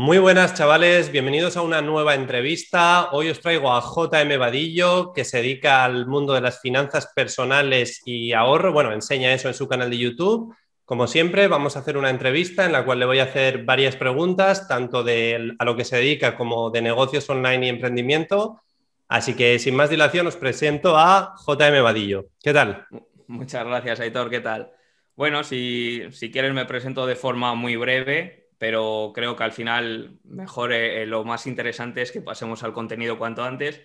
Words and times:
Muy 0.00 0.18
buenas 0.18 0.54
chavales, 0.54 1.10
bienvenidos 1.10 1.56
a 1.56 1.62
una 1.62 1.82
nueva 1.82 2.14
entrevista. 2.14 3.08
Hoy 3.10 3.30
os 3.30 3.40
traigo 3.40 3.74
a 3.74 3.80
JM 3.80 4.38
Vadillo, 4.38 5.12
que 5.12 5.24
se 5.24 5.38
dedica 5.38 5.84
al 5.84 6.06
mundo 6.06 6.34
de 6.34 6.40
las 6.40 6.60
finanzas 6.60 7.10
personales 7.16 8.02
y 8.04 8.32
ahorro. 8.32 8.72
Bueno, 8.72 8.92
enseña 8.92 9.32
eso 9.32 9.48
en 9.48 9.54
su 9.54 9.66
canal 9.66 9.90
de 9.90 9.98
YouTube. 9.98 10.54
Como 10.84 11.08
siempre, 11.08 11.48
vamos 11.48 11.74
a 11.74 11.80
hacer 11.80 11.96
una 11.96 12.10
entrevista 12.10 12.64
en 12.64 12.70
la 12.70 12.84
cual 12.84 13.00
le 13.00 13.06
voy 13.06 13.18
a 13.18 13.24
hacer 13.24 13.64
varias 13.64 13.96
preguntas, 13.96 14.68
tanto 14.68 15.02
de 15.02 15.56
a 15.58 15.64
lo 15.64 15.74
que 15.74 15.84
se 15.84 15.96
dedica 15.96 16.36
como 16.36 16.70
de 16.70 16.80
negocios 16.80 17.28
online 17.28 17.66
y 17.66 17.68
emprendimiento. 17.68 18.62
Así 19.08 19.34
que 19.34 19.58
sin 19.58 19.74
más 19.74 19.90
dilación 19.90 20.28
os 20.28 20.36
presento 20.36 20.96
a 20.96 21.34
JM 21.44 21.82
Vadillo. 21.82 22.26
¿Qué 22.40 22.52
tal? 22.52 22.86
Muchas 23.26 23.66
gracias, 23.66 23.98
Aitor. 23.98 24.30
¿Qué 24.30 24.38
tal? 24.38 24.70
Bueno, 25.16 25.42
si, 25.42 26.04
si 26.12 26.30
quieres 26.30 26.54
me 26.54 26.66
presento 26.66 27.04
de 27.04 27.16
forma 27.16 27.56
muy 27.56 27.74
breve 27.74 28.47
pero 28.58 29.12
creo 29.14 29.36
que 29.36 29.44
al 29.44 29.52
final 29.52 30.18
mejor 30.24 30.72
eh, 30.72 31.06
lo 31.06 31.24
más 31.24 31.46
interesante 31.46 32.02
es 32.02 32.12
que 32.12 32.20
pasemos 32.20 32.62
al 32.64 32.72
contenido 32.72 33.18
cuanto 33.18 33.44
antes. 33.44 33.80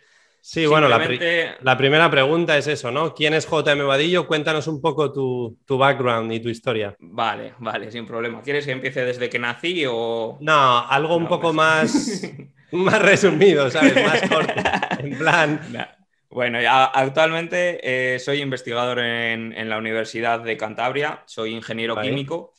Sí, 0.46 0.66
bueno, 0.66 0.90
la, 0.90 1.78
primera 1.78 2.12
pregunta 2.12 2.58
es 2.58 2.68
eso, 2.68 2.92
¿no? 2.92 3.16
¿Quién 3.16 3.34
es 3.34 3.48
JM 3.48 3.88
Vadillo? 3.88 4.28
Cuéntanos 4.28 4.68
un 4.68 4.82
poco 4.82 5.14
tu, 5.14 5.58
background 5.78 6.34
y 6.34 6.42
tu 6.42 6.50
historia. 6.50 6.94
Vale, 7.00 7.54
vale, 7.60 7.90
sin 7.90 8.06
problema. 8.06 8.42
¿Quieres 8.42 8.66
que 8.66 8.74
empiece 8.74 9.06
desde 9.06 9.30
que 9.30 9.40
nací 9.40 9.86
o...? 9.88 10.38
No, 10.42 10.86
algo 10.86 11.16
un 11.16 11.30
poco 11.30 11.54
más, 11.54 12.24
más 12.74 13.02
resumido, 13.02 13.70
¿sabes? 13.70 13.96
Más 13.96 14.30
corto. 14.30 14.54
En 15.00 15.18
plan... 15.18 15.62
Bueno, 16.34 16.58
actualmente 16.68 18.16
eh, 18.16 18.18
soy 18.18 18.42
investigador 18.42 18.98
en, 18.98 19.70
la 19.70 19.78
Universidad 19.78 20.40
de 20.40 20.58
Cantabria, 20.58 21.22
soy 21.28 21.52
ingeniero 21.52 21.96
químico 22.02 22.53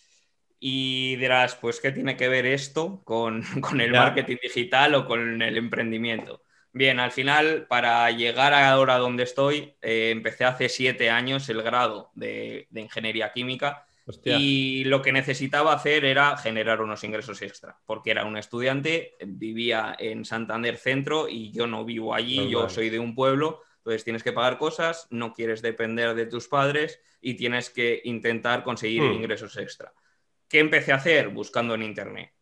y 0.66 1.16
dirás, 1.16 1.56
pues, 1.56 1.78
¿qué 1.78 1.92
tiene 1.92 2.16
que 2.16 2.26
ver 2.26 2.46
esto 2.46 3.02
con, 3.04 3.42
el 3.78 3.92
marketing 3.92 4.38
digital 4.42 4.94
o 4.94 5.04
con 5.04 5.42
el 5.42 5.58
emprendimiento? 5.58 6.40
Bien, 6.72 7.00
al 7.00 7.10
final, 7.12 7.66
para 7.68 8.10
llegar 8.10 8.54
ahora 8.54 8.96
donde 8.96 9.24
estoy, 9.24 9.74
eh, 9.82 10.08
empecé 10.10 10.46
hace 10.46 10.70
siete 10.70 11.10
años 11.10 11.50
el 11.50 11.60
grado 11.60 12.12
de, 12.14 12.66
ingeniería 12.74 13.30
química 13.30 13.84
y 14.24 14.84
lo 14.84 15.02
que 15.02 15.12
necesitaba 15.12 15.74
hacer 15.74 16.06
era 16.06 16.34
generar 16.38 16.80
unos 16.80 17.04
ingresos 17.04 17.42
extra, 17.42 17.76
porque 17.84 18.12
era 18.12 18.24
un 18.24 18.38
estudiante, 18.38 19.16
vivía 19.20 19.94
en 19.98 20.24
Santander 20.24 20.78
Centro 20.78 21.28
y 21.28 21.52
yo 21.52 21.66
no 21.66 21.84
vivo 21.84 22.14
allí, 22.14 22.48
yo 22.48 22.70
soy 22.70 22.88
de 22.88 22.98
un 22.98 23.14
pueblo, 23.14 23.60
entonces 23.76 24.02
tienes 24.02 24.22
que 24.22 24.32
pagar 24.32 24.56
cosas, 24.56 25.08
no 25.10 25.34
quieres 25.34 25.60
depender 25.60 26.14
de 26.14 26.24
tus 26.24 26.48
padres 26.48 27.00
y 27.20 27.34
tienes 27.34 27.68
que 27.68 28.00
intentar 28.04 28.64
conseguir 28.64 29.02
hmm. 29.02 29.12
ingresos 29.12 29.58
extra. 29.58 29.92
¿Qué 30.54 30.60
empecé 30.60 30.92
a 30.92 30.96
hacer? 30.98 31.30
Buscando 31.30 31.74
en 31.74 31.82
internet. 31.82 32.32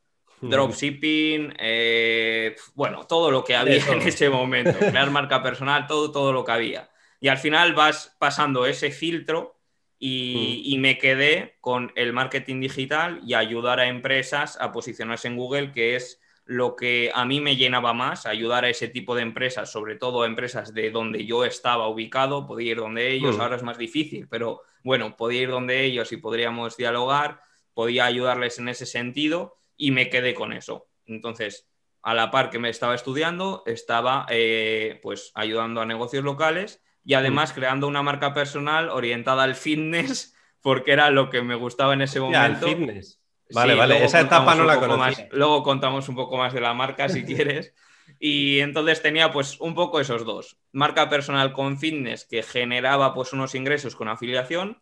Dropshipping, 0.42 1.54
eh, 1.58 2.54
bueno, 2.74 3.06
todo 3.06 3.30
lo 3.30 3.42
que 3.42 3.56
había 3.56 3.76
en 3.90 4.02
ese 4.02 4.28
momento, 4.28 4.78
crear 4.78 5.10
marca 5.10 5.42
personal, 5.42 5.86
todo, 5.86 6.12
todo 6.12 6.30
lo 6.30 6.44
que 6.44 6.52
había. 6.52 6.90
Y 7.20 7.28
al 7.28 7.38
final 7.38 7.72
vas 7.72 8.14
pasando 8.18 8.66
ese 8.66 8.90
filtro 8.90 9.58
y, 9.98 10.60
y, 10.66 10.76
me 10.76 10.98
quedé 10.98 11.56
con 11.62 11.90
el 11.94 12.12
marketing 12.12 12.60
digital 12.60 13.22
y 13.24 13.32
ayudar 13.32 13.80
a 13.80 13.86
empresas 13.86 14.58
a 14.60 14.72
posicionarse 14.72 15.28
en 15.28 15.38
Google, 15.38 15.72
que 15.72 15.96
es 15.96 16.20
lo 16.44 16.76
que 16.76 17.10
a 17.14 17.24
mí 17.24 17.40
me 17.40 17.56
llenaba 17.56 17.94
más, 17.94 18.26
ayudar 18.26 18.66
a 18.66 18.68
ese 18.68 18.88
tipo 18.88 19.14
de 19.14 19.22
empresas, 19.22 19.72
sobre 19.72 19.96
todo 19.96 20.24
a 20.24 20.26
empresas 20.26 20.74
de 20.74 20.90
donde 20.90 21.24
yo 21.24 21.46
estaba 21.46 21.88
ubicado, 21.88 22.46
podía 22.46 22.72
ir 22.72 22.76
donde 22.76 23.10
ellos, 23.10 23.38
ahora 23.38 23.56
es 23.56 23.62
más 23.62 23.78
difícil, 23.78 24.28
pero 24.28 24.60
bueno, 24.84 25.16
podía 25.16 25.40
ir 25.40 25.48
donde 25.48 25.82
ellos 25.82 26.12
y 26.12 26.18
podríamos 26.18 26.76
dialogar 26.76 27.40
podía 27.74 28.06
ayudarles 28.06 28.58
en 28.58 28.68
ese 28.68 28.86
sentido 28.86 29.58
y 29.76 29.90
me 29.90 30.10
quedé 30.10 30.34
con 30.34 30.52
eso. 30.52 30.86
Entonces, 31.06 31.66
a 32.02 32.14
la 32.14 32.30
par 32.30 32.50
que 32.50 32.58
me 32.58 32.68
estaba 32.68 32.94
estudiando, 32.94 33.62
estaba 33.66 34.26
eh, 34.28 34.98
pues 35.02 35.30
ayudando 35.34 35.80
a 35.80 35.86
negocios 35.86 36.24
locales 36.24 36.82
y 37.04 37.14
además 37.14 37.52
mm. 37.52 37.54
creando 37.54 37.86
una 37.86 38.02
marca 38.02 38.34
personal 38.34 38.90
orientada 38.90 39.44
al 39.44 39.54
fitness 39.54 40.34
porque 40.60 40.92
era 40.92 41.10
lo 41.10 41.30
que 41.30 41.42
me 41.42 41.54
gustaba 41.54 41.94
en 41.94 42.02
ese 42.02 42.20
momento. 42.20 42.40
Al 42.40 42.56
fitness. 42.56 43.20
Vale, 43.50 43.74
vale, 43.74 44.02
esa 44.02 44.20
etapa 44.20 44.54
no 44.54 44.64
la 44.64 44.78
conocía. 44.78 45.28
luego 45.32 45.62
contamos 45.62 46.08
un 46.08 46.14
poco 46.14 46.38
más 46.38 46.54
de 46.54 46.60
la 46.60 46.72
marca 46.72 47.08
si 47.08 47.24
quieres. 47.26 47.74
Y 48.18 48.60
entonces 48.60 49.02
tenía 49.02 49.32
pues 49.32 49.60
un 49.60 49.74
poco 49.74 50.00
esos 50.00 50.24
dos. 50.24 50.58
Marca 50.72 51.08
personal 51.08 51.52
con 51.52 51.78
fitness 51.78 52.24
que 52.24 52.42
generaba 52.42 53.14
pues 53.14 53.32
unos 53.32 53.54
ingresos 53.54 53.96
con 53.96 54.08
afiliación 54.08 54.80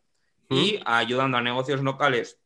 y 0.48 0.78
mm. 0.78 0.82
ayudando 0.84 1.38
a 1.38 1.42
negocios 1.42 1.80
locales 1.82 2.38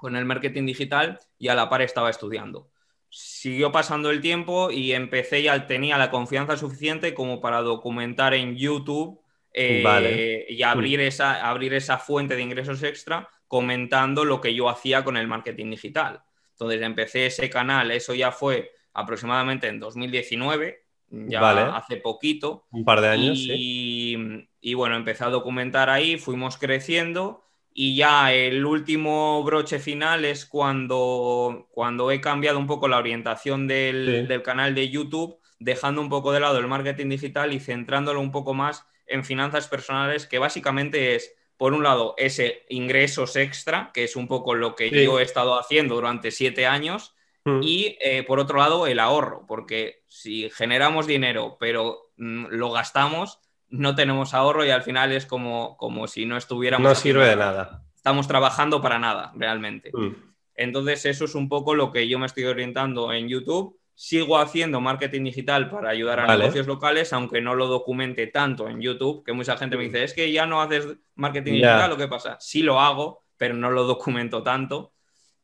con 0.00 0.16
el 0.16 0.24
marketing 0.24 0.64
digital 0.64 1.20
y 1.38 1.48
a 1.48 1.54
la 1.54 1.68
par 1.68 1.82
estaba 1.82 2.08
estudiando. 2.08 2.70
Siguió 3.10 3.70
pasando 3.70 4.10
el 4.10 4.22
tiempo 4.22 4.70
y 4.70 4.92
empecé 4.92 5.42
ya 5.42 5.66
tenía 5.66 5.98
la 5.98 6.10
confianza 6.10 6.56
suficiente 6.56 7.12
como 7.12 7.40
para 7.40 7.60
documentar 7.60 8.32
en 8.32 8.56
YouTube 8.56 9.20
eh, 9.52 10.46
y 10.48 10.62
abrir, 10.62 11.00
esa, 11.00 11.46
abrir 11.46 11.74
esa 11.74 11.98
fuente 11.98 12.34
de 12.34 12.42
ingresos 12.42 12.82
extra 12.82 13.28
comentando 13.46 14.24
lo 14.24 14.40
que 14.40 14.54
yo 14.54 14.70
hacía 14.70 15.04
con 15.04 15.18
el 15.18 15.26
marketing 15.26 15.70
digital. 15.70 16.22
Entonces 16.52 16.80
empecé 16.80 17.26
ese 17.26 17.50
canal, 17.50 17.90
eso 17.90 18.14
ya 18.14 18.32
fue 18.32 18.70
aproximadamente 18.94 19.66
en 19.66 19.80
2019, 19.80 20.82
ya 21.10 21.76
hace 21.76 21.96
poquito. 21.96 22.66
Un 22.70 22.84
par 22.84 23.00
de 23.02 23.08
años. 23.08 23.38
Y, 23.38 24.16
y 24.60 24.74
bueno, 24.74 24.96
empecé 24.96 25.24
a 25.24 25.30
documentar 25.30 25.90
ahí, 25.90 26.16
fuimos 26.16 26.56
creciendo 26.56 27.49
y 27.82 27.96
ya 27.96 28.34
el 28.34 28.66
último 28.66 29.42
broche 29.42 29.78
final 29.78 30.26
es 30.26 30.44
cuando, 30.44 31.66
cuando 31.70 32.10
he 32.10 32.20
cambiado 32.20 32.58
un 32.58 32.66
poco 32.66 32.88
la 32.88 32.98
orientación 32.98 33.66
del, 33.66 34.42
canal 34.44 34.74
de 34.74 34.90
YouTube, 34.90 35.38
dejando 35.58 36.02
un 36.02 36.10
poco 36.10 36.30
de 36.30 36.40
lado 36.40 36.58
el 36.58 36.66
marketing 36.66 37.08
digital 37.08 37.54
y 37.54 37.58
centrándolo 37.58 38.20
un 38.20 38.32
poco 38.32 38.52
más 38.52 38.84
en 39.06 39.24
finanzas 39.24 39.66
personales, 39.66 40.26
que 40.26 40.38
básicamente 40.38 41.14
es, 41.14 41.32
por 41.56 41.72
un 41.72 41.82
lado, 41.82 42.14
ese 42.18 42.66
ingresos 42.68 43.34
extra, 43.36 43.92
que 43.94 44.04
es 44.04 44.14
un 44.14 44.28
poco 44.28 44.54
lo 44.54 44.74
que 44.74 44.90
yo 44.90 45.18
he 45.18 45.22
estado 45.22 45.58
haciendo 45.58 45.94
durante 45.94 46.32
siete 46.32 46.66
años, 46.66 47.14
mm. 47.46 47.60
y 47.62 47.96
eh, 48.02 48.24
por 48.24 48.40
otro 48.40 48.58
lado, 48.58 48.88
el 48.88 48.98
ahorro, 48.98 49.46
porque 49.48 50.02
si 50.06 50.50
generamos 50.50 51.06
dinero 51.06 51.56
pero 51.58 52.10
mm, 52.18 52.48
lo 52.50 52.72
gastamos, 52.72 53.39
no 53.70 53.94
tenemos 53.94 54.34
ahorro 54.34 54.64
y 54.64 54.70
al 54.70 54.82
final 54.82 55.12
es 55.12 55.26
como, 55.26 55.76
como 55.76 56.06
si 56.06 56.26
no 56.26 56.36
estuviéramos. 56.36 56.88
No 56.88 56.94
sirve 56.94 57.26
de 57.26 57.36
nada. 57.36 57.82
Estamos 57.94 58.26
trabajando 58.28 58.80
para 58.82 58.98
nada, 58.98 59.32
realmente. 59.36 59.90
Mm. 59.92 60.14
Entonces, 60.54 61.06
eso 61.06 61.24
es 61.24 61.34
un 61.34 61.48
poco 61.48 61.74
lo 61.74 61.90
que 61.90 62.08
yo 62.08 62.18
me 62.18 62.26
estoy 62.26 62.44
orientando 62.44 63.12
en 63.12 63.28
YouTube. 63.28 63.78
Sigo 63.94 64.38
haciendo 64.38 64.80
marketing 64.80 65.24
digital 65.24 65.70
para 65.70 65.90
ayudar 65.90 66.20
a 66.20 66.36
negocios 66.36 66.66
locales, 66.66 67.12
aunque 67.12 67.40
no 67.40 67.54
lo 67.54 67.66
documente 67.66 68.26
tanto 68.26 68.68
en 68.68 68.80
YouTube, 68.80 69.24
que 69.24 69.32
mucha 69.34 69.58
gente 69.58 69.76
me 69.76 69.84
dice, 69.84 70.04
es 70.04 70.14
que 70.14 70.32
ya 70.32 70.46
no 70.46 70.62
haces 70.62 70.86
marketing 71.14 71.52
digital, 71.52 71.90
¿lo 71.90 71.98
que 71.98 72.08
pasa? 72.08 72.38
Sí 72.40 72.62
lo 72.62 72.80
hago, 72.80 73.24
pero 73.36 73.54
no 73.54 73.70
lo 73.70 73.84
documento 73.84 74.42
tanto. 74.42 74.92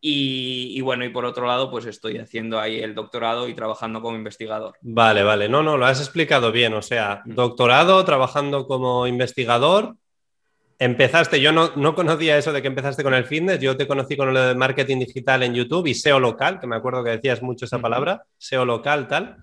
Y, 0.01 0.81
bueno, 0.83 1.05
y 1.05 1.09
por 1.09 1.25
otro 1.25 1.47
lado, 1.47 1.71
pues 1.71 1.87
estoy 1.87 2.19
haciendo 2.19 2.61
ahí 2.61 2.81
el 2.81 2.95
doctorado 2.95 3.49
y 3.49 3.55
trabajando 3.55 4.01
como 4.03 4.17
investigador. 4.17 4.75
Vale, 4.81 5.23
vale, 5.23 5.49
no, 5.49 5.62
no, 5.62 5.77
lo 5.77 5.87
has 5.87 6.01
explicado 6.01 6.53
bien, 6.53 6.75
o 6.75 6.83
sea, 6.83 7.23
mm. 7.25 7.34
doctorado, 7.34 8.05
trabajando 8.05 8.67
como 8.67 9.06
investigador. 9.06 9.97
Empezaste, 10.79 11.41
yo 11.41 11.53
no, 11.53 11.73
no 11.75 11.95
conocía 11.95 12.37
eso 12.37 12.53
de 12.53 12.61
que 12.61 12.69
empezaste 12.69 13.03
con 13.03 13.15
el 13.15 13.25
fitness, 13.25 13.59
yo 13.59 13.77
te 13.77 13.89
conocí 13.89 14.17
con 14.17 14.33
lo 14.33 14.41
de 14.41 14.55
marketing 14.55 14.99
digital 14.99 15.43
en 15.43 15.55
YouTube 15.55 15.87
y 15.87 15.95
SEO 15.95 16.21
local, 16.21 16.61
que 16.61 16.67
me 16.67 16.77
acuerdo 16.77 17.03
que 17.03 17.11
decías 17.11 17.43
mucho 17.43 17.65
esa 17.65 17.81
palabra, 17.81 18.25
SEO 18.37 18.67
local, 18.67 19.09
tal. 19.09 19.39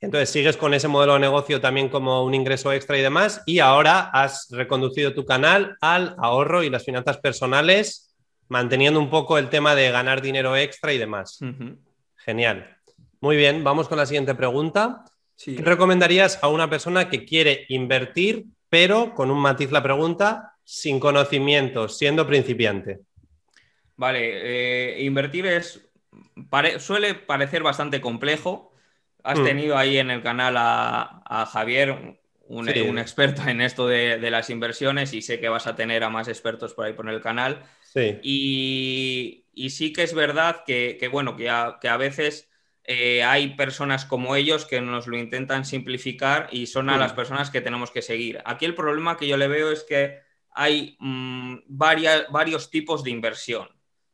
Entonces 0.00 0.30
sigues 0.30 0.56
con 0.56 0.74
ese 0.74 0.88
modelo 0.88 1.14
de 1.14 1.20
negocio 1.20 1.60
también 1.60 1.88
como 1.88 2.24
un 2.24 2.34
ingreso 2.34 2.72
extra 2.72 2.98
y 2.98 3.02
demás, 3.02 3.42
y 3.46 3.60
ahora 3.60 4.10
has 4.12 4.48
reconducido 4.50 5.14
tu 5.14 5.24
canal 5.24 5.76
al 5.80 6.16
ahorro 6.18 6.64
y 6.64 6.70
las 6.70 6.84
finanzas 6.84 7.18
personales 7.18 8.09
manteniendo 8.50 8.98
un 8.98 9.08
poco 9.08 9.38
el 9.38 9.48
tema 9.48 9.74
de 9.74 9.90
ganar 9.90 10.20
dinero 10.20 10.56
extra 10.56 10.92
y 10.92 10.98
demás. 10.98 11.38
Genial. 12.16 12.76
Muy 13.20 13.36
bien, 13.36 13.62
vamos 13.64 13.88
con 13.88 13.96
la 13.96 14.06
siguiente 14.06 14.34
pregunta. 14.34 15.04
¿Qué 15.42 15.62
recomendarías 15.62 16.38
a 16.42 16.48
una 16.48 16.68
persona 16.68 17.08
que 17.08 17.24
quiere 17.24 17.64
invertir, 17.68 18.46
pero 18.68 19.14
con 19.14 19.30
un 19.30 19.40
matiz 19.40 19.70
la 19.70 19.82
pregunta, 19.82 20.56
sin 20.64 20.98
conocimientos, 20.98 21.96
siendo 21.96 22.26
principiante? 22.26 22.98
Vale, 23.96 24.98
eh, 24.98 25.02
invertir 25.02 25.46
es 25.46 25.88
suele 26.78 27.14
parecer 27.14 27.62
bastante 27.62 28.00
complejo. 28.00 28.72
Has 29.22 29.38
mm. 29.38 29.44
tenido 29.44 29.78
ahí 29.78 29.98
en 29.98 30.10
el 30.10 30.22
canal 30.22 30.56
a, 30.58 31.48
Javier, 31.52 32.18
un, 32.48 32.68
experto 32.98 33.46
en 33.46 33.60
esto 33.60 33.86
de, 33.86 34.18
de, 34.18 34.30
las 34.30 34.50
inversiones, 34.50 35.14
y 35.14 35.22
sé 35.22 35.38
que 35.38 35.48
vas 35.48 35.68
a 35.68 35.76
tener 35.76 36.02
a 36.02 36.10
más 36.10 36.26
expertos 36.26 36.74
por 36.74 36.86
ahí 36.86 36.94
por 36.94 37.08
el 37.08 37.20
canal. 37.20 37.62
Y, 38.22 39.44
sí 39.68 39.92
que 39.92 40.02
es 40.02 40.14
verdad 40.14 40.64
que, 40.66 41.08
bueno, 41.10 41.36
que 41.36 41.48
a, 41.48 41.96
veces 41.98 42.48
eh, 42.84 43.22
hay 43.22 43.54
personas 43.56 44.04
como 44.04 44.36
ellos 44.36 44.64
que 44.64 44.80
nos 44.80 45.06
lo 45.06 45.18
intentan 45.18 45.64
simplificar 45.64 46.48
y 46.52 46.66
son 46.66 46.90
a 46.90 46.96
las 46.96 47.12
personas 47.12 47.50
que 47.50 47.60
tenemos 47.60 47.90
que 47.90 48.02
seguir. 48.02 48.40
Aquí 48.44 48.64
el 48.64 48.74
problema 48.74 49.16
que 49.16 49.28
yo 49.28 49.36
le 49.36 49.48
veo 49.48 49.70
es 49.70 49.84
que 49.84 50.18
hay 50.52 50.96
mm, 50.98 51.58
varios 51.68 52.70
tipos 52.70 53.04
de 53.04 53.10
inversión. 53.10 53.68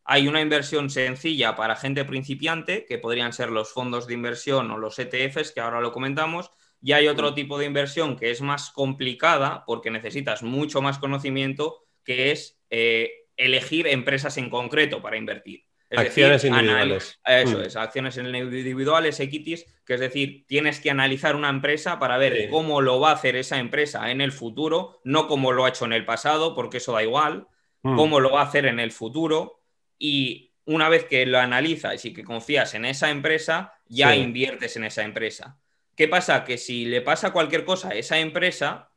hay 0.09 0.29
una 0.29 0.41
inversión 0.41 0.89
sencilla 0.89 1.57
para 1.57 1.75
gente 1.75 2.05
principiante, 2.05 2.85
que 2.87 2.99
podrían 2.99 3.33
ser 3.33 3.51
los 3.51 3.73
fondos 3.73 4.07
de 4.07 4.15
inversión 4.15 4.71
o 4.71 4.79
los 4.79 4.99
ETFs, 5.01 5.51
que 5.51 5.61
ahora 5.61 5.81
lo 5.81 5.91
comentamos, 5.91 6.53
y 6.81 6.93
hay 6.93 7.09
otro 7.09 7.35
tipo 7.35 7.59
de 7.59 7.67
inversión 7.67 8.17
que 8.17 8.31
es 8.31 8.41
más 8.41 8.71
complicada 8.71 9.65
porque 9.67 9.91
necesitas 9.91 10.45
mucho 10.45 10.81
más 10.81 10.99
conocimiento, 11.01 11.85
que 12.05 12.31
es 12.31 12.61
eh, 12.71 13.26
elegir 13.37 13.87
empresas 13.87 14.37
en 14.39 14.51
concreto 14.51 15.03
para 15.03 15.17
invertir. 15.17 15.65
acciones 15.91 16.45
individuales. 16.45 17.21
Eso 17.25 17.59
mm. 17.59 17.63
es, 17.63 17.77
acciones 17.77 18.17
individuales, 18.17 19.21
equities, 19.21 19.67
que 19.85 19.95
es 19.95 20.01
decir, 20.01 20.45
tienes 20.47 20.81
que 20.81 20.91
analizar 20.91 21.37
una 21.37 21.49
empresa 21.49 21.99
para 21.99 22.19
ver 22.19 22.49
cómo 22.51 22.81
lo 22.81 23.01
va 23.01 23.11
a 23.11 23.15
hacer 23.15 23.37
esa 23.37 23.59
empresa 23.59 24.11
en 24.11 24.21
el 24.21 24.33
futuro, 24.33 25.01
no 25.05 25.29
cómo 25.29 25.53
lo 25.53 25.65
ha 25.65 25.69
hecho 25.69 25.85
en 25.85 25.93
el 25.93 26.05
pasado, 26.05 26.55
porque 26.55 26.79
eso 26.79 26.93
da 26.93 27.03
igual, 27.03 27.47
mm. 27.83 27.97
cómo 27.97 28.21
lo 28.21 28.31
va 28.31 28.41
a 28.41 28.45
hacer 28.45 28.67
en 28.67 28.81
el 28.81 28.91
futuro 28.91 29.63
y 29.99 30.53
una 30.65 30.89
vez 30.89 31.05
que 31.05 31.25
lo 31.27 31.39
analizas 31.39 32.05
y 32.05 32.13
que 32.13 32.25
confías 32.25 32.75
en 32.75 32.85
esa 32.85 33.11
empresa, 33.11 33.75
ya 33.87 34.17
inviertes 34.17 34.77
en 34.77 34.85
esa 34.85 35.05
empresa. 35.05 35.59
¿Qué 35.95 36.09
pasa? 36.09 36.45
Que 36.45 36.59
si 36.59 36.85
le 36.85 37.01
pasa 37.01 37.33
cualquier 37.33 37.65
cosa 37.65 37.91
a 37.91 37.95
esa 37.95 38.19
empresa, 38.19 38.91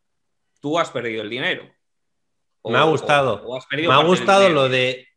tú 0.59 0.79
has 0.79 0.89
perdido 0.91 1.21
el 1.21 1.29
dinero. 1.29 1.69
Me 2.63 2.77
ha 2.77 2.83
gustado. 2.83 3.43
me 3.71 3.93
ha 3.93 4.03
gustado 4.03 4.49
lo 4.49 4.69
de 4.69 5.07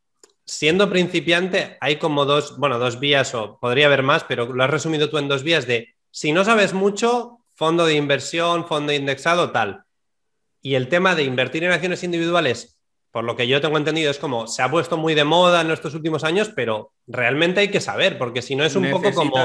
siendo 0.44 0.90
principiante, 0.90 1.76
hay 1.80 1.96
como 1.96 2.24
dos, 2.24 2.58
bueno, 2.58 2.78
dos 2.78 3.00
vías 3.00 3.34
o 3.34 3.58
podría 3.60 3.86
haber 3.86 4.02
más, 4.02 4.24
pero 4.24 4.52
lo 4.52 4.64
has 4.64 4.70
resumido 4.70 5.08
tú 5.08 5.18
en 5.18 5.28
dos 5.28 5.42
vías 5.42 5.66
de 5.66 5.94
si 6.10 6.32
no 6.32 6.44
sabes 6.44 6.74
mucho, 6.74 7.38
fondo 7.54 7.86
de 7.86 7.94
inversión, 7.94 8.66
fondo 8.66 8.92
indexado, 8.92 9.50
tal. 9.50 9.84
Y 10.60 10.74
el 10.74 10.88
tema 10.88 11.14
de 11.14 11.24
invertir 11.24 11.64
en 11.64 11.72
acciones 11.72 12.02
individuales, 12.02 12.78
por 13.10 13.24
lo 13.24 13.36
que 13.36 13.48
yo 13.48 13.60
tengo 13.60 13.78
entendido, 13.78 14.10
es 14.10 14.18
como 14.18 14.46
se 14.46 14.62
ha 14.62 14.70
puesto 14.70 14.96
muy 14.96 15.14
de 15.14 15.24
moda 15.24 15.60
en 15.60 15.70
estos 15.70 15.94
últimos 15.94 16.24
años, 16.24 16.50
pero 16.54 16.92
realmente 17.06 17.60
hay 17.60 17.68
que 17.68 17.80
saber, 17.80 18.18
porque 18.18 18.42
si 18.42 18.56
no 18.56 18.64
es 18.64 18.76
un 18.76 18.90
poco 18.90 19.12
como 19.12 19.36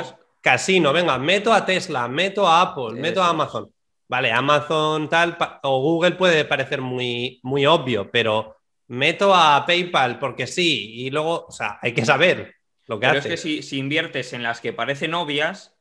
casino, 0.41 0.93
venga, 0.93 1.17
meto 1.17 1.53
a 1.53 1.65
Tesla, 1.65 2.07
meto 2.07 2.47
a 2.47 2.61
Apple, 2.61 2.99
meto 2.99 3.23
a 3.23 3.29
Amazon. 3.29 3.71
Vale, 4.09 4.31
Amazon 4.31 5.09
tal 5.09 5.37
o 5.63 5.81
Google 5.81 6.11
puede 6.11 6.45
parecer 6.45 6.81
muy, 6.81 7.39
muy 7.43 7.65
obvio, 7.65 8.09
pero 8.09 8.57
meto 8.87 9.35
a 9.35 9.65
PayPal 9.65 10.17
porque 10.19 10.47
sí, 10.47 11.05
y 11.05 11.09
luego, 11.09 11.45
o 11.47 11.51
sea, 11.51 11.77
hay 11.81 11.93
que 11.93 12.05
saber 12.05 12.55
lo 12.87 12.99
que 12.99 13.07
pero 13.07 13.19
hace. 13.19 13.33
es 13.33 13.41
que 13.43 13.61
si, 13.61 13.77
inviertes 13.77 14.31
en 14.31 14.43
las 14.43 14.61
que 14.61 14.71
parecen 14.71 15.13
obvias, 15.13 15.75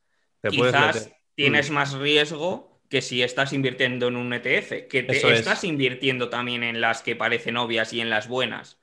quizás 0.49 1.13
tienes 1.35 1.71
mm. 1.71 1.75
más 1.75 1.93
riesgo 1.93 2.81
que 2.89 3.03
si 3.03 3.23
estás 3.23 3.53
invirtiendo 3.53 4.09
en 4.09 4.17
un 4.17 4.33
ETF, 4.33 4.89
que 4.89 5.03
te 5.03 5.33
estás 5.33 5.65
invirtiendo 5.65 6.29
también 6.29 6.63
en 6.63 6.81
las 6.81 7.03
que 7.03 7.17
parecen 7.17 7.57
obvias 7.57 7.93
y 7.93 8.01
en 8.01 8.11
las 8.11 8.29
buenas. 8.29 8.79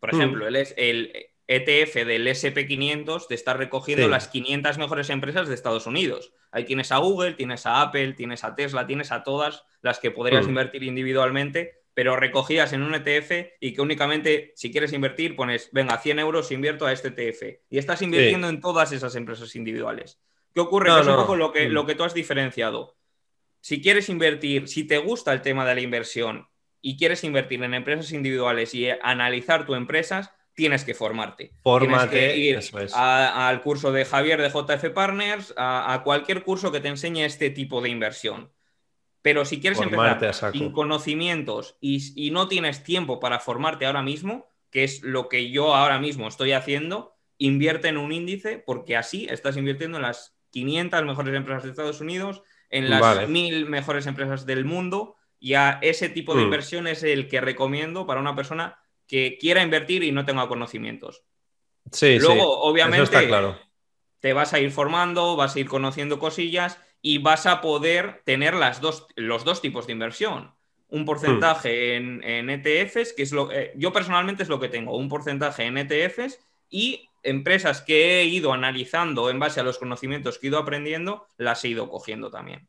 Por 0.00 0.12
mm. 0.12 0.16
ejemplo, 0.16 0.48
el, 0.48 0.56
el, 0.76 1.26
ETF 1.50 1.94
del 2.04 2.26
SP500 2.26 3.26
te 3.26 3.34
está 3.34 3.54
recogiendo 3.54 4.06
las 4.06 4.28
500 4.28 4.76
mejores 4.76 5.08
empresas 5.08 5.48
de 5.48 5.54
Estados 5.54 5.86
Unidos. 5.86 6.32
Ahí 6.50 6.64
tienes 6.64 6.92
a 6.92 6.98
Google, 6.98 7.34
tienes 7.34 7.66
a 7.66 7.82
Apple, 7.82 8.14
tienes 8.14 8.44
a 8.44 8.54
Tesla, 8.54 8.86
tienes 8.86 9.12
a 9.12 9.22
todas 9.22 9.64
las 9.82 9.98
que 9.98 10.10
podrías 10.10 10.46
mm. 10.46 10.48
invertir 10.48 10.82
individualmente, 10.82 11.82
pero 11.94 12.16
recogidas 12.16 12.72
en 12.72 12.82
un 12.82 12.94
ETF 12.94 13.54
y 13.60 13.74
que 13.74 13.80
únicamente 13.80 14.52
si 14.56 14.70
quieres 14.70 14.92
invertir 14.92 15.36
pones, 15.36 15.70
venga, 15.72 15.98
100 15.98 16.18
euros 16.20 16.50
invierto 16.52 16.86
a 16.86 16.92
este 16.92 17.08
ETF. 17.08 17.60
Y 17.70 17.78
estás 17.78 18.02
invirtiendo 18.02 18.48
en 18.48 18.60
todas 18.60 18.92
esas 18.92 19.14
empresas 19.16 19.54
individuales. 19.56 20.20
¿Qué 20.54 20.60
ocurre? 20.60 20.90
es 20.98 21.06
un 21.06 21.16
poco 21.16 21.36
lo 21.36 21.52
que, 21.52 21.68
mm. 21.68 21.72
lo 21.72 21.86
que 21.86 21.94
tú 21.94 22.04
has 22.04 22.14
diferenciado. 22.14 22.96
Si 23.60 23.82
quieres 23.82 24.08
invertir, 24.08 24.68
si 24.68 24.84
te 24.84 24.98
gusta 24.98 25.32
el 25.32 25.42
tema 25.42 25.66
de 25.66 25.74
la 25.74 25.80
inversión 25.80 26.48
y 26.80 26.96
quieres 26.96 27.24
invertir 27.24 27.62
en 27.62 27.74
empresas 27.74 28.12
individuales 28.12 28.74
y 28.74 28.88
analizar 29.02 29.66
tu 29.66 29.74
empresas, 29.74 30.32
tienes 30.58 30.82
que 30.84 30.92
formarte. 30.92 31.52
Fórmate, 31.62 32.34
tienes 32.34 32.72
que 32.72 32.82
ir 32.82 32.90
al 32.92 33.62
curso 33.62 33.92
de 33.92 34.04
Javier 34.04 34.42
de 34.42 34.50
JF 34.50 34.90
Partners, 34.92 35.54
a, 35.56 36.00
cualquier 36.02 36.42
curso 36.42 36.72
que 36.72 36.80
te 36.80 36.88
enseñe 36.88 37.24
este 37.24 37.50
tipo 37.50 37.80
de 37.80 37.90
inversión. 37.90 38.50
Pero 39.22 39.44
si 39.44 39.60
quieres 39.60 39.80
empezar 39.80 40.52
sin 40.52 40.72
conocimientos 40.72 41.76
y, 41.80 42.30
no 42.32 42.48
tienes 42.48 42.82
tiempo 42.82 43.20
para 43.20 43.38
formarte 43.38 43.86
ahora 43.86 44.02
mismo, 44.02 44.48
que 44.72 44.82
es 44.82 45.00
lo 45.04 45.28
que 45.28 45.52
yo 45.52 45.76
ahora 45.76 46.00
mismo 46.00 46.26
estoy 46.26 46.50
haciendo, 46.50 47.14
invierte 47.36 47.86
en 47.86 47.96
un 47.96 48.10
índice 48.10 48.58
porque 48.58 48.96
así 48.96 49.28
estás 49.30 49.56
invirtiendo 49.56 49.98
en 49.98 50.02
las 50.02 50.36
500 50.50 51.04
mejores 51.04 51.36
empresas 51.36 51.62
de 51.62 51.70
Estados 51.70 52.00
Unidos, 52.00 52.42
en 52.68 52.90
las 52.90 53.28
1000 53.28 53.66
mejores 53.66 54.08
empresas 54.08 54.44
del 54.44 54.64
mundo. 54.64 55.14
Y 55.38 55.54
a 55.54 55.78
ese 55.82 56.08
tipo 56.08 56.34
de 56.34 56.40
mm. 56.40 56.44
inversión 56.44 56.88
es 56.88 57.04
el 57.04 57.28
que 57.28 57.40
recomiendo 57.40 58.08
para 58.08 58.18
una 58.18 58.34
persona 58.34 58.76
que 59.08 59.38
quiera 59.40 59.62
invertir 59.62 60.04
y 60.04 60.12
no 60.12 60.24
tenga 60.24 60.46
conocimientos. 60.46 61.24
Sí, 61.90 62.18
Luego, 62.18 62.60
obviamente, 62.60 63.26
claro. 63.26 63.58
te 64.20 64.34
vas 64.34 64.52
a 64.52 64.60
ir 64.60 64.70
formando, 64.70 65.34
vas 65.34 65.56
a 65.56 65.60
ir 65.60 65.66
conociendo 65.66 66.18
cosillas 66.18 66.78
y 67.00 67.18
vas 67.18 67.46
a 67.46 67.60
poder 67.60 68.22
tener 68.24 68.54
las 68.54 68.80
dos, 68.80 69.06
los 69.16 69.44
dos 69.44 69.62
tipos 69.62 69.86
de 69.86 69.94
inversión. 69.94 70.52
Un 70.88 71.04
porcentaje 71.04 71.98
hmm. 71.98 72.20
en, 72.22 72.50
ETFs, 72.50 73.12
que 73.14 73.22
es 73.22 73.32
lo 73.32 73.50
eh, 73.50 73.72
yo 73.76 73.92
personalmente 73.92 74.42
es 74.42 74.48
lo 74.48 74.60
que 74.60 74.68
tengo, 74.68 74.96
un 74.96 75.08
porcentaje 75.08 75.64
en 75.64 75.78
ETFs 75.78 76.38
y 76.70 77.08
empresas 77.22 77.82
que 77.82 78.20
he 78.20 78.24
ido 78.24 78.52
analizando 78.52 79.30
en 79.30 79.38
base 79.38 79.60
a 79.60 79.62
los 79.64 79.78
conocimientos 79.78 80.38
que 80.38 80.46
he 80.46 80.50
ido 80.50 80.58
aprendiendo, 80.58 81.26
las 81.36 81.64
he 81.64 81.68
ido 81.68 81.88
cogiendo 81.88 82.30
también. 82.30 82.68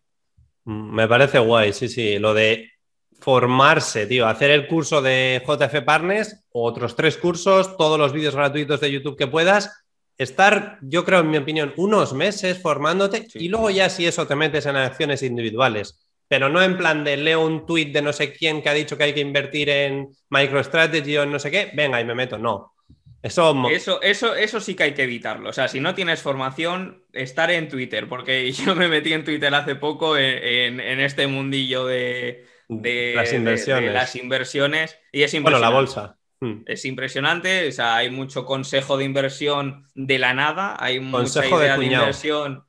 Mm, 0.66 0.94
me 0.94 1.08
parece 1.08 1.40
guay, 1.40 1.74
sí, 1.74 1.88
sí. 1.88 2.20
Lo 2.20 2.34
de 2.34 2.72
formarse, 3.20 4.08
tío, 4.08 4.28
hacer 4.28 4.52
el 4.52 4.68
curso 4.68 5.02
de 5.02 5.42
JF 5.46 5.82
Partners, 5.84 6.44
otros 6.52 6.96
tres 6.96 7.18
cursos, 7.18 7.76
todos 7.78 8.00
los 8.00 8.14
vídeos 8.14 8.36
gratuitos 8.36 8.80
de 8.80 8.92
YouTube 8.92 9.18
que 9.18 9.28
puedas, 9.28 9.84
estar, 10.18 10.78
yo 10.82 11.06
creo, 11.06 11.20
en 11.20 11.30
mi 11.30 11.38
opinión, 11.38 11.74
unos 11.78 12.14
meses 12.14 12.62
formándote 12.62 13.28
y 13.36 13.50
luego 13.50 13.70
ya 13.70 13.90
si 13.90 14.06
eso 14.06 14.28
te 14.28 14.36
metes 14.36 14.66
en 14.66 14.76
acciones 14.76 15.24
individuales. 15.24 16.06
Pero 16.28 16.48
no 16.48 16.62
en 16.62 16.78
plan 16.78 17.04
de 17.04 17.18
leo 17.18 17.44
un 17.44 17.66
tweet 17.66 17.92
de 17.92 18.02
no 18.02 18.14
sé 18.14 18.34
quién 18.34 18.62
que 18.62 18.70
ha 18.70 18.74
dicho 18.74 18.98
que 18.98 19.06
hay 19.06 19.14
que 19.14 19.22
invertir 19.22 19.70
en 19.70 20.10
MicroStrategy 20.30 21.18
o 21.18 21.24
en 21.24 21.32
no 21.32 21.40
sé 21.40 21.50
qué, 21.50 21.72
venga 21.74 22.00
y 22.00 22.06
me 22.06 22.14
meto. 22.14 22.38
No. 22.38 22.74
Eso... 23.22 23.68
eso, 23.70 24.02
eso, 24.02 24.36
eso 24.36 24.62
sí 24.62 24.76
que 24.76 24.84
hay 24.84 24.94
que 24.94 25.04
evitarlo. 25.04 25.50
O 25.50 25.54
sea, 25.54 25.68
si 25.68 25.80
no 25.80 25.96
tienes 25.96 26.22
formación, 26.22 27.04
estar 27.12 27.52
en 27.52 27.68
Twitter, 27.68 28.08
porque 28.08 28.50
yo 28.66 28.76
me 28.76 28.88
metí 28.88 29.12
en 29.12 29.26
Twitter 29.26 29.54
hace 29.54 29.76
poco 29.76 30.16
en 30.18 31.00
este 31.00 31.28
mundillo 31.28 31.86
de, 31.86 32.46
de 32.70 33.14
las 33.16 33.34
inversiones, 33.34 33.94
las 33.94 34.16
inversiones 34.16 34.98
y 35.12 35.24
es 35.24 35.42
Bueno, 35.42 35.60
la 35.60 35.70
bolsa. 35.70 36.18
Hmm. 36.40 36.62
Es 36.68 36.86
impresionante, 36.86 37.68
o 37.68 37.72
sea, 37.72 37.98
hay 37.98 38.10
mucho 38.10 38.46
consejo 38.46 38.96
de 38.96 39.04
inversión 39.04 39.86
de 39.94 40.20
la 40.20 40.34
nada, 40.34 40.78
hay 40.80 41.00
consejo 41.12 41.56
mucha 41.56 41.64
idea 41.64 41.78
de, 41.78 41.86
inversión 41.86 42.64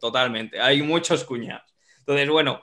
totalmente, 0.00 0.58
hay 0.58 0.82
muchos 0.82 1.24
cuñados. 1.24 1.74
Entonces, 1.98 2.30
bueno, 2.30 2.62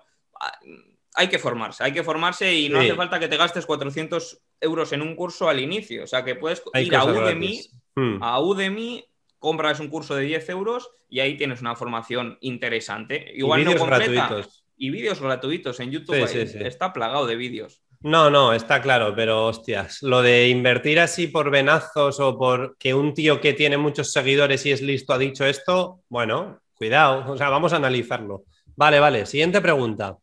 hay 1.13 1.27
que 1.27 1.37
formarse, 1.37 1.83
hay 1.83 1.91
que 1.91 2.03
formarse 2.03 2.55
y 2.55 2.69
no 2.69 2.79
hace 2.79 2.95
falta 2.95 3.19
que 3.19 3.27
te 3.27 3.37
gastes 3.37 3.67
400 3.67 4.41
euros 4.61 4.93
en 4.93 5.03
un 5.03 5.15
curso 5.15 5.47
al 5.47 5.59
inicio, 5.59 6.05
o 6.05 6.07
sea, 6.07 6.23
que 6.23 6.35
puedes 6.35 6.63
ir 6.73 6.95
a 6.95 7.03
Udemy, 7.03 7.61
hmm. 7.95 8.23
a 8.23 8.39
Udemy, 8.39 9.05
compras 9.37 9.79
un 9.79 9.89
curso 9.89 10.15
de 10.15 10.23
10 10.23 10.49
euros 10.49 10.89
y 11.07 11.19
ahí 11.19 11.37
tienes 11.37 11.61
una 11.61 11.75
formación 11.75 12.39
interesante. 12.41 13.31
Igual 13.35 13.65
no 13.65 13.75
completa. 13.75 14.11
Gratuitos 14.11 14.60
y 14.81 14.89
vídeos 14.89 15.21
gratuitos 15.21 15.79
en 15.79 15.91
YouTube. 15.91 16.27
Está 16.65 16.91
plagado 16.91 17.27
de 17.27 17.35
vídeos. 17.35 17.83
No, 17.99 18.31
no, 18.31 18.51
está 18.51 18.81
claro, 18.81 19.13
pero 19.15 19.45
hostias, 19.45 20.01
lo 20.01 20.23
de 20.23 20.49
invertir 20.49 20.99
así 20.99 21.27
por 21.27 21.51
venazos 21.51 22.19
o 22.19 22.35
por 22.35 22.75
que 22.79 22.95
un 22.95 23.13
tío 23.13 23.39
que 23.39 23.53
tiene 23.53 23.77
muchos 23.77 24.11
seguidores 24.11 24.65
y 24.65 24.71
es 24.71 24.81
listo 24.81 25.13
ha 25.13 25.19
dicho 25.19 25.45
esto, 25.45 26.01
bueno, 26.09 26.61
cuidado, 26.73 27.31
o 27.31 27.37
sea, 27.37 27.49
vamos 27.49 27.73
a 27.73 27.75
analizarlo. 27.75 28.45
Vale, 28.75 28.99
vale, 28.99 29.27
siguiente 29.27 29.61
pregunta. 29.61 30.17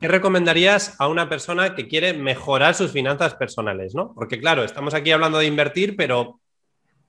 ¿Qué 0.00 0.08
recomendarías 0.08 0.98
a 0.98 1.06
una 1.06 1.28
persona 1.28 1.74
que 1.74 1.86
quiere 1.86 2.14
mejorar 2.14 2.74
sus 2.74 2.92
finanzas 2.92 3.34
personales, 3.34 3.94
no? 3.94 4.14
Porque 4.14 4.40
claro, 4.40 4.64
estamos 4.64 4.94
aquí 4.94 5.10
hablando 5.10 5.36
de 5.36 5.44
invertir, 5.44 5.96
pero 5.96 6.40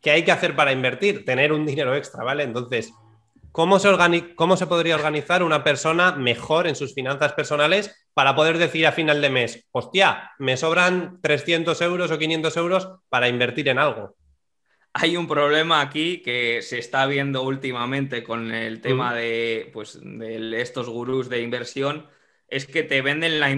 ¿qué 0.02 0.12
hay 0.12 0.26
que 0.26 0.34
hacer 0.34 0.54
para 0.54 0.74
invertir? 0.74 1.24
Tener 1.24 1.54
un 1.54 1.66
dinero 1.66 1.96
extra, 1.96 2.26
¿vale? 2.26 2.44
Entonces, 2.44 2.92
¿Cómo 3.60 3.78
se, 3.78 3.90
¿Cómo 4.36 4.56
se 4.56 4.68
podría 4.68 4.96
organizar 4.96 5.44
una 5.44 5.66
persona 5.66 6.14
mejor 6.14 6.66
en 6.66 6.78
sus 6.78 6.94
finanzas 6.94 7.34
personales 7.34 8.08
para 8.14 8.34
poder 8.34 8.58
decir 8.58 8.88
a 8.88 8.94
final 8.94 9.22
de 9.22 9.30
mes, 9.30 9.68
hostia, 9.74 10.32
me 10.40 10.56
sobran 10.56 11.20
300 11.22 11.82
euros 11.82 12.10
o 12.10 12.18
500 12.18 12.56
euros 12.56 12.90
para 13.10 13.28
invertir 13.28 13.68
en 13.68 13.78
algo? 13.78 14.16
Hay 14.94 15.18
un 15.18 15.28
problema 15.28 15.82
aquí 15.82 16.22
que 16.22 16.62
se 16.62 16.80
está 16.80 17.06
viendo 17.06 17.42
últimamente 17.42 18.24
con 18.24 18.54
el 18.54 18.80
tema 18.80 19.14
de, 19.14 19.70
pues, 19.74 20.00
de 20.02 20.62
estos 20.62 20.88
gurús 20.88 21.28
de 21.28 21.42
inversión, 21.42 22.08
es 22.48 22.66
que 22.66 22.84
te 22.84 23.02
venden 23.02 23.42
la, 23.42 23.54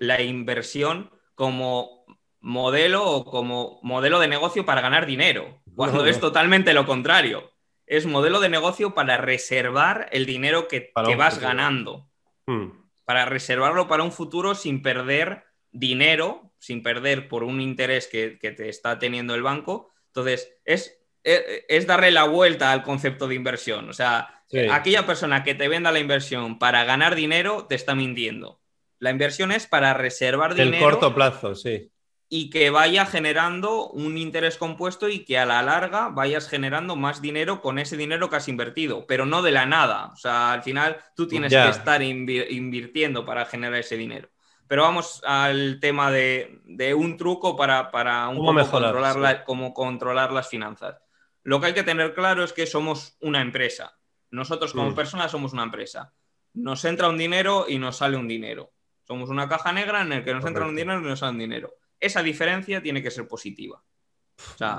la 0.00 0.20
inversión 0.20 1.10
como 1.34 2.04
modelo 2.40 3.06
o 3.10 3.24
como 3.24 3.80
modelo 3.82 4.20
de 4.20 4.28
negocio 4.28 4.66
para 4.66 4.82
ganar 4.82 5.06
dinero, 5.06 5.62
cuando 5.74 6.04
es 6.04 6.20
totalmente 6.20 6.74
lo 6.74 6.84
contrario 6.84 7.55
es 7.86 8.06
modelo 8.06 8.40
de 8.40 8.48
negocio 8.48 8.94
para 8.94 9.16
reservar 9.16 10.08
el 10.12 10.26
dinero 10.26 10.68
que, 10.68 10.92
vas 11.16 11.38
ganando. 11.38 12.08
Hmm. 12.46 12.70
Para 13.04 13.24
reservarlo 13.24 13.86
para 13.88 14.02
un 14.02 14.12
futuro 14.12 14.54
sin 14.54 14.82
perder 14.82 15.44
dinero, 15.70 16.52
sin 16.58 16.82
perder 16.82 17.28
por 17.28 17.44
un 17.44 17.60
interés 17.60 18.08
que, 18.08 18.38
te 18.40 18.68
está 18.68 18.98
teniendo 18.98 19.34
el 19.34 19.42
banco. 19.42 19.92
Entonces, 20.08 20.52
es, 20.64 20.98
es, 21.22 21.86
darle 21.86 22.10
la 22.10 22.24
vuelta 22.24 22.72
al 22.72 22.82
concepto 22.82 23.28
de 23.28 23.36
inversión. 23.36 23.88
O 23.88 23.92
sea, 23.92 24.42
aquella 24.72 25.06
persona 25.06 25.44
que 25.44 25.54
te 25.54 25.68
venda 25.68 25.92
la 25.92 26.00
inversión 26.00 26.58
para 26.58 26.84
ganar 26.84 27.14
dinero 27.14 27.66
te 27.66 27.76
está 27.76 27.94
mintiendo. 27.94 28.60
La 28.98 29.10
inversión 29.10 29.52
es 29.52 29.66
para 29.66 29.94
reservar 29.94 30.54
dinero. 30.54 30.76
El 30.76 30.82
corto 30.82 31.14
plazo, 31.14 31.54
sí 31.54 31.92
y 32.28 32.50
que 32.50 32.70
vaya 32.70 33.06
generando 33.06 33.88
un 33.88 34.18
interés 34.18 34.56
compuesto 34.56 35.08
y 35.08 35.24
que 35.24 35.38
a 35.38 35.46
la 35.46 35.62
larga 35.62 36.08
vayas 36.08 36.48
generando 36.48 36.96
más 36.96 37.22
dinero 37.22 37.60
con 37.60 37.78
ese 37.78 37.96
dinero 37.96 38.28
que 38.28 38.36
has 38.36 38.48
invertido, 38.48 39.06
pero 39.06 39.26
no 39.26 39.42
de 39.42 39.52
la 39.52 39.66
nada. 39.66 40.06
O 40.12 40.16
sea, 40.16 40.52
al 40.52 40.62
final 40.62 40.98
tú 41.14 41.28
tienes 41.28 41.52
que 41.52 41.68
estar 41.68 42.02
invirtiendo 42.02 43.24
para 43.24 43.46
generar 43.46 43.78
ese 43.78 43.96
dinero. 43.96 44.28
Pero 44.66 44.82
vamos 44.82 45.22
al 45.24 45.78
tema 45.80 46.10
de, 46.10 46.94
un 46.96 47.16
truco 47.16 47.56
para, 47.56 47.92
para 47.92 48.28
un 48.28 48.44
controlar, 48.44 49.44
cómo 49.44 49.72
controlar 49.72 50.32
las 50.32 50.48
finanzas. 50.48 50.96
Lo 51.44 51.60
que 51.60 51.66
hay 51.66 51.74
que 51.74 51.84
tener 51.84 52.12
claro 52.12 52.42
es 52.42 52.52
que 52.52 52.66
somos 52.66 53.16
una 53.20 53.40
empresa. 53.40 53.96
Nosotros 54.30 54.72
como 54.72 54.90
mm. 54.90 54.94
personas 54.96 55.30
somos 55.30 55.52
una 55.52 55.62
empresa. 55.62 56.12
Nos 56.54 56.84
entra 56.84 57.08
un 57.08 57.18
dinero 57.18 57.66
y 57.68 57.78
nos 57.78 57.98
sale 57.98 58.16
un 58.16 58.26
dinero. 58.26 58.72
Somos 59.04 59.30
una 59.30 59.48
caja 59.48 59.72
negra 59.72 60.02
en 60.02 60.08
la 60.08 60.24
que 60.24 60.34
nos 60.34 60.44
entra 60.44 60.66
un 60.66 60.74
dinero 60.74 60.98
y 60.98 61.04
nos 61.04 61.20
sale 61.20 61.30
un 61.30 61.38
dinero 61.38 61.72
esa 62.00 62.22
diferencia 62.22 62.82
tiene 62.82 63.02
que 63.02 63.10
ser 63.10 63.26
positiva. 63.26 63.82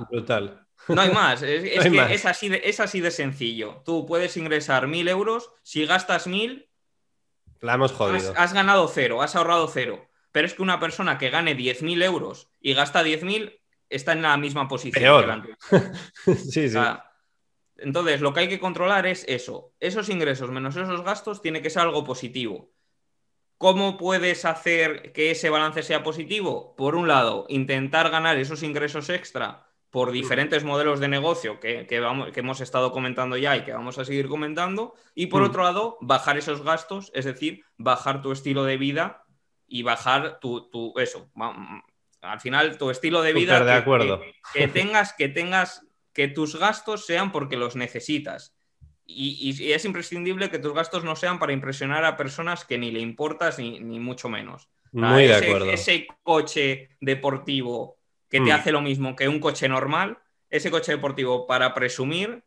Brutal. 0.10 0.68
No 0.88 1.02
hay 1.02 1.12
más. 1.12 1.42
Es, 1.42 1.64
que 1.84 2.14
Es, 2.14 2.26
así 2.26 2.50
de, 2.50 2.62
es 2.64 2.80
así 2.80 3.02
de 3.02 3.12
sencillo. 3.12 3.82
Tú 3.86 4.06
puedes 4.06 4.38
ingresar 4.38 4.88
mil 4.88 5.08
euros, 5.08 5.52
si 5.64 5.86
gastas 5.86 6.28
mil, 6.28 6.70
la 7.62 7.74
hemos 7.74 7.92
jodido. 7.92 8.34
Has, 8.38 8.54
ganado 8.54 8.88
cero, 8.88 9.22
has 9.22 9.36
ahorrado 9.36 9.68
cero. 9.68 10.10
Pero 10.32 10.46
es 10.46 10.54
que 10.54 10.62
una 10.62 10.80
persona 10.80 11.18
que 11.18 11.30
gane 11.30 11.58
10.000 11.58 12.04
euros 12.04 12.50
y 12.60 12.74
gasta 12.74 13.04
10.000 13.04 13.60
está 13.90 14.12
en 14.12 14.22
la 14.22 14.38
misma 14.38 14.68
posición. 14.68 15.02
Peor. 15.02 15.58
sí, 16.36 16.70
sí. 16.70 16.78
entonces, 17.78 18.22
lo 18.22 18.34
que 18.34 18.42
hay 18.42 18.50
que 18.50 18.60
controlar 18.60 19.08
es 19.08 19.26
eso. 19.28 19.74
Esos 19.80 20.10
ingresos 20.10 20.52
menos 20.52 20.76
esos 20.76 21.04
gastos 21.04 21.42
tiene 21.42 21.62
que 21.62 21.70
ser 21.70 21.84
algo 21.84 22.04
positivo. 22.04 22.72
¿Cómo 23.58 23.98
puedes 23.98 24.46
hacer 24.46 25.12
que 25.14 25.32
ese 25.32 25.50
balance 25.50 25.82
sea 25.82 26.04
positivo? 26.04 26.76
Por 26.76 26.96
un 26.96 27.08
lado, 27.08 27.46
intentar 27.50 28.12
ganar 28.12 28.38
esos 28.38 28.62
ingresos 28.62 29.10
extra 29.10 29.68
por 29.90 30.12
diferentes 30.12 30.64
modelos 30.64 31.00
de 31.00 31.08
negocio 31.08 31.60
que, 31.60 31.88
hemos 31.90 32.62
estado 32.62 32.92
comentando 32.92 33.36
ya 33.36 33.58
y 33.58 33.64
que 33.64 33.74
vamos 33.74 33.98
a 33.98 34.06
seguir 34.06 34.28
comentando. 34.28 34.94
Y 35.16 35.28
por 35.28 35.42
mm. 35.42 35.46
otro 35.46 35.64
lado, 35.64 35.98
bajar 36.02 36.38
esos 36.38 36.62
gastos, 36.62 37.12
es 37.16 37.26
decir, 37.26 37.64
bajar 37.78 38.22
tu 38.22 38.32
estilo 38.32 38.64
de 38.64 38.78
vida 38.78 39.26
y 39.68 39.82
bajar 39.82 40.40
tu, 40.40 40.94
eso. 40.98 41.32
Al 42.22 42.40
final, 42.40 42.78
tu 42.78 42.92
estilo 42.92 43.24
de 43.24 43.34
vida. 43.34 43.64
de 43.64 43.74
acuerdo. 43.74 44.22
que, 44.54 44.68
tengas, 44.68 45.14
que 45.14 45.30
tengas, 45.30 45.88
que 46.14 46.28
tus 46.28 46.60
gastos 46.60 47.08
sean 47.08 47.32
porque 47.32 47.58
los 47.58 47.76
necesitas 47.76 48.57
y, 49.08 49.72
es 49.72 49.86
imprescindible 49.86 50.50
que 50.50 50.60
tus 50.60 50.74
gastos 50.74 51.04
no 51.04 51.16
sean 51.16 51.40
para 51.40 51.54
impresionar 51.54 52.04
a 52.04 52.18
personas 52.18 52.66
que 52.66 52.78
ni 52.78 52.92
le 52.92 53.00
importas 53.00 53.58
ni, 53.58 53.80
mucho 54.00 54.30
menos. 54.30 54.68
Muy 54.92 55.28
de 55.28 55.36
acuerdo. 55.36 55.72
Ese 55.72 56.08
coche 56.24 56.90
deportivo 57.00 57.98
que 58.30 58.40
te 58.40 58.52
mm. 58.52 58.56
hace 58.56 58.72
lo 58.72 58.82
mismo 58.82 59.16
que 59.16 59.28
un 59.28 59.40
coche 59.40 59.70
normal, 59.70 60.18
ese 60.50 60.70
coche 60.70 60.92
deportivo 60.92 61.48
para 61.48 61.74
presumir 61.74 62.44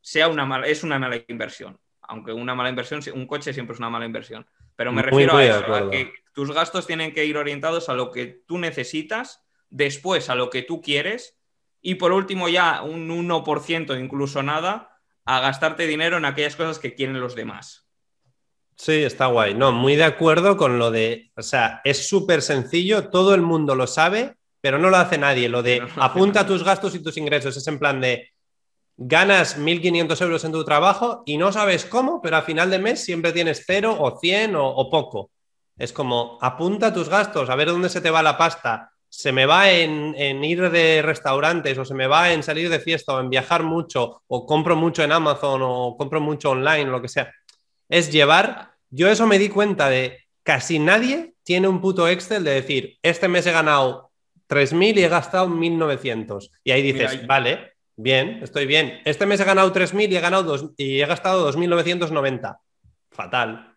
sea 0.00 0.28
una 0.28 0.66
es 0.66 0.82
una 0.84 0.98
mala 0.98 1.22
inversión. 1.26 1.78
Aunque 2.02 2.32
una 2.32 2.54
mala 2.54 2.70
inversión, 2.70 3.00
un 3.14 3.26
coche 3.26 3.52
siempre 3.52 3.74
es 3.74 3.80
una 3.80 3.90
mala 3.90 4.06
inversión. 4.06 4.46
Pero 4.76 4.92
me 4.92 5.02
refiero 5.02 5.36
a 5.36 5.44
eso, 5.44 5.74
a 5.74 5.90
que 5.90 6.12
tus 6.32 6.52
gastos 6.52 6.86
tienen 6.86 7.12
que 7.12 7.24
ir 7.24 7.36
orientados 7.36 7.88
a 7.88 7.94
lo 7.94 8.12
que 8.12 8.26
tú 8.46 8.58
necesitas, 8.58 9.44
después 9.68 10.30
a 10.30 10.36
lo 10.36 10.50
que 10.50 10.62
tú 10.62 10.80
quieres 10.80 11.38
y 11.80 11.96
por 11.96 12.12
último 12.12 12.48
ya 12.48 12.82
un 12.82 13.08
1%, 13.08 14.00
incluso 14.00 14.42
nada, 14.42 14.97
a 15.28 15.40
gastarte 15.40 15.86
dinero 15.86 16.16
en 16.16 16.24
aquellas 16.24 16.56
cosas 16.56 16.78
que 16.78 16.94
quieren 16.94 17.20
los 17.20 17.34
demás. 17.34 17.86
Sí, 18.76 19.02
está 19.02 19.26
guay. 19.26 19.52
No, 19.52 19.72
muy 19.72 19.94
de 19.94 20.04
acuerdo 20.04 20.56
con 20.56 20.78
lo 20.78 20.90
de, 20.90 21.30
o 21.36 21.42
sea, 21.42 21.82
es 21.84 22.08
súper 22.08 22.40
sencillo, 22.40 23.10
todo 23.10 23.34
el 23.34 23.42
mundo 23.42 23.74
lo 23.74 23.86
sabe, 23.86 24.36
pero 24.62 24.78
no 24.78 24.88
lo 24.88 24.96
hace 24.96 25.18
nadie. 25.18 25.50
Lo 25.50 25.62
de 25.62 25.86
apunta 25.96 26.46
tus 26.46 26.64
gastos 26.64 26.94
y 26.94 27.02
tus 27.02 27.18
ingresos 27.18 27.58
es 27.58 27.66
en 27.66 27.78
plan 27.78 28.00
de 28.00 28.30
ganas 28.96 29.58
1.500 29.58 30.22
euros 30.22 30.44
en 30.44 30.52
tu 30.52 30.64
trabajo 30.64 31.22
y 31.26 31.36
no 31.36 31.52
sabes 31.52 31.84
cómo, 31.84 32.22
pero 32.22 32.38
a 32.38 32.42
final 32.42 32.70
de 32.70 32.78
mes 32.78 33.04
siempre 33.04 33.32
tienes 33.32 33.64
cero 33.66 33.98
o 34.00 34.18
100 34.18 34.56
o, 34.56 34.66
o 34.66 34.88
poco. 34.88 35.30
Es 35.76 35.92
como 35.92 36.38
apunta 36.40 36.94
tus 36.94 37.10
gastos, 37.10 37.50
a 37.50 37.54
ver 37.54 37.68
dónde 37.68 37.90
se 37.90 38.00
te 38.00 38.10
va 38.10 38.22
la 38.22 38.38
pasta 38.38 38.92
se 39.08 39.32
me 39.32 39.46
va 39.46 39.70
en, 39.70 40.14
ir 40.44 40.70
de 40.70 41.02
restaurantes 41.02 41.78
o 41.78 41.84
se 41.84 41.94
me 41.94 42.06
va 42.06 42.32
en 42.32 42.42
salir 42.42 42.68
de 42.68 42.80
fiesta 42.80 43.14
o 43.14 43.20
en 43.20 43.30
viajar 43.30 43.62
mucho 43.62 44.22
o 44.26 44.46
compro 44.46 44.76
mucho 44.76 45.02
en 45.02 45.12
Amazon 45.12 45.60
o 45.64 45.96
compro 45.96 46.20
mucho 46.20 46.50
online 46.50 46.84
o 46.84 46.92
lo 46.92 47.02
que 47.02 47.08
sea. 47.08 47.32
Es 47.88 48.12
llevar, 48.12 48.72
yo 48.90 49.08
eso 49.08 49.26
me 49.26 49.38
di 49.38 49.48
cuenta 49.48 49.88
de 49.88 50.18
casi 50.42 50.78
nadie 50.78 51.34
tiene 51.42 51.68
un 51.68 51.80
puto 51.80 52.06
Excel 52.08 52.44
de 52.44 52.52
decir, 52.52 52.98
este 53.02 53.28
mes 53.28 53.46
he 53.46 53.52
ganado 53.52 54.10
3.000 54.48 54.98
y 54.98 55.04
he 55.04 55.08
gastado 55.08 55.48
1.900. 55.48 56.50
Y 56.64 56.70
ahí 56.70 56.82
dices, 56.82 57.26
vale, 57.26 57.72
bien, 57.96 58.40
estoy 58.42 58.66
bien. 58.66 59.00
Este 59.04 59.26
mes 59.26 59.40
he 59.40 59.44
ganado 59.44 59.72
3.000 59.72 60.10
y 60.10 60.16
he, 60.16 60.20
ganado 60.20 60.42
dos, 60.42 60.70
y 60.76 61.00
he 61.00 61.06
gastado 61.06 61.50
2.990. 61.50 62.58
Fatal. 63.10 63.74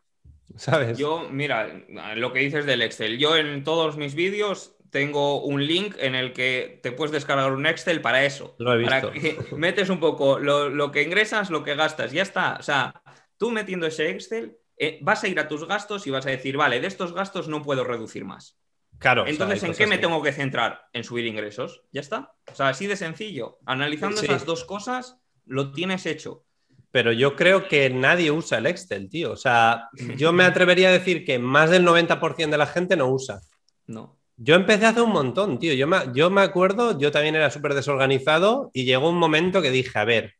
¿Sabes? 0.55 0.97
Yo, 0.97 1.27
mira, 1.29 1.85
lo 2.15 2.33
que 2.33 2.39
dices 2.39 2.65
del 2.65 2.81
Excel, 2.81 3.17
yo 3.17 3.37
en 3.37 3.63
todos 3.63 3.95
mis 3.95 4.15
vídeos 4.15 4.75
tengo 4.91 5.41
un 5.43 5.65
link 5.65 5.95
en 5.97 6.15
el 6.15 6.33
que 6.33 6.79
te 6.83 6.91
puedes 6.91 7.11
descargar 7.11 7.51
un 7.53 7.65
Excel 7.65 8.01
para 8.01 8.25
eso. 8.25 8.55
Lo 8.59 8.73
he 8.73 8.77
visto. 8.77 8.91
Para 8.91 9.11
que 9.13 9.37
metes 9.55 9.89
un 9.89 9.99
poco 9.99 10.37
lo, 10.37 10.91
que 10.91 11.01
ingresas, 11.01 11.49
lo 11.49 11.63
que 11.63 11.75
gastas, 11.75 12.11
ya 12.11 12.21
está. 12.21 12.57
O 12.59 12.63
sea, 12.63 13.01
tú 13.37 13.51
metiendo 13.51 13.87
ese 13.87 14.09
Excel, 14.09 14.57
eh, 14.77 14.99
vas 15.01 15.23
a 15.23 15.29
ir 15.29 15.39
a 15.39 15.47
tus 15.47 15.65
gastos 15.65 16.05
y 16.07 16.11
vas 16.11 16.25
a 16.25 16.29
decir, 16.29 16.57
vale, 16.57 16.81
de 16.81 16.87
estos 16.87 17.13
gastos 17.13 17.47
no 17.47 17.63
puedo 17.63 17.85
reducir 17.85 18.25
más. 18.25 18.59
Claro. 18.99 19.25
Entonces, 19.25 19.63
¿en 19.63 19.73
qué 19.73 19.87
me 19.87 19.97
tengo 19.97 20.21
que 20.21 20.33
centrar? 20.33 20.81
En 20.93 21.03
subir 21.03 21.25
ingresos. 21.25 21.81
Ya 21.91 22.01
está. 22.01 22.33
O 22.51 22.55
sea, 22.55 22.67
así 22.67 22.85
de 22.85 22.97
sencillo. 22.97 23.59
Analizando 23.65 24.21
esas 24.21 24.45
dos 24.45 24.65
cosas, 24.65 25.17
lo 25.45 25.71
tienes 25.71 26.05
hecho. 26.05 26.45
Pero 26.91 27.13
yo 27.13 27.37
creo 27.37 27.69
que 27.69 27.89
nadie 27.89 28.29
usa 28.29 28.57
el 28.57 28.67
Excel, 28.67 29.09
tío. 29.09 29.31
O 29.31 29.37
sea, 29.37 29.89
yo 30.17 30.33
me 30.33 30.43
atrevería 30.43 30.89
a 30.89 30.91
decir 30.91 31.23
que 31.23 31.39
más 31.39 31.69
del 31.69 31.85
90% 31.85 32.49
de 32.49 32.57
la 32.57 32.67
gente 32.67 32.97
no 32.97 33.07
usa. 33.07 33.39
No. 33.87 34.20
Yo 34.37 34.55
empecé 34.55 34.85
hace 34.85 35.01
un 35.01 35.11
montón, 35.11 35.59
tío. 35.59 35.73
Yo 35.73 35.87
me, 35.87 35.97
yo 36.13 36.29
me 36.29 36.41
acuerdo, 36.41 36.97
yo 36.97 37.11
también 37.11 37.35
era 37.35 37.51
súper 37.51 37.73
desorganizado 37.73 38.71
y 38.73 38.85
llegó 38.85 39.09
un 39.09 39.17
momento 39.17 39.61
que 39.61 39.71
dije, 39.71 39.97
a 39.99 40.05
ver, 40.05 40.35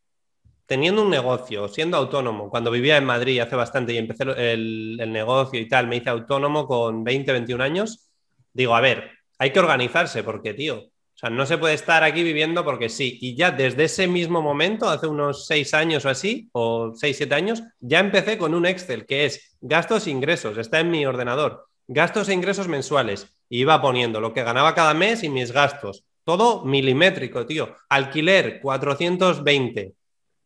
teniendo 0.72 1.02
un 1.02 1.10
negocio, 1.10 1.68
siendo 1.68 1.98
autónomo, 1.98 2.50
cuando 2.50 2.72
vivía 2.72 2.96
en 2.96 3.04
Madrid 3.04 3.42
hace 3.42 3.58
bastante 3.58 3.92
y 3.92 3.98
empecé 3.98 4.24
el, 4.54 4.96
negocio 5.12 5.60
y 5.60 5.68
tal, 5.68 5.88
me 5.88 5.98
hice 5.98 6.10
autónomo 6.10 6.66
con 6.66 7.04
20, 7.04 7.30
21 7.34 7.62
años, 7.62 8.10
digo, 8.54 8.74
a 8.74 8.80
ver, 8.80 9.12
hay 9.38 9.52
que 9.52 9.60
organizarse 9.60 10.24
porque, 10.24 10.54
tío, 10.54 10.78
o 10.78 11.18
sea, 11.18 11.30
no 11.30 11.46
se 11.46 11.58
puede 11.58 11.74
estar 11.74 12.06
aquí 12.06 12.24
viviendo 12.24 12.64
porque 12.64 12.88
sí. 12.88 13.18
Y 13.22 13.36
ya 13.36 13.52
desde 13.52 13.84
ese 13.84 14.08
mismo 14.08 14.42
momento, 14.42 14.90
hace 14.90 15.08
unos 15.08 15.46
6 15.46 15.74
años 15.74 16.06
o 16.06 16.10
así, 16.10 16.50
o 16.54 16.94
6, 16.96 17.18
7 17.18 17.36
años, 17.36 17.64
ya 17.82 18.00
empecé 18.00 18.38
con 18.38 18.54
un 18.54 18.66
Excel 18.66 19.06
que 19.06 19.26
es 19.26 19.58
gastos 19.60 20.08
e 20.08 20.12
ingresos, 20.12 20.58
está 20.58 20.80
en 20.80 20.90
mi 20.90 21.06
ordenador, 21.06 21.68
gastos 21.86 22.30
e 22.30 22.34
ingresos 22.34 22.70
mensuales 22.70 23.28
iba 23.60 23.82
poniendo 23.82 24.22
lo 24.22 24.34
que 24.34 24.44
ganaba 24.44 24.74
cada 24.74 24.94
mes 24.94 25.24
y 25.24 25.30
mis 25.30 25.52
gastos. 25.52 26.06
Todo 26.24 26.64
milimétrico, 26.64 27.46
tío. 27.46 27.76
Alquiler 27.90 28.62
420, 28.62 29.94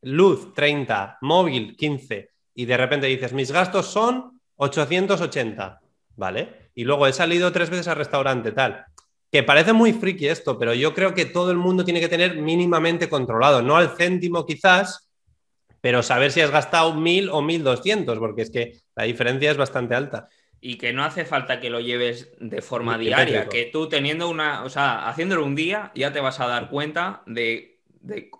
luz 0.01 0.53
30, 0.53 1.19
móvil 1.21 1.75
15. 1.75 2.29
Y 2.55 2.65
de 2.65 2.77
repente 2.77 3.05
dices, 3.05 3.31
mis 3.31 3.51
gastos 3.51 3.85
son 3.85 4.41
880, 4.55 5.81
¿vale? 6.15 6.71
Y 6.73 6.83
luego 6.83 7.05
he 7.05 7.13
salido 7.13 7.51
tres 7.51 7.69
veces 7.69 7.87
al 7.87 7.97
restaurante, 7.97 8.51
tal. 8.51 8.85
Que 9.31 9.43
parece 9.43 9.71
muy 9.71 9.93
friki 9.93 10.27
esto, 10.27 10.57
pero 10.57 10.73
yo 10.73 10.95
creo 10.95 11.13
que 11.13 11.25
todo 11.25 11.51
el 11.51 11.57
mundo 11.57 11.85
tiene 11.85 11.99
que 11.99 12.09
tener 12.09 12.37
mínimamente 12.37 13.07
controlado, 13.07 13.61
no 13.61 13.75
al 13.75 13.95
céntimo 13.95 14.47
quizás, 14.47 15.11
pero 15.79 16.01
saber 16.01 16.31
si 16.31 16.41
has 16.41 16.49
gastado 16.49 16.95
1000 16.95 17.29
o 17.29 17.43
1200, 17.43 18.17
porque 18.17 18.41
es 18.41 18.49
que 18.49 18.79
la 18.95 19.03
diferencia 19.03 19.51
es 19.51 19.57
bastante 19.57 19.93
alta 19.93 20.27
y 20.65 20.77
que 20.77 20.93
no 20.93 21.03
hace 21.03 21.25
falta 21.25 21.59
que 21.59 21.69
lo 21.69 21.79
lleves 21.79 22.31
de 22.39 22.59
forma 22.59 22.97
diaria, 22.97 23.47
que 23.47 23.65
tú 23.65 23.87
teniendo 23.87 24.27
una, 24.27 24.63
o 24.63 24.69
sea, 24.69 25.07
haciéndolo 25.07 25.45
un 25.45 25.53
día 25.53 25.91
ya 25.93 26.11
te 26.11 26.19
vas 26.19 26.39
a 26.39 26.47
dar 26.47 26.71
cuenta 26.71 27.21
de, 27.27 27.77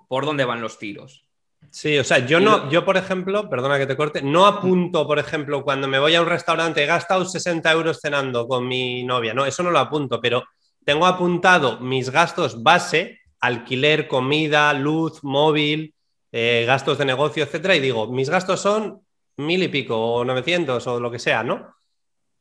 por 0.07 0.25
dónde 0.25 0.43
van 0.43 0.59
los 0.59 0.79
tiros. 0.79 1.23
Sí, 1.69 1.99
o 1.99 2.03
sea, 2.03 2.25
yo 2.25 2.39
no, 2.39 2.67
yo 2.71 2.83
por 2.83 2.97
ejemplo, 2.97 3.47
perdona 3.47 3.77
que 3.77 3.85
te 3.85 3.95
corte, 3.95 4.23
no 4.23 4.47
apunto, 4.47 5.05
por 5.05 5.19
ejemplo, 5.19 5.63
cuando 5.63 5.87
me 5.87 5.99
voy 5.99 6.15
a 6.15 6.21
un 6.21 6.27
restaurante, 6.27 6.83
he 6.83 6.87
gastado 6.87 7.25
60 7.25 7.71
euros 7.71 7.99
cenando 8.01 8.47
con 8.47 8.67
mi 8.67 9.03
novia, 9.03 9.35
no, 9.35 9.45
eso 9.45 9.61
no 9.61 9.69
lo 9.69 9.77
apunto, 9.77 10.19
pero 10.19 10.45
tengo 10.83 11.05
apuntado 11.05 11.79
mis 11.79 12.09
gastos 12.09 12.63
base, 12.63 13.19
alquiler, 13.39 14.07
comida, 14.07 14.73
luz, 14.73 15.23
móvil, 15.23 15.93
eh, 16.31 16.63
gastos 16.65 16.97
de 16.97 17.05
negocio, 17.05 17.43
etcétera, 17.43 17.75
y 17.75 17.81
digo, 17.81 18.11
mis 18.11 18.31
gastos 18.31 18.61
son 18.61 19.01
mil 19.37 19.61
y 19.61 19.67
pico, 19.67 19.95
o 19.95 20.25
900, 20.25 20.87
o 20.87 20.99
lo 20.99 21.11
que 21.11 21.19
sea, 21.19 21.43
¿no? 21.43 21.75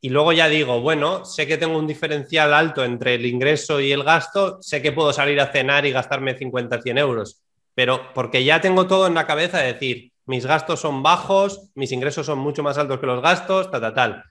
Y 0.01 0.09
luego 0.09 0.33
ya 0.33 0.47
digo, 0.47 0.81
bueno, 0.81 1.25
sé 1.25 1.47
que 1.47 1.57
tengo 1.57 1.77
un 1.77 1.87
diferencial 1.87 2.53
alto 2.53 2.83
entre 2.83 3.15
el 3.15 3.25
ingreso 3.25 3.79
y 3.79 3.91
el 3.91 4.03
gasto, 4.03 4.61
sé 4.61 4.81
que 4.81 4.91
puedo 4.91 5.11
salir 5.13 5.39
a 5.41 5.51
cenar 5.51 5.85
y 5.85 5.91
gastarme 5.91 6.37
50, 6.37 6.81
100 6.81 6.97
euros, 6.97 7.41
pero 7.73 8.13
porque 8.13 8.43
ya 8.43 8.61
tengo 8.61 8.87
todo 8.87 9.07
en 9.07 9.15
la 9.15 9.25
cabeza 9.25 9.59
de 9.59 9.73
decir, 9.73 10.11
mis 10.25 10.45
gastos 10.45 10.79
son 10.79 11.01
bajos, 11.03 11.69
mis 11.75 11.91
ingresos 11.91 12.25
son 12.25 12.39
mucho 12.39 12.63
más 12.63 12.77
altos 12.77 12.99
que 12.99 13.05
los 13.05 13.21
gastos, 13.21 13.71
tal, 13.71 13.81
tal, 13.81 13.93
tal. 13.93 14.23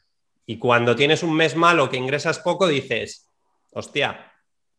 Y 0.47 0.59
cuando 0.59 0.95
tienes 0.95 1.23
un 1.23 1.35
mes 1.35 1.57
malo 1.57 1.89
que 1.89 1.97
ingresas 1.97 2.39
poco, 2.39 2.67
dices, 2.67 3.31
hostia, 3.73 4.33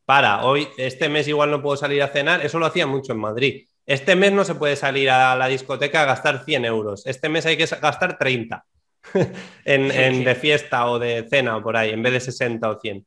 para, 0.05 0.45
hoy, 0.45 0.67
este 0.77 1.09
mes 1.09 1.27
igual 1.27 1.51
no 1.51 1.61
puedo 1.61 1.77
salir 1.77 2.03
a 2.03 2.09
cenar, 2.09 2.45
eso 2.45 2.59
lo 2.59 2.67
hacía 2.67 2.85
mucho 2.85 3.13
en 3.13 3.19
Madrid. 3.19 3.67
Este 3.85 4.15
mes 4.15 4.31
no 4.31 4.43
se 4.43 4.55
puede 4.55 4.75
salir 4.75 5.09
a 5.09 5.35
la 5.35 5.47
discoteca 5.47 6.03
a 6.03 6.05
gastar 6.05 6.43
100 6.43 6.65
euros, 6.65 7.05
este 7.05 7.29
mes 7.29 7.45
hay 7.45 7.57
que 7.57 7.65
gastar 7.65 8.17
30 8.17 8.65
en, 9.65 10.23
de 10.23 10.35
fiesta 10.35 10.87
o 10.87 10.99
de 10.99 11.27
cena 11.29 11.57
o 11.57 11.63
por 11.63 11.77
ahí, 11.77 11.91
en 11.91 12.03
vez 12.03 12.13
de 12.13 12.19
60 12.19 12.69
o 12.69 12.79
100. 12.79 13.05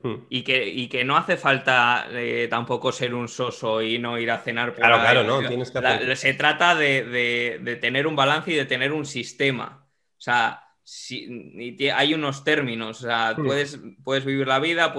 Hmm. 0.00 0.14
Y 0.28 0.42
que, 0.42 0.88
que, 0.88 1.04
no 1.04 1.16
hace 1.16 1.36
falta 1.36 2.06
eh, 2.12 2.46
tampoco 2.48 2.92
ser 2.92 3.14
un 3.14 3.26
soso 3.26 3.82
y 3.82 3.98
no 3.98 4.18
ir 4.18 4.30
a 4.30 4.38
cenar. 4.38 4.70
Por 4.70 4.78
claro, 4.78 5.00
claro, 5.00 5.24
no. 5.24 5.46
Tienes 5.46 5.72
que 5.72 6.16
se 6.16 6.34
trata 6.34 6.76
de, 6.76 7.78
tener 7.80 8.06
un 8.06 8.14
balance 8.14 8.52
y 8.52 8.54
de 8.54 8.64
tener 8.64 8.92
un 8.92 9.04
sistema. 9.04 9.88
O 10.16 10.20
sea, 10.20 10.62
si, 10.84 11.76
hay 11.92 12.14
unos 12.14 12.44
términos. 12.44 13.02
O 13.02 13.06
sea, 13.06 13.34
hmm. 13.36 13.44
puedes, 13.44 13.80
puedes 14.04 14.24
vivir 14.24 14.46
la 14.46 14.60
vida, 14.60 14.94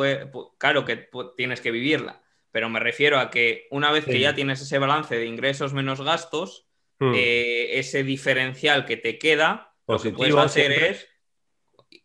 claro 0.58 0.84
que 0.84 1.10
tienes 1.38 1.62
que 1.62 1.72
vivirla. 1.72 2.22
Pero 2.52 2.68
me 2.68 2.80
refiero 2.80 3.20
a 3.20 3.30
que 3.30 3.68
una 3.72 3.92
vez 3.92 4.06
que 4.06 4.20
ya 4.20 4.34
tienes 4.34 4.62
ese 4.62 4.80
balance 4.80 5.16
de 5.16 5.28
ingresos 5.28 5.74
menos 5.74 6.02
gastos, 6.02 6.68
hmm. 7.00 7.14
eh, 7.16 7.80
ese 7.80 8.04
diferencial 8.04 8.86
que 8.86 8.98
te 8.98 9.18
queda, 9.18 9.69
lo 9.90 10.00
que 10.00 10.12
puedes 10.12 10.36
hacer 10.36 10.72
es 10.72 11.08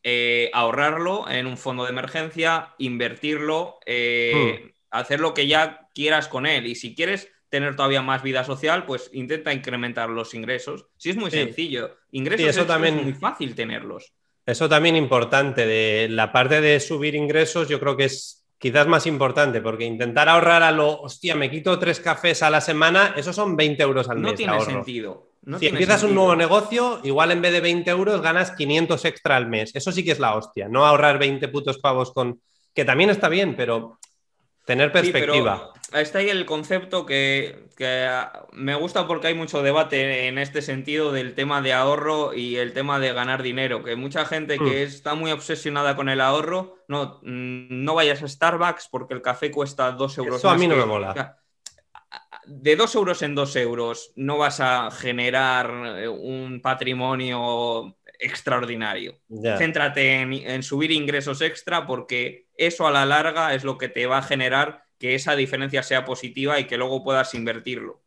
eh, 0.02 0.50
ahorrarlo 0.52 1.28
en 1.28 1.46
un 1.46 1.58
fondo 1.58 1.84
de 1.84 1.90
emergencia, 1.90 2.74
invertirlo, 2.78 3.78
eh, 3.84 4.32
hmm. 4.64 4.70
hacer 4.90 5.20
lo 5.20 5.34
que 5.34 5.46
ya 5.46 5.88
quieras 5.94 6.28
con 6.28 6.46
él. 6.46 6.66
Y 6.66 6.74
si 6.74 6.94
quieres 6.94 7.30
tener 7.50 7.76
todavía 7.76 8.02
más 8.02 8.22
vida 8.22 8.42
social, 8.42 8.86
pues 8.86 9.10
intenta 9.12 9.52
incrementar 9.52 10.08
los 10.08 10.34
ingresos. 10.34 10.86
Sí, 10.96 11.10
es 11.10 11.16
muy 11.16 11.30
sencillo. 11.30 11.96
Ingresos 12.10 12.48
eso 12.48 12.66
también... 12.66 12.98
es 12.98 13.04
muy 13.04 13.12
fácil 13.12 13.54
tenerlos. 13.54 14.12
Eso 14.46 14.68
también 14.68 14.96
importante. 14.96 15.66
De 15.66 16.08
la 16.08 16.32
parte 16.32 16.60
de 16.60 16.80
subir 16.80 17.14
ingresos, 17.14 17.68
yo 17.68 17.78
creo 17.80 17.96
que 17.96 18.04
es 18.04 18.46
quizás 18.58 18.86
más 18.86 19.06
importante, 19.06 19.60
porque 19.60 19.84
intentar 19.84 20.28
ahorrar 20.28 20.62
a 20.62 20.70
lo, 20.70 21.00
hostia, 21.02 21.34
me 21.34 21.50
quito 21.50 21.78
tres 21.78 22.00
cafés 22.00 22.42
a 22.42 22.50
la 22.50 22.60
semana, 22.60 23.14
eso 23.16 23.32
son 23.32 23.56
20 23.56 23.82
euros 23.82 24.08
al 24.08 24.18
mes. 24.18 24.32
No 24.32 24.36
tiene 24.36 24.60
sentido 24.60 25.33
si 25.58 25.66
empiezas 25.66 26.02
un 26.02 26.14
nuevo 26.14 26.34
negocio, 26.36 27.00
igual 27.04 27.30
en 27.30 27.42
vez 27.42 27.52
de 27.52 27.60
20 27.60 27.90
euros 27.90 28.22
ganas 28.22 28.52
500 28.52 29.04
extra 29.04 29.36
al 29.36 29.48
mes. 29.48 29.74
Eso 29.74 29.92
sí 29.92 30.04
que 30.04 30.12
es 30.12 30.18
la 30.18 30.34
hostia. 30.36 30.68
No 30.68 30.86
ahorrar 30.86 31.18
20 31.18 31.48
putos 31.48 31.78
pavos 31.78 32.12
con. 32.12 32.40
que 32.74 32.84
también 32.84 33.10
está 33.10 33.28
bien, 33.28 33.54
pero 33.56 33.98
tener 34.64 34.90
perspectiva. 34.90 35.72
está 35.92 36.20
ahí 36.20 36.30
el 36.30 36.46
concepto 36.46 37.04
que, 37.04 37.68
me 38.52 38.74
gusta 38.74 39.06
porque 39.06 39.26
hay 39.26 39.34
mucho 39.34 39.62
debate 39.62 40.28
en 40.28 40.38
este 40.38 40.62
sentido 40.62 41.12
del 41.12 41.34
tema 41.34 41.60
de 41.60 41.74
ahorro 41.74 42.32
y 42.32 42.56
el 42.56 42.72
tema 42.72 42.98
de 42.98 43.12
ganar 43.12 43.42
dinero. 43.42 43.84
Que 43.84 43.96
mucha 43.96 44.24
gente 44.24 44.58
que 44.58 44.84
hmm. 44.84 44.88
está 44.88 45.14
muy 45.14 45.30
obsesionada 45.32 45.94
con 45.94 46.08
el 46.08 46.20
ahorro, 46.20 46.78
no, 46.88 47.20
no 47.22 47.94
vayas 47.94 48.22
a 48.22 48.28
Starbucks 48.28 48.88
porque 48.90 49.14
el 49.14 49.22
café 49.22 49.50
cuesta 49.50 49.92
2 49.92 50.18
euros. 50.18 50.36
Eso 50.38 50.48
a 50.48 50.56
mí 50.56 50.66
no 50.66 50.76
me 50.76 50.86
mola 50.86 51.36
de 52.46 52.76
dos 52.76 52.94
euros 52.94 53.22
en 53.22 53.34
dos 53.34 53.56
euros 53.56 54.12
no 54.16 54.38
vas 54.38 54.60
a 54.60 54.90
generar 54.90 55.98
eh, 55.98 56.08
un 56.08 56.60
patrimonio 56.60 57.96
extraordinario. 58.18 59.18
Céntrate 59.58 60.20
en, 60.20 60.62
subir 60.62 60.92
ingresos 60.92 61.40
extra 61.40 61.86
porque 61.86 62.48
eso 62.56 62.86
a 62.86 62.90
la 62.90 63.04
larga 63.04 63.54
es 63.54 63.64
lo 63.64 63.76
que 63.76 63.88
te 63.88 64.06
va 64.06 64.18
a 64.18 64.22
generar 64.22 64.84
que 64.98 65.14
esa 65.14 65.36
diferencia 65.36 65.82
sea 65.82 66.04
positiva 66.04 66.58
y 66.60 66.64
que 66.64 66.78
luego 66.78 67.02
puedas 67.02 67.34
invertirlo. 67.34 68.02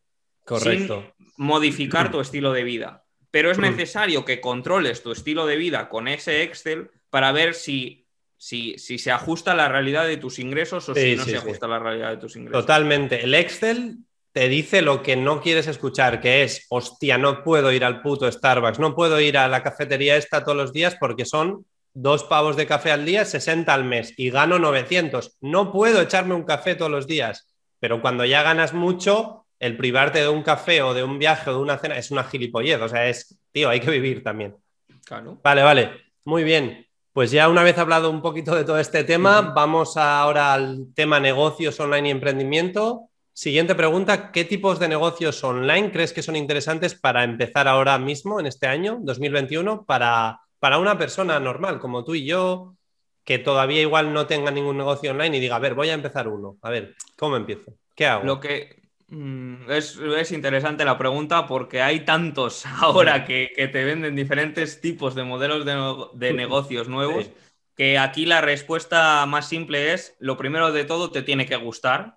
Correcto. 0.46 1.14
Sin 1.18 1.28
modificar 1.38 2.10
tu 2.12 2.20
estilo 2.20 2.54
de 2.54 2.64
vida. 2.64 3.06
Pero 3.30 3.52
es 3.52 3.60
necesario 3.60 4.26
que 4.26 4.40
controles 4.40 5.04
tu 5.04 5.12
estilo 5.12 5.46
de 5.46 5.58
vida 5.58 5.90
con 5.90 6.08
ese 6.08 6.44
Excel 6.44 6.90
para 7.10 7.32
ver 7.32 7.54
si 7.54 8.08
si, 8.38 8.78
se 8.78 9.12
ajusta 9.12 9.52
a 9.52 9.56
la 9.56 9.68
realidad 9.68 10.06
de 10.06 10.18
tus 10.18 10.40
ingresos 10.40 10.88
o 10.90 10.96
si 10.96 11.16
no 11.16 11.24
se 11.24 11.38
ajusta 11.38 11.66
a 11.66 11.70
la 11.70 11.80
realidad 11.80 12.12
de 12.12 12.18
tus 12.18 12.36
ingresos. 12.36 12.62
Totalmente. 12.62 13.24
El 13.24 13.34
Excel 13.34 13.98
te 14.38 14.50
dice 14.50 14.84
lo 14.84 15.02
que 15.02 15.16
no 15.16 15.42
quieres 15.42 15.66
escuchar, 15.66 16.22
que 16.22 16.44
es, 16.44 16.68
hostia, 16.70 17.18
no 17.18 17.44
puedo 17.44 17.72
ir 17.72 17.84
al 17.84 18.04
puto 18.04 18.32
Starbucks, 18.32 18.78
no 18.78 18.94
puedo 18.94 19.20
ir 19.20 19.36
a 19.36 19.48
la 19.48 19.64
cafetería 19.64 20.16
esta 20.16 20.44
todos 20.44 20.56
los 20.56 20.72
días 20.72 20.96
porque 21.00 21.26
son 21.26 21.66
dos 21.96 22.24
pavos 22.24 22.56
de 22.56 22.68
café 22.68 22.92
al 22.92 23.04
día, 23.04 23.26
60 23.26 23.74
al 23.74 23.84
mes 23.84 24.14
y 24.16 24.30
gano 24.30 24.60
900. 24.60 25.38
No 25.42 25.72
puedo 25.72 26.04
echarme 26.04 26.36
un 26.36 26.44
café 26.44 26.76
todos 26.76 26.92
los 26.92 27.08
días, 27.08 27.52
pero 27.80 28.00
cuando 28.00 28.26
ya 28.26 28.44
ganas 28.44 28.76
mucho, 28.76 29.48
el 29.58 29.76
privarte 29.76 30.20
de 30.20 30.30
un 30.30 30.44
café 30.44 30.84
o 30.84 30.94
de 30.94 31.04
un 31.04 31.18
viaje 31.18 31.50
o 31.50 31.54
de 31.54 31.60
una 31.60 31.80
cena 31.80 31.98
es 31.98 32.12
una 32.12 32.24
gilipollez, 32.24 32.80
o 32.80 32.90
sea, 32.90 33.10
es, 33.10 33.40
tío, 33.52 33.70
hay 33.70 33.80
que 33.80 33.90
vivir 33.90 34.24
también. 34.24 34.56
Claro. 35.04 35.40
Vale, 35.44 35.64
vale, 35.64 35.92
muy 36.26 36.44
bien. 36.44 36.86
Pues 37.12 37.32
ya 37.32 37.50
una 37.50 37.64
vez 37.64 37.80
hablado 37.80 38.12
un 38.12 38.22
poquito 38.22 38.56
de 38.56 38.66
todo 38.66 38.78
este 38.78 39.04
tema, 39.04 39.42
vamos 39.42 39.98
ahora 39.98 40.54
al 40.54 40.94
tema 40.94 41.20
negocios 41.20 41.80
online 41.80 42.10
y 42.10 42.12
emprendimiento. 42.12 43.10
Siguiente 43.38 43.76
pregunta, 43.76 44.32
¿qué 44.32 44.46
tipos 44.46 44.80
de 44.80 44.88
negocios 44.88 45.44
online 45.44 45.92
crees 45.92 46.12
que 46.12 46.24
son 46.24 46.36
interesantes 46.36 46.96
para 46.96 47.24
empezar 47.24 47.68
ahora 47.68 48.00
mismo, 48.00 48.40
en 48.40 48.48
este 48.48 48.66
año, 48.66 48.98
2021, 49.00 49.86
para, 49.86 50.40
para 50.58 50.80
una 50.80 50.98
persona 50.98 51.40
normal 51.40 51.78
como 51.78 52.04
tú 52.04 52.16
y 52.16 52.26
yo, 52.26 52.74
que 53.24 53.38
todavía 53.38 53.80
igual 53.80 54.12
no 54.12 54.26
tenga 54.26 54.50
ningún 54.50 54.76
negocio 54.76 55.12
online 55.12 55.38
y 55.38 55.40
diga, 55.40 55.58
a 55.58 55.60
ver, 55.60 55.76
voy 55.76 55.90
a 55.90 55.94
empezar 55.94 56.28
uno, 56.28 56.58
a 56.64 56.72
ver, 56.72 56.96
¿cómo 57.16 57.38
empiezo? 57.38 57.76
¿Qué 57.94 58.08
hago? 58.08 58.26
Lo 58.26 58.40
que 58.40 58.82
mm, 59.10 59.70
es, 59.70 60.32
interesante 60.32 60.84
la 60.84 60.98
pregunta 60.98 61.46
porque 61.46 61.84
hay 61.84 62.00
tantos 62.00 62.66
ahora 62.82 63.24
que, 63.24 63.52
te 63.56 63.84
venden 63.84 64.16
diferentes 64.16 64.82
tipos 64.82 65.14
de 65.14 65.24
modelos 65.24 65.64
de, 65.64 66.34
negocios 66.34 66.90
nuevos. 66.90 67.30
Que 67.76 68.00
aquí 68.00 68.26
la 68.26 68.42
respuesta 68.42 69.24
más 69.28 69.48
simple 69.48 69.94
es, 69.94 70.16
lo 70.18 70.38
primero 70.38 70.72
de 70.72 70.86
todo 70.86 71.12
te 71.12 71.22
tiene 71.22 71.46
que 71.46 71.56
gustar, 71.56 72.17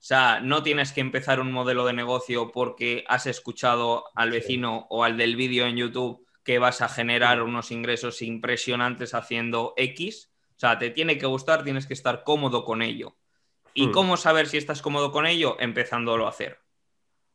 o 0.00 0.02
sea, 0.02 0.40
no 0.40 0.62
tienes 0.62 0.92
que 0.92 1.02
empezar 1.02 1.40
un 1.40 1.52
modelo 1.52 1.84
de 1.84 1.92
negocio 1.92 2.52
porque 2.52 3.04
has 3.06 3.26
escuchado 3.26 4.06
al 4.14 4.30
vecino 4.30 4.86
o 4.88 5.04
al 5.04 5.18
del 5.18 5.36
vídeo 5.36 5.66
en 5.66 5.76
YouTube 5.76 6.26
que 6.42 6.58
vas 6.58 6.80
a 6.80 6.88
generar 6.88 7.42
unos 7.42 7.70
ingresos 7.70 8.22
impresionantes 8.22 9.12
haciendo 9.12 9.74
X. 9.76 10.32
O 10.56 10.58
sea, 10.60 10.78
te 10.78 10.88
tiene 10.88 11.18
que 11.18 11.26
gustar, 11.26 11.64
tienes 11.64 11.86
que 11.86 11.92
estar 11.92 12.24
cómodo 12.24 12.64
con 12.64 12.80
ello. 12.80 13.18
¿Y 13.74 13.88
hmm. 13.88 13.92
cómo 13.92 14.16
saber 14.16 14.46
si 14.46 14.56
estás 14.56 14.80
cómodo 14.80 15.12
con 15.12 15.26
ello? 15.26 15.58
Empezándolo 15.60 16.24
a 16.24 16.30
hacer. 16.30 16.60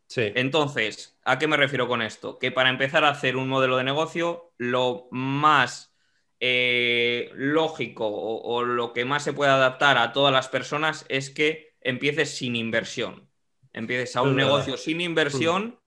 Sí. 0.07 0.31
Entonces, 0.33 1.19
¿a 1.23 1.37
qué 1.37 1.47
me 1.47 1.57
refiero 1.57 1.87
con 1.87 2.01
esto? 2.01 2.39
Que 2.39 2.51
para 2.51 2.71
empezar 2.71 3.05
a 3.05 3.09
hacer 3.09 3.37
un 3.37 3.47
modelo 3.47 3.77
de 3.77 3.83
negocio, 3.83 4.53
lo 4.57 5.07
más 5.11 5.95
eh, 6.39 7.29
lógico 7.33 8.07
o, 8.07 8.63
lo 8.63 8.91
que 8.91 9.05
más 9.05 9.23
se 9.23 9.33
puede 9.33 9.51
adaptar 9.51 9.97
a 9.97 10.13
todas 10.13 10.33
las 10.33 10.49
personas 10.49 11.05
es 11.09 11.29
que 11.29 11.64
empieces 11.85 12.35
sin 12.35 12.55
inversión. 12.55 13.29
Empieces 13.71 14.15
a 14.15 14.23
un 14.23 14.35
negocio 14.35 14.75
sin 14.75 15.01
inversión, 15.01 15.79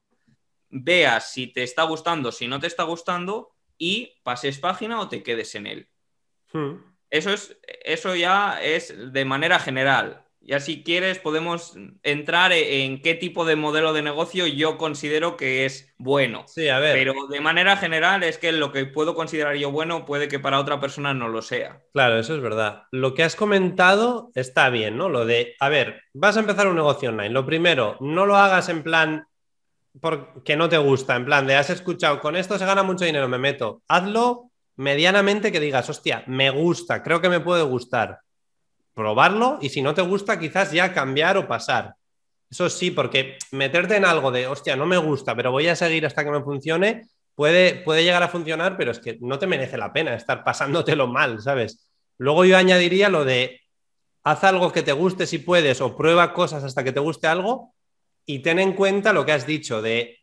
veas 0.69 1.33
si 1.33 1.49
te 1.49 1.63
está 1.63 1.83
gustando, 1.83 2.31
si 2.33 2.47
no 2.47 2.61
te 2.61 2.67
está 2.67 2.85
gustando 2.85 3.55
y 3.77 4.21
pases 4.23 4.59
página 4.59 5.01
o 5.01 5.09
te 5.09 5.23
quedes 5.23 5.55
en 5.55 5.67
él. 5.67 5.89
Hmm. 6.53 6.77
Eso, 7.11 7.33
es, 7.33 7.59
eso 7.85 8.15
ya 8.15 8.63
es 8.63 8.95
de 9.13 9.25
manera 9.25 9.59
general. 9.59 10.25
Ya 10.49 10.61
si 10.61 10.83
quieres 10.83 11.19
podemos 11.19 11.75
entrar 12.03 12.53
en 12.53 13.03
qué 13.03 13.13
tipo 13.13 13.45
de 13.45 13.55
modelo 13.55 13.93
de 13.93 14.01
negocio 14.01 14.47
yo 14.47 14.79
considero 14.79 15.37
que 15.37 15.67
es 15.67 15.93
bueno. 15.99 16.45
Sí, 16.47 16.71
a 16.71 16.79
ver. 16.79 16.95
Pero 16.95 17.27
de 17.27 17.41
manera 17.43 17.77
general 17.77 18.23
es 18.23 18.39
que 18.39 18.51
lo 18.53 18.73
que 18.73 18.87
puedo 18.87 19.15
considerar 19.15 19.57
yo 19.57 19.71
bueno 19.71 20.07
puede 20.07 20.27
que 20.27 20.39
para 20.39 20.59
otra 20.59 20.81
persona 20.81 21.13
no 21.13 21.29
lo 21.29 21.43
sea. 21.43 21.83
Claro, 21.93 22.19
eso 22.19 22.35
es 22.35 22.41
verdad. 22.41 22.85
Lo 22.93 23.13
que 23.13 23.25
has 23.25 23.37
comentado 23.37 24.31
está 24.35 24.71
bien, 24.71 24.97
¿no? 24.97 25.11
Lo 25.11 25.27
de, 25.27 25.55
a 25.61 25.69
ver, 25.69 26.01
vas 26.15 26.39
a 26.39 26.41
empezar 26.41 26.67
un 26.67 26.77
negocio 26.77 27.11
online. 27.11 27.29
Lo 27.29 27.45
primero, 27.45 27.99
no 28.01 28.25
lo 28.25 28.39
hagas 28.39 28.71
en 28.71 28.83
plan 28.83 29.27
porque 30.01 30.57
no 30.57 30.71
te 30.71 30.79
gusta, 30.79 31.15
en 31.15 31.27
plan 31.27 31.47
de 31.47 31.57
has 31.57 31.69
escuchado, 31.69 32.21
con 32.21 32.37
esto 32.37 32.57
se 32.57 32.65
gana 32.65 32.83
mucho 32.83 33.05
dinero, 33.05 33.29
me 33.29 33.37
meto. 33.37 33.83
Hazlo 33.87 34.51
medianamente 34.77 35.53
que 35.53 35.61
digas, 35.61 35.91
hostia, 35.91 36.25
me 36.27 36.49
gusta, 36.49 37.03
creo 37.03 37.21
que 37.21 37.29
me 37.29 37.41
puede 37.41 37.65
gustar 37.65 38.21
probarlo 38.99 39.59
y 39.61 39.69
si 39.69 39.81
no 39.81 39.95
te 39.95 40.03
gusta, 40.03 40.41
quizás 40.41 40.73
ya 40.73 40.93
cambiar 40.93 41.37
o 41.37 41.47
pasar. 41.47 41.95
Eso 42.51 42.69
sí, 42.69 42.91
porque 42.91 43.39
meterte 43.53 43.95
en 43.95 44.05
algo 44.05 44.33
de, 44.33 44.49
hostia, 44.49 44.75
no 44.75 44.87
me 44.87 44.99
gusta, 44.99 45.37
pero 45.37 45.53
voy 45.53 45.69
a 45.69 45.77
seguir 45.77 46.05
hasta 46.05 46.25
que 46.25 46.33
me 46.33 46.43
funcione, 46.43 47.07
puede, 47.37 47.77
puede 47.77 48.03
llegar 48.03 48.25
a 48.25 48.29
funcionar, 48.29 48.77
pero 48.77 48.91
es 48.91 48.99
que 48.99 49.17
no 49.21 49.39
te 49.39 49.47
merece 49.47 49.79
la 49.79 49.93
pena 49.93 50.15
estar 50.15 50.43
pasándotelo 50.43 51.07
mal, 51.07 51.41
¿sabes? 51.41 51.89
Luego 52.19 52.45
yo 52.45 52.57
añadiría 52.57 53.09
lo 53.09 53.25
de, 53.25 53.61
haz 54.25 54.43
algo 54.43 54.73
que 54.73 54.83
te 54.83 54.93
guste 54.93 55.29
si 55.29 55.39
puedes 55.39 55.81
o 55.81 55.97
prueba 55.97 56.33
cosas 56.33 56.65
hasta 56.65 56.83
que 56.83 56.93
te 56.93 57.01
guste 57.01 57.29
algo 57.29 57.75
y 58.27 58.41
ten 58.41 58.59
en 58.59 58.73
cuenta 58.73 59.13
lo 59.13 59.25
que 59.25 59.33
has 59.33 59.47
dicho 59.47 59.81
de 59.81 60.19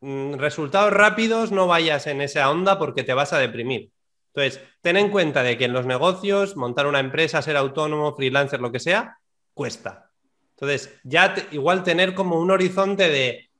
mm, 0.00 0.34
resultados 0.34 0.92
rápidos, 0.92 1.50
no 1.50 1.66
vayas 1.66 2.06
en 2.06 2.20
esa 2.20 2.48
onda 2.50 2.78
porque 2.78 3.02
te 3.02 3.14
vas 3.14 3.32
a 3.32 3.38
deprimir. 3.38 3.90
Entonces, 4.34 4.62
ten 4.80 4.96
en 4.96 5.10
cuenta 5.10 5.42
de 5.42 5.58
que 5.58 5.66
en 5.66 5.72
los 5.72 5.84
negocios, 5.84 6.56
montar 6.56 6.86
una 6.86 7.00
empresa, 7.00 7.42
ser 7.42 7.56
autónomo, 7.56 8.14
freelancer, 8.14 8.60
lo 8.60 8.72
que 8.72 8.80
sea, 8.80 9.18
cuesta. 9.52 10.10
Entonces, 10.56 10.98
ya 11.04 11.34
igual 11.50 11.82
tener 11.82 12.14
como 12.14 12.38
un 12.38 12.50
horizonte 12.50 13.08
de 13.08 13.50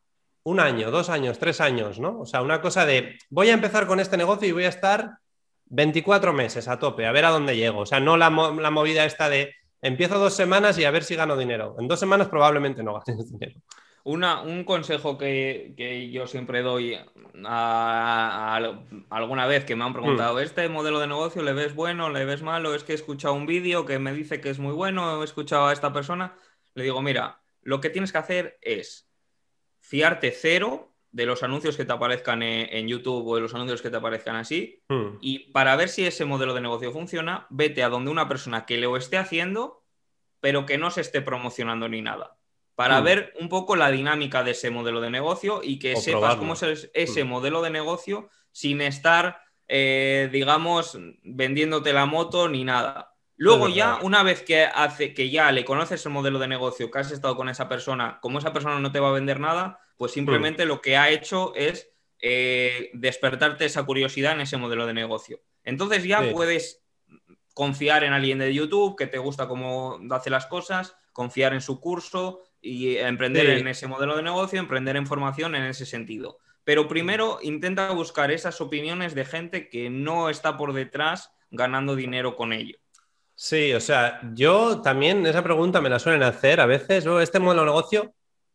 un 0.44 0.60
año, 0.60 0.90
dos 0.90 1.10
años, 1.10 1.38
tres 1.38 1.60
años, 1.60 1.98
¿no? 1.98 2.20
O 2.20 2.26
sea, 2.26 2.42
una 2.42 2.60
cosa 2.60 2.86
de, 2.86 3.18
voy 3.28 3.50
a 3.50 3.54
empezar 3.54 3.86
con 3.86 4.00
este 4.00 4.16
negocio 4.16 4.48
y 4.48 4.52
voy 4.52 4.64
a 4.64 4.68
estar 4.68 5.18
24 5.66 6.32
meses 6.32 6.68
a 6.68 6.78
tope, 6.78 7.06
a 7.06 7.12
ver 7.12 7.24
a 7.24 7.30
dónde 7.30 7.56
llego. 7.56 7.80
O 7.80 7.86
sea, 7.86 8.00
no 8.00 8.16
la, 8.16 8.30
movida 8.30 9.04
esta 9.04 9.28
de, 9.28 9.54
empiezo 9.80 10.18
dos 10.18 10.34
semanas 10.34 10.78
y 10.78 10.84
a 10.84 10.90
ver 10.90 11.04
si 11.04 11.16
gano 11.16 11.36
dinero. 11.36 11.76
En 11.78 11.88
dos 11.88 12.00
semanas 12.00 12.28
probablemente 12.28 12.82
no 12.82 12.94
ganes 12.94 13.30
dinero. 13.32 13.60
Un 14.04 14.64
consejo 14.64 15.16
que, 15.18 16.10
yo 16.12 16.26
siempre 16.26 16.62
doy 16.62 16.98
a, 17.44 18.60
alguna 19.10 19.46
vez 19.46 19.64
que 19.64 19.76
me 19.76 19.84
han 19.84 19.92
preguntado, 19.92 20.36
mm. 20.36 20.38
¿este 20.40 20.68
modelo 20.68 20.98
de 20.98 21.06
negocio 21.06 21.42
le 21.42 21.52
ves 21.52 21.74
bueno, 21.74 22.10
le 22.10 22.24
ves 22.24 22.42
malo? 22.42 22.74
Es 22.74 22.84
que 22.84 22.92
he 22.92 22.94
escuchado 22.94 23.34
un 23.34 23.46
vídeo 23.46 23.86
que 23.86 23.98
me 23.98 24.12
dice 24.12 24.40
que 24.40 24.50
es 24.50 24.58
muy 24.58 24.72
bueno, 24.72 25.20
he 25.20 25.24
escuchado 25.24 25.66
a 25.66 25.72
esta 25.72 25.92
persona. 25.92 26.36
Le 26.74 26.84
digo, 26.84 27.02
mira, 27.02 27.42
lo 27.62 27.80
que 27.80 27.90
tienes 27.90 28.12
que 28.12 28.18
hacer 28.18 28.58
es 28.60 29.08
fiarte 29.80 30.32
cero 30.32 30.92
de 31.12 31.26
los 31.26 31.42
anuncios 31.42 31.76
que 31.76 31.84
te 31.84 31.92
aparezcan 31.92 32.42
en, 32.42 32.88
YouTube 32.88 33.26
o 33.28 33.34
de 33.36 33.42
los 33.42 33.54
anuncios 33.54 33.82
que 33.82 33.90
te 33.90 33.98
aparezcan 33.98 34.34
así. 34.34 34.82
Hmm. 34.88 35.18
Y 35.20 35.50
para 35.52 35.76
ver 35.76 35.90
si 35.90 36.06
ese 36.06 36.24
modelo 36.24 36.54
de 36.54 36.62
negocio 36.62 36.90
funciona, 36.90 37.46
vete 37.50 37.82
a 37.82 37.90
donde 37.90 38.10
una 38.10 38.28
persona 38.28 38.64
que 38.64 38.78
lo 38.78 38.96
esté 38.96 39.18
haciendo, 39.18 39.84
pero 40.40 40.64
que 40.64 40.78
no 40.78 40.90
se 40.90 41.02
esté 41.02 41.20
promocionando 41.20 41.88
ni 41.88 42.00
nada. 42.00 42.38
Para 42.74 43.00
hmm. 43.00 43.04
ver 43.04 43.34
un 43.40 43.48
poco 43.48 43.76
la 43.76 43.90
dinámica 43.90 44.42
de 44.42 44.52
ese 44.52 44.70
modelo 44.70 45.00
de 45.00 45.10
negocio 45.10 45.60
y 45.62 45.78
que 45.78 45.96
sepas 45.96 46.36
cómo 46.36 46.54
es 46.54 46.90
ese 46.94 47.24
hmm. 47.24 47.28
modelo 47.28 47.62
de 47.62 47.70
negocio 47.70 48.30
sin 48.50 48.80
estar, 48.80 49.40
eh, 49.68 50.28
digamos, 50.32 50.98
vendiéndote 51.22 51.92
la 51.92 52.06
moto 52.06 52.48
ni 52.48 52.64
nada. 52.64 53.14
Luego 53.36 53.68
ya, 53.68 53.98
una 54.02 54.22
vez 54.22 54.42
que, 54.42 54.64
hace, 54.64 55.14
que 55.14 55.28
ya 55.30 55.50
le 55.50 55.64
conoces 55.64 56.06
el 56.06 56.12
modelo 56.12 56.38
de 56.38 56.46
negocio, 56.46 56.90
que 56.90 56.98
has 57.00 57.10
estado 57.10 57.34
con 57.34 57.48
esa 57.48 57.68
persona, 57.68 58.20
como 58.20 58.38
esa 58.38 58.52
persona 58.52 58.78
no 58.78 58.92
te 58.92 59.00
va 59.00 59.08
a 59.08 59.12
vender 59.12 59.40
nada, 59.40 59.80
pues 59.96 60.12
simplemente 60.12 60.64
lo 60.64 60.80
que 60.80 60.96
ha 60.96 61.10
hecho 61.10 61.52
es 61.56 61.90
eh, 62.20 62.90
despertarte 62.92 63.64
esa 63.64 63.82
curiosidad 63.84 64.32
en 64.32 64.42
ese 64.42 64.58
modelo 64.58 64.86
de 64.86 64.94
negocio. 64.94 65.40
Entonces 65.64 66.04
ya 66.04 66.22
puedes 66.32 66.84
confiar 67.52 68.04
en 68.04 68.12
alguien 68.12 68.38
de 68.38 68.54
YouTube 68.54 68.96
que 68.96 69.08
te 69.08 69.18
gusta 69.18 69.48
cómo 69.48 69.98
hace 70.10 70.30
las 70.30 70.46
cosas, 70.46 70.96
confiar 71.12 71.52
en 71.52 71.60
su 71.60 71.80
curso 71.80 72.42
y 72.62 72.96
emprender 72.96 73.50
en 73.50 73.66
ese 73.66 73.88
modelo 73.88 74.16
de 74.16 74.22
negocio, 74.22 74.60
emprender 74.60 74.96
en 74.96 75.06
formación 75.06 75.54
en 75.56 75.64
ese 75.64 75.84
sentido. 75.84 76.38
Pero 76.64 76.86
primero 76.86 77.38
intenta 77.42 77.90
buscar 77.90 78.30
esas 78.30 78.60
opiniones 78.60 79.14
de 79.14 79.24
gente 79.24 79.68
que 79.68 79.90
no 79.90 80.30
está 80.30 80.56
por 80.56 80.72
detrás 80.72 81.32
ganando 81.50 81.96
dinero 81.96 82.36
con 82.36 82.52
ello. 82.52 82.78
Sí, 83.34 83.72
o 83.72 83.80
sea, 83.80 84.20
yo 84.34 84.80
también 84.80 85.26
esa 85.26 85.42
pregunta 85.42 85.80
me 85.80 85.90
la 85.90 85.98
suelen 85.98 86.22
hacer 86.22 86.60
a 86.60 86.66
veces. 86.66 87.04
este 87.20 87.40
modelo 87.40 87.62
de 87.62 87.66
negocio, 87.66 88.14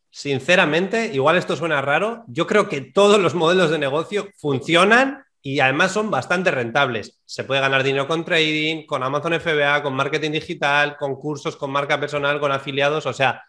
sinceramente, 0.09 1.07
igual 1.13 1.35
esto 1.35 1.57
suena 1.57 1.81
raro, 1.81 2.23
yo 2.27 2.47
creo 2.47 2.69
que 2.69 2.79
todos 2.79 3.19
los 3.19 3.35
modelos 3.35 3.69
de 3.69 3.79
negocio 3.79 4.29
funcionan 4.37 5.25
y 5.41 5.59
además 5.59 5.91
son 5.91 6.09
bastante 6.09 6.51
rentables. 6.51 7.21
Se 7.25 7.43
puede 7.43 7.61
ganar 7.61 7.83
dinero 7.83 8.07
con 8.07 8.23
trading, 8.23 8.85
con 8.85 9.03
Amazon 9.03 9.39
FBA, 9.39 9.83
con 9.83 9.93
marketing 9.93 10.31
digital, 10.31 10.95
con 10.97 11.15
cursos, 11.15 11.57
con 11.57 11.71
marca 11.71 11.99
personal, 11.99 12.39
con 12.39 12.51
afiliados. 12.51 13.05
O 13.05 13.13
sea, 13.13 13.43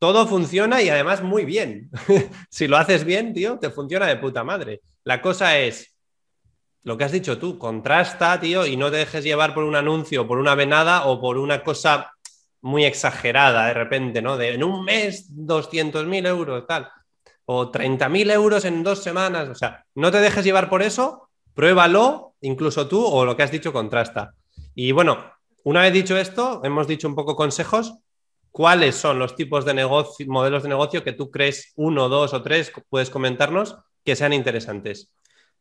todo 0.00 0.26
funciona 0.26 0.82
y 0.82 0.88
además 0.88 1.22
muy 1.22 1.44
bien. 1.44 1.90
si 2.50 2.66
lo 2.66 2.78
haces 2.78 3.04
bien, 3.04 3.32
tío, 3.34 3.58
te 3.58 3.70
funciona 3.70 4.06
de 4.06 4.16
puta 4.16 4.42
madre. 4.42 4.80
La 5.04 5.20
cosa 5.20 5.58
es, 5.58 5.94
lo 6.82 6.96
que 6.96 7.04
has 7.04 7.12
dicho 7.12 7.38
tú, 7.38 7.58
contrasta, 7.58 8.40
tío, 8.40 8.64
y 8.66 8.76
no 8.76 8.90
te 8.90 8.96
dejes 8.96 9.22
llevar 9.22 9.52
por 9.52 9.64
un 9.64 9.76
anuncio, 9.76 10.26
por 10.26 10.38
una 10.38 10.54
venada 10.54 11.04
o 11.04 11.20
por 11.20 11.36
una 11.36 11.62
cosa 11.62 12.12
muy 12.62 12.86
exagerada 12.86 13.66
de 13.66 13.74
repente, 13.74 14.22
¿no? 14.22 14.38
De 14.38 14.54
en 14.54 14.64
un 14.64 14.84
mes 14.84 15.30
200.000 15.36 16.26
euros, 16.26 16.66
tal, 16.66 16.88
o 17.44 17.70
30.000 17.70 18.32
euros 18.32 18.64
en 18.64 18.82
dos 18.82 19.02
semanas, 19.02 19.50
o 19.50 19.54
sea, 19.54 19.84
no 19.94 20.10
te 20.10 20.20
dejes 20.20 20.44
llevar 20.44 20.70
por 20.70 20.82
eso, 20.82 21.28
pruébalo, 21.54 22.34
incluso 22.40 22.88
tú, 22.88 23.04
o 23.04 23.26
lo 23.26 23.36
que 23.36 23.42
has 23.42 23.50
dicho, 23.50 23.72
contrasta. 23.72 24.32
Y 24.74 24.92
bueno, 24.92 25.18
una 25.64 25.82
vez 25.82 25.92
dicho 25.92 26.16
esto, 26.16 26.62
hemos 26.64 26.86
dicho 26.86 27.06
un 27.06 27.14
poco 27.14 27.36
consejos. 27.36 27.98
¿Cuáles 28.50 28.96
son 28.96 29.18
los 29.18 29.36
tipos 29.36 29.64
de 29.64 29.74
negocio, 29.74 30.26
modelos 30.28 30.64
de 30.64 30.68
negocio 30.68 31.04
que 31.04 31.12
tú 31.12 31.30
crees, 31.30 31.72
uno, 31.76 32.08
dos 32.08 32.34
o 32.34 32.42
tres, 32.42 32.72
puedes 32.88 33.10
comentarnos, 33.10 33.76
que 34.04 34.16
sean 34.16 34.32
interesantes? 34.32 35.12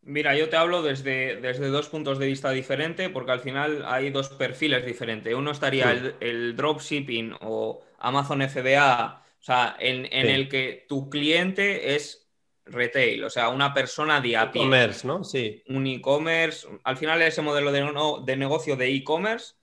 Mira, 0.01 0.35
yo 0.35 0.49
te 0.49 0.55
hablo 0.55 0.81
desde, 0.81 1.35
desde 1.35 1.67
dos 1.67 1.89
puntos 1.89 2.19
de 2.19 2.27
vista 2.27 2.51
diferentes, 2.51 3.09
porque 3.09 3.31
al 3.31 3.41
final 3.41 3.83
hay 3.85 4.09
dos 4.09 4.29
perfiles 4.29 4.85
diferentes. 4.85 5.33
Uno 5.35 5.51
estaría 5.51 6.15
el, 6.19 6.55
dropshipping 6.55 7.35
o 7.41 7.83
Amazon 7.99 8.41
FBA, 8.41 9.23
o 9.39 9.43
sea, 9.43 9.75
en, 9.79 10.07
el 10.11 10.47
que 10.47 10.85
tu 10.87 11.09
cliente 11.09 11.95
es 11.95 12.27
retail, 12.65 13.23
o 13.23 13.29
sea, 13.29 13.49
una 13.49 13.73
persona 13.73 14.21
de 14.21 14.37
a 14.37 14.43
E-commerce, 14.43 15.05
¿no? 15.05 15.23
Sí. 15.23 15.61
Un 15.67 15.85
e-commerce, 15.87 16.67
al 16.83 16.97
final 16.97 17.21
ese 17.21 17.41
modelo 17.41 17.71
de, 17.71 17.85
de 18.25 18.37
negocio 18.37 18.75
de 18.75 18.93
e-commerce. 18.93 19.55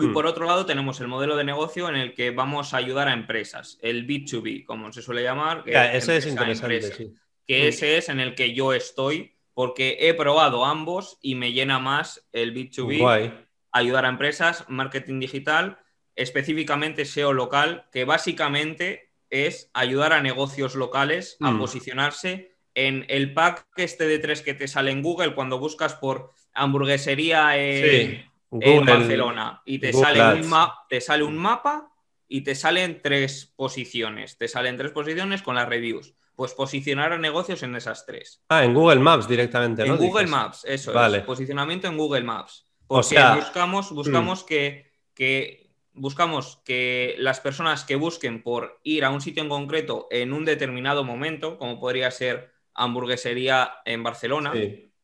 Y 0.00 0.06
hmm. 0.06 0.12
por 0.12 0.26
otro 0.26 0.46
lado 0.46 0.66
tenemos 0.66 1.00
el 1.00 1.08
modelo 1.08 1.36
de 1.36 1.44
negocio 1.44 1.88
en 1.88 1.96
el 1.96 2.14
que 2.14 2.30
vamos 2.30 2.74
a 2.74 2.78
ayudar 2.78 3.08
a 3.08 3.12
empresas, 3.12 3.78
el 3.82 4.06
B2B, 4.06 4.64
como 4.64 4.92
se 4.92 5.02
suele 5.02 5.22
llamar. 5.22 5.64
ese 5.66 6.16
es 6.16 6.26
interesante, 6.26 6.82
sí. 6.82 7.14
Que 7.46 7.64
hmm. 7.64 7.68
ese 7.68 7.98
es 7.98 8.08
en 8.08 8.20
el 8.20 8.34
que 8.34 8.54
yo 8.54 8.72
estoy 8.72 9.34
porque 9.54 9.96
he 10.02 10.14
probado 10.14 10.64
ambos 10.64 11.18
y 11.20 11.34
me 11.34 11.52
llena 11.52 11.80
más 11.80 12.28
el 12.32 12.54
B2B, 12.54 13.32
ayudar 13.72 14.04
a 14.04 14.08
empresas, 14.08 14.64
marketing 14.68 15.18
digital, 15.18 15.78
específicamente 16.14 17.04
SEO 17.04 17.32
local, 17.32 17.86
que 17.90 18.04
básicamente 18.04 19.10
es 19.30 19.68
ayudar 19.74 20.12
a 20.12 20.22
negocios 20.22 20.74
locales 20.74 21.36
a 21.40 21.50
mm. 21.50 21.58
posicionarse 21.58 22.52
en 22.74 23.04
el 23.08 23.34
pack 23.34 23.66
este 23.76 24.06
de 24.06 24.20
tres 24.20 24.42
que 24.42 24.54
te 24.54 24.68
sale 24.68 24.92
en 24.92 25.02
Google 25.02 25.34
cuando 25.34 25.58
buscas 25.58 25.94
por 25.94 26.30
hamburguesería 26.54 27.56
en, 27.56 28.24
Barcelona 28.50 29.62
y 29.64 29.78
te 29.78 29.92
sale, 29.92 30.40
un 30.40 30.54
te 30.88 31.00
sale 31.00 31.24
un 31.24 31.36
mapa 31.36 31.92
y 32.26 32.42
te 32.42 32.54
salen 32.54 33.00
tres 33.02 33.52
posiciones. 33.56 34.38
Te 34.38 34.48
salen 34.48 34.76
tres 34.76 34.92
posiciones 34.92 35.42
con 35.42 35.54
las 35.54 35.68
reviews 35.68 36.14
pues 36.38 36.54
posicionar 36.54 37.12
a 37.12 37.18
negocios 37.18 37.64
en 37.64 37.74
esas 37.74 38.06
tres. 38.06 38.44
Ah, 38.48 38.62
en 38.62 38.72
Google 38.72 39.00
Maps 39.00 39.26
directamente, 39.26 39.84
¿no? 39.84 39.94
En 39.94 39.98
Google 39.98 40.28
Maps, 40.28 40.64
eso 40.68 40.92
vale. 40.92 41.22
Posicionamiento 41.22 41.88
en 41.88 41.96
Google 41.96 42.22
Maps. 42.22 42.64
Porque 42.86 43.00
o 43.00 43.02
sea, 43.02 43.34
buscamos, 43.34 43.90
buscamos 43.90 44.44
mm. 44.44 44.46
que, 44.46 44.92
que, 45.14 45.72
buscamos 45.94 46.62
que 46.64 47.16
las 47.18 47.40
personas 47.40 47.82
que 47.82 47.96
busquen 47.96 48.44
por 48.44 48.78
ir 48.84 49.04
a 49.04 49.10
un 49.10 49.20
sitio 49.20 49.42
en 49.42 49.48
concreto 49.48 50.06
en 50.12 50.32
un 50.32 50.44
determinado 50.44 51.02
momento, 51.02 51.58
como 51.58 51.80
podría 51.80 52.08
ser 52.12 52.52
hamburguesería 52.72 53.72
en 53.84 54.04
Barcelona, 54.04 54.52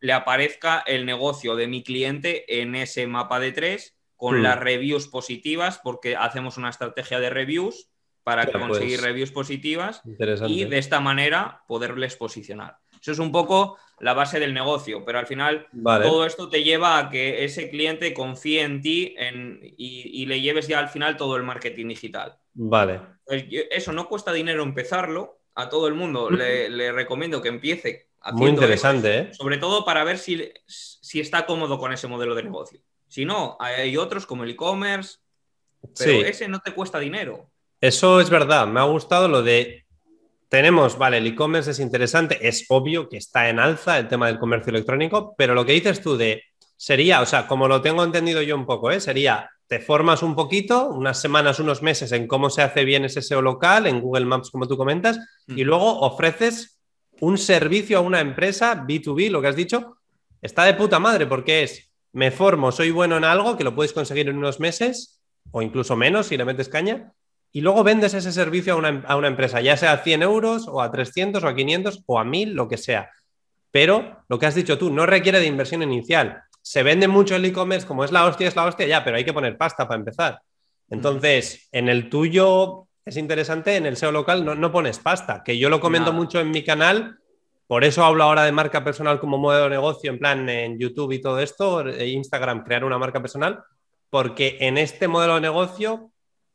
le 0.05 0.13
aparezca 0.13 0.85
el 0.87 1.07
negocio 1.07 1.57
de 1.57 1.67
mi 1.67 1.83
cliente 1.83 2.61
en 2.61 2.75
ese 2.75 3.07
mapa 3.07 3.41
de 3.41 3.53
tres 3.53 3.97
con 4.17 4.39
mm. 4.39 4.43
las 4.43 4.61
reviews 4.61 5.09
positivas, 5.09 5.81
porque 5.83 6.15
hacemos 6.15 6.59
una 6.59 6.69
estrategia 6.69 7.21
de 7.21 7.31
reviews 7.31 7.89
para 8.23 8.47
conseguir 8.53 8.99
pues, 8.99 9.03
reviews 9.03 9.31
positivas 9.31 10.03
y 10.47 10.65
de 10.67 10.77
esta 10.77 11.01
manera 11.01 11.65
poderles 11.67 12.17
posicionar. 12.17 12.77
Eso 13.01 13.13
es 13.13 13.19
un 13.19 13.33
poco 13.33 13.79
la 13.99 14.13
base 14.13 14.39
del 14.39 14.53
negocio, 14.53 15.07
pero 15.07 15.19
al 15.19 15.27
final 15.27 15.69
todo 15.73 16.27
esto 16.27 16.51
te 16.51 16.63
lleva 16.63 16.99
a 16.99 17.09
que 17.09 17.43
ese 17.43 17.71
cliente 17.71 18.13
confíe 18.13 18.61
en 18.61 18.83
ti 18.83 19.15
y, 19.79 20.27
le 20.27 20.43
lleves 20.43 20.69
ya 20.69 20.81
al 20.81 20.91
final 20.91 21.17
todo 21.17 21.37
el 21.37 21.45
marketing 21.45 21.89
digital. 21.89 22.37
Vale. 22.53 23.01
Pues 23.25 23.47
eso 23.71 23.93
no 23.93 24.07
cuesta 24.07 24.35
dinero 24.35 24.63
empezarlo. 24.65 25.41
A 25.55 25.71
todo 25.71 25.89
el 25.89 25.95
mundo 25.95 26.31
le, 26.31 26.93
recomiendo 26.93 27.41
que 27.41 27.49
empiece. 27.49 28.09
Muy 28.33 28.51
interesante, 28.51 29.19
¿eh? 29.19 29.35
Sobre 29.35 29.59
todo 29.59 29.85
para 29.85 30.05
ver 30.05 30.19
si, 30.19 30.51
si 30.67 31.21
está 31.21 31.47
cómodo 31.47 31.79
con 31.79 31.93
ese 31.93 32.09
modelo 32.09 32.35
de 32.35 32.43
negocio. 32.43 32.81
Si 33.09 33.25
no, 33.25 33.57
hay 33.61 33.97
otros 33.97 34.27
como 34.27 34.45
el 34.45 34.51
e-commerce, 34.51 35.19
pero 35.99 36.27
ese 36.27 36.49
no 36.49 36.61
te 36.61 36.73
cuesta 36.73 36.99
dinero. 36.99 37.51
Eso 37.81 38.21
es 38.21 38.31
verdad, 38.31 38.67
me 38.67 38.81
ha 38.81 38.85
gustado 38.85 39.29
lo 39.29 39.43
de, 39.43 39.85
tenemos, 40.49 40.97
vale, 40.97 41.19
el 41.19 41.27
e-commerce 41.27 41.73
es 41.73 41.81
interesante, 41.81 42.47
es 42.47 42.65
obvio 42.69 43.09
que 43.09 43.19
está 43.19 43.49
en 43.49 43.59
alza 43.59 43.99
el 43.99 44.09
tema 44.09 44.29
del 44.29 44.39
comercio 44.39 44.71
electrónico, 44.71 45.35
pero 45.37 45.55
lo 45.55 45.67
que 45.67 45.73
dices 45.73 46.01
tú 46.01 46.17
de, 46.17 46.43
sería, 46.77 47.21
o 47.21 47.27
sea, 47.27 47.47
como 47.47 47.69
lo 47.69 47.83
tengo 47.83 48.05
entendido 48.05 48.41
yo 48.41 48.57
un 48.57 48.65
poco, 48.65 48.91
¿eh? 48.91 49.01
sería, 49.01 49.51
te 49.67 49.81
formas 49.81 50.23
un 50.23 50.35
poquito, 50.35 50.89
unas 50.89 51.21
semanas, 51.21 51.59
unos 51.59 51.83
meses 51.83 52.13
en 52.13 52.27
cómo 52.27 52.51
se 52.51 52.63
hace 52.63 52.85
bien 52.85 53.05
ese 53.05 53.21
SEO 53.23 53.43
local, 53.43 53.87
en 53.87 54.01
Google 54.01 54.27
Maps, 54.27 54.51
como 54.51 54.67
tú 54.67 54.77
comentas, 54.77 55.19
y 55.49 55.65
mm. 55.65 55.67
luego 55.67 56.01
ofreces 56.01 56.74
un 57.21 57.39
servicio 57.39 57.99
a 57.99 58.01
una 58.01 58.21
empresa, 58.21 58.85
B2B, 58.87 59.31
lo 59.31 59.41
que 59.41 59.49
has 59.49 59.57
dicho, 59.57 59.99
está 60.43 60.65
de 60.65 60.75
puta 60.75 60.99
madre, 60.99 61.27
porque 61.27 61.63
es, 61.63 61.91
me 62.13 62.31
formo, 62.31 62.73
soy 62.73 62.91
bueno 62.91 63.17
en 63.17 63.25
algo, 63.25 63.57
que 63.57 63.65
lo 63.65 63.75
puedes 63.75 63.93
conseguir 63.93 64.29
en 64.29 64.37
unos 64.37 64.61
meses, 64.61 65.21
o 65.51 65.63
incluso 65.63 65.97
menos 65.97 66.27
si 66.27 66.37
le 66.37 66.45
metes 66.45 66.69
caña, 66.69 67.13
y 67.53 67.61
luego 67.61 67.85
vendes 67.85 68.15
ese 68.15 68.33
servicio 68.33 68.75
a 68.75 68.77
una, 69.17 69.29
empresa, 69.29 69.61
ya 69.61 69.77
sea 69.77 69.93
a 69.93 69.99
100 69.99 70.23
euros 70.23 70.67
o 70.67 70.83
a 70.83 70.91
300 70.91 71.43
o 71.43 71.49
a 71.49 71.55
500 71.55 72.03
o 72.07 72.19
a 72.19 72.25
1000, 72.25 72.53
lo 72.53 72.69
que 72.69 72.77
sea. 72.77 73.11
Pero 73.71 74.25
lo 74.29 74.39
que 74.39 74.47
has 74.47 74.57
dicho 74.57 74.77
tú, 74.77 74.91
no 74.91 75.07
requiere 75.07 75.39
de 75.39 75.47
inversión 75.47 75.83
inicial. 75.83 76.43
se 76.63 76.83
vende 76.83 77.09
mucho 77.09 77.37
el 77.37 77.45
e-commerce, 77.45 77.87
como 77.87 78.05
es 78.05 78.11
la 78.11 78.25
hostia, 78.25 78.49
es 78.49 78.57
la 78.57 78.65
hostia, 78.65 78.87
ya, 78.87 79.05
pero 79.05 79.17
hay 79.17 79.25
que 79.25 79.33
poner 79.33 79.57
pasta 79.57 79.87
para 79.87 79.99
empezar. 79.99 80.41
Entonces, 80.89 81.69
en 81.73 81.89
el 81.89 82.09
tuyo 82.09 82.89
es 83.05 83.17
interesante, 83.17 83.77
en 83.77 83.87
el 83.87 83.97
SEO 83.97 84.13
local 84.13 84.45
no, 84.59 84.73
pones 84.73 84.99
pasta, 84.99 85.43
que 85.45 85.59
yo 85.59 85.69
lo 85.69 85.81
comento 85.81 86.13
mucho 86.13 86.41
en 86.41 86.51
mi 86.51 86.65
canal, 86.65 87.19
por 87.67 87.85
eso 87.85 88.05
hablo 88.05 88.25
ahora 88.25 88.45
de 88.45 88.53
marca 88.53 88.83
personal 88.83 89.21
como 89.21 89.39
modelo 89.39 89.65
de 89.65 89.71
negocio, 89.71 90.11
en 90.11 90.19
plan 90.19 90.49
en 90.49 90.79
YouTube 90.79 91.13
y 91.13 91.21
todo 91.21 91.41
esto, 91.41 91.87
e 91.87 92.09
Instagram, 92.09 92.65
crear 92.65 92.85
una 92.85 92.99
marca 92.99 93.21
personal, 93.21 93.63
porque 94.11 94.59
en 94.61 94.79
este 94.79 95.09
modelo 95.09 95.35
de 95.35 95.43
negocio, 95.43 96.13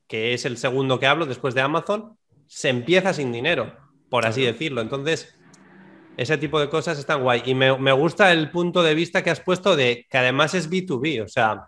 que 0.07 0.33
es 0.33 0.45
el 0.45 0.57
segundo 0.57 0.99
que 0.99 1.07
hablo 1.07 1.25
después 1.25 1.53
de 1.53 1.61
Amazon, 1.61 2.17
se 2.47 2.69
empieza 2.69 3.13
sin 3.13 3.31
dinero, 3.31 3.75
por 4.09 4.25
así 4.25 4.41
decirlo. 4.41 4.81
Entonces, 4.81 5.35
ese 6.17 6.37
tipo 6.37 6.59
de 6.59 6.69
cosas 6.69 6.97
están 6.97 7.21
guay. 7.21 7.43
Y 7.45 7.53
me, 7.53 7.77
me 7.77 7.91
gusta 7.91 8.31
el 8.31 8.49
punto 8.49 8.81
de 8.81 8.95
vista 8.95 9.23
que 9.23 9.29
has 9.29 9.39
puesto 9.39 9.75
de 9.75 10.07
que 10.09 10.17
además 10.17 10.53
es 10.53 10.69
B2B, 10.69 11.23
o 11.23 11.27
sea, 11.27 11.67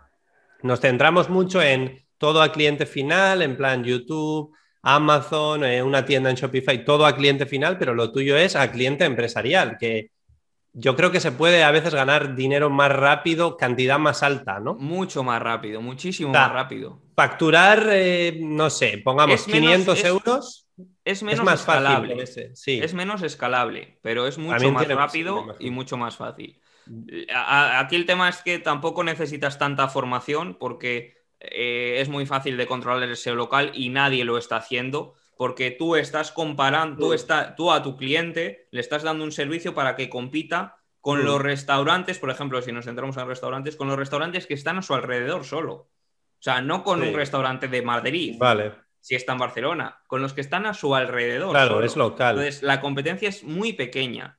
nos 0.62 0.80
centramos 0.80 1.28
mucho 1.28 1.62
en 1.62 2.04
todo 2.18 2.42
a 2.42 2.52
cliente 2.52 2.86
final, 2.86 3.42
en 3.42 3.56
plan 3.56 3.84
YouTube, 3.84 4.54
Amazon, 4.82 5.64
eh, 5.64 5.82
una 5.82 6.04
tienda 6.04 6.30
en 6.30 6.36
Shopify, 6.36 6.84
todo 6.84 7.06
a 7.06 7.14
cliente 7.14 7.46
final, 7.46 7.78
pero 7.78 7.94
lo 7.94 8.10
tuyo 8.10 8.36
es 8.36 8.56
a 8.56 8.70
cliente 8.70 9.04
empresarial, 9.04 9.76
que 9.78 10.10
yo 10.74 10.96
creo 10.96 11.12
que 11.12 11.20
se 11.20 11.32
puede 11.32 11.62
a 11.62 11.70
veces 11.70 11.94
ganar 11.94 12.34
dinero 12.34 12.70
más 12.70 12.90
rápido, 12.90 13.56
cantidad 13.56 13.98
más 13.98 14.22
alta, 14.22 14.58
¿no? 14.58 14.74
Mucho 14.74 15.22
más 15.22 15.40
rápido, 15.40 15.82
muchísimo 15.82 16.32
más 16.32 16.50
rápido. 16.50 17.00
Facturar, 17.14 17.88
eh, 17.90 18.38
no 18.40 18.70
sé, 18.70 18.98
pongamos 19.04 19.44
500 19.44 20.04
euros. 20.04 20.68
Es 21.04 21.22
menos 21.22 21.44
más 21.44 21.60
escalable. 21.60 22.26
sí. 22.26 22.80
Es 22.82 22.94
menos 22.94 23.22
escalable, 23.22 23.98
pero 24.02 24.26
es 24.26 24.38
mucho 24.38 24.72
más 24.72 24.88
rápido 24.88 25.56
y 25.60 25.70
mucho 25.70 25.96
más 25.96 26.16
fácil. 26.16 26.58
Aquí 27.34 27.94
el 27.94 28.06
tema 28.06 28.28
es 28.28 28.42
que 28.42 28.58
tampoco 28.58 29.04
necesitas 29.04 29.58
tanta 29.58 29.88
formación 29.88 30.56
porque 30.58 31.21
eh, 31.50 32.00
es 32.00 32.08
muy 32.08 32.26
fácil 32.26 32.56
de 32.56 32.66
controlar 32.66 33.02
el 33.02 33.16
SEO 33.16 33.34
local 33.34 33.72
y 33.74 33.88
nadie 33.88 34.24
lo 34.24 34.38
está 34.38 34.56
haciendo 34.56 35.14
porque 35.36 35.70
tú 35.72 35.96
estás 35.96 36.30
comparando, 36.30 36.96
tú, 36.96 37.16
tú 37.56 37.72
a 37.72 37.82
tu 37.82 37.96
cliente 37.96 38.68
le 38.70 38.80
estás 38.80 39.02
dando 39.02 39.24
un 39.24 39.32
servicio 39.32 39.74
para 39.74 39.96
que 39.96 40.08
compita 40.08 40.76
con 41.00 41.24
los 41.24 41.42
restaurantes, 41.42 42.20
por 42.20 42.30
ejemplo, 42.30 42.62
si 42.62 42.70
nos 42.70 42.84
centramos 42.84 43.16
en 43.16 43.26
restaurantes, 43.26 43.74
con 43.74 43.88
los 43.88 43.98
restaurantes 43.98 44.46
que 44.46 44.54
están 44.54 44.78
a 44.78 44.82
su 44.82 44.94
alrededor 44.94 45.44
solo. 45.44 45.72
O 45.74 45.90
sea, 46.38 46.60
no 46.60 46.84
con 46.84 47.02
un 47.02 47.12
restaurante 47.12 47.66
de 47.66 47.82
Madrid. 47.82 48.36
Vale. 48.38 48.72
Si 49.00 49.16
está 49.16 49.32
en 49.32 49.38
Barcelona, 49.38 50.00
con 50.06 50.22
los 50.22 50.32
que 50.32 50.40
están 50.40 50.64
a 50.64 50.74
su 50.74 50.94
alrededor. 50.94 51.50
Claro, 51.50 51.82
es 51.82 51.96
local. 51.96 52.36
Entonces, 52.36 52.62
la 52.62 52.80
competencia 52.80 53.28
es 53.28 53.42
muy 53.42 53.72
pequeña. 53.72 54.38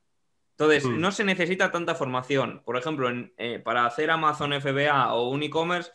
Entonces, 0.52 0.86
mm. 0.86 1.00
no 1.00 1.12
se 1.12 1.24
necesita 1.24 1.70
tanta 1.70 1.94
formación. 1.94 2.62
Por 2.64 2.78
ejemplo, 2.78 3.10
eh, 3.36 3.58
para 3.58 3.84
hacer 3.84 4.10
Amazon 4.10 4.58
FBA 4.58 5.12
o 5.12 5.28
un 5.28 5.42
e-commerce, 5.42 5.92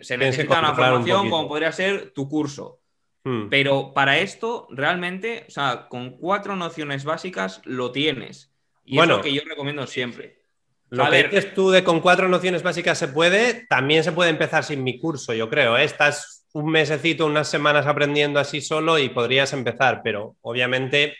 se 0.00 0.18
necesita 0.18 0.58
una 0.58 0.74
formación 0.74 1.30
como 1.30 1.48
podría 1.48 1.72
ser 1.72 2.10
tu 2.10 2.28
curso. 2.28 2.80
Hmm. 3.24 3.48
Pero 3.48 3.92
para 3.92 4.18
esto, 4.18 4.68
realmente, 4.70 5.44
o 5.48 5.50
sea, 5.50 5.86
con 5.88 6.16
cuatro 6.16 6.56
nociones 6.56 7.04
básicas 7.04 7.60
lo 7.64 7.92
tienes. 7.92 8.52
Y 8.84 9.00
es 9.00 9.08
lo 9.08 9.20
que 9.20 9.32
yo 9.32 9.42
recomiendo 9.44 9.86
siempre. 9.86 10.42
Lo 10.90 11.10
que 11.10 11.24
dices 11.24 11.52
tú 11.52 11.70
de 11.70 11.82
con 11.82 12.00
cuatro 12.00 12.28
nociones 12.28 12.62
básicas 12.62 12.96
se 12.96 13.08
puede, 13.08 13.66
también 13.68 14.04
se 14.04 14.12
puede 14.12 14.30
empezar 14.30 14.62
sin 14.62 14.84
mi 14.84 15.00
curso, 15.00 15.34
yo 15.34 15.50
creo. 15.50 15.76
¿eh? 15.76 15.84
Estás 15.84 16.46
un 16.52 16.70
mesecito, 16.70 17.26
unas 17.26 17.48
semanas 17.48 17.86
aprendiendo 17.86 18.38
así 18.38 18.60
solo 18.60 18.98
y 18.98 19.08
podrías 19.08 19.52
empezar, 19.52 20.02
pero 20.04 20.36
obviamente 20.42 21.16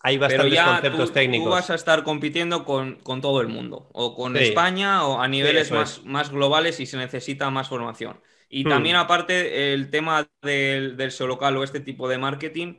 hay 0.00 0.18
bastantes 0.18 0.60
conceptos 0.60 1.12
técnicos. 1.12 1.46
Tú 1.46 1.50
vas 1.50 1.70
a 1.70 1.74
estar 1.74 2.04
compitiendo 2.04 2.64
con, 2.64 2.98
todo 3.20 3.40
el 3.40 3.48
mundo, 3.48 3.88
o 3.92 4.14
con 4.14 4.36
España, 4.36 5.04
o 5.04 5.20
a 5.20 5.28
niveles 5.28 5.70
más, 5.70 6.04
más, 6.04 6.30
globales 6.30 6.80
y 6.80 6.86
se 6.86 6.96
necesita 6.96 7.50
más 7.50 7.68
formación. 7.68 8.20
Y 8.48 8.64
hmm. 8.64 8.68
también, 8.68 8.96
aparte, 8.96 9.72
el 9.72 9.90
tema 9.90 10.28
del, 10.42 10.96
del 10.96 11.12
local 11.20 11.56
o 11.56 11.64
este 11.64 11.80
tipo 11.80 12.08
de 12.08 12.18
marketing 12.18 12.76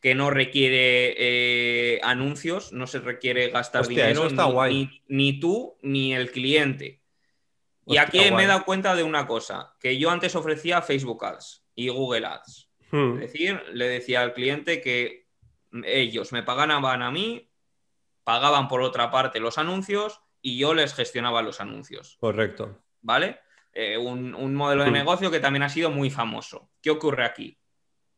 que 0.00 0.16
no 0.16 0.30
requiere 0.30 1.14
eh, 1.16 2.00
anuncios, 2.02 2.72
no 2.72 2.88
se 2.88 2.98
requiere 2.98 3.50
gastar 3.50 3.86
dinero, 3.86 4.28
ni, 5.06 5.38
tú 5.38 5.78
ni 5.80 6.12
el 6.12 6.32
cliente. 6.32 7.00
y 7.86 7.98
aquí 7.98 8.18
me 8.32 8.42
he 8.42 8.46
dado 8.48 8.64
cuenta 8.64 8.96
de 8.96 9.04
una 9.04 9.28
cosa, 9.28 9.76
que 9.78 9.98
yo 9.98 10.10
antes 10.10 10.34
ofrecía 10.34 10.82
Facebook 10.82 11.24
Ads 11.24 11.64
y 11.76 11.88
Google 11.88 12.26
Ads. 12.26 12.68
Hmm. 12.90 13.14
Es 13.22 13.32
decir, 13.32 13.62
le 13.72 13.86
decía 13.86 14.22
al 14.22 14.34
cliente 14.34 14.80
que 14.80 15.21
ellos 15.84 16.32
me 16.32 16.42
pagaban 16.42 17.02
a 17.02 17.10
mí, 17.10 17.50
pagaban 18.24 18.68
por 18.68 18.82
otra 18.82 19.10
parte 19.10 19.40
los 19.40 19.58
anuncios 19.58 20.20
y 20.40 20.58
yo 20.58 20.74
les 20.74 20.94
gestionaba 20.94 21.42
los 21.42 21.60
anuncios. 21.60 22.16
Correcto. 22.20 22.82
¿Vale? 23.00 23.40
Eh, 23.72 23.96
un, 23.96 24.54
modelo 24.54 24.84
de 24.84 24.90
mm. 24.90 24.94
negocio 24.94 25.30
que 25.30 25.40
también 25.40 25.62
ha 25.62 25.68
sido 25.68 25.90
muy 25.90 26.10
famoso. 26.10 26.70
¿Qué 26.82 26.90
ocurre 26.90 27.24
aquí? 27.24 27.58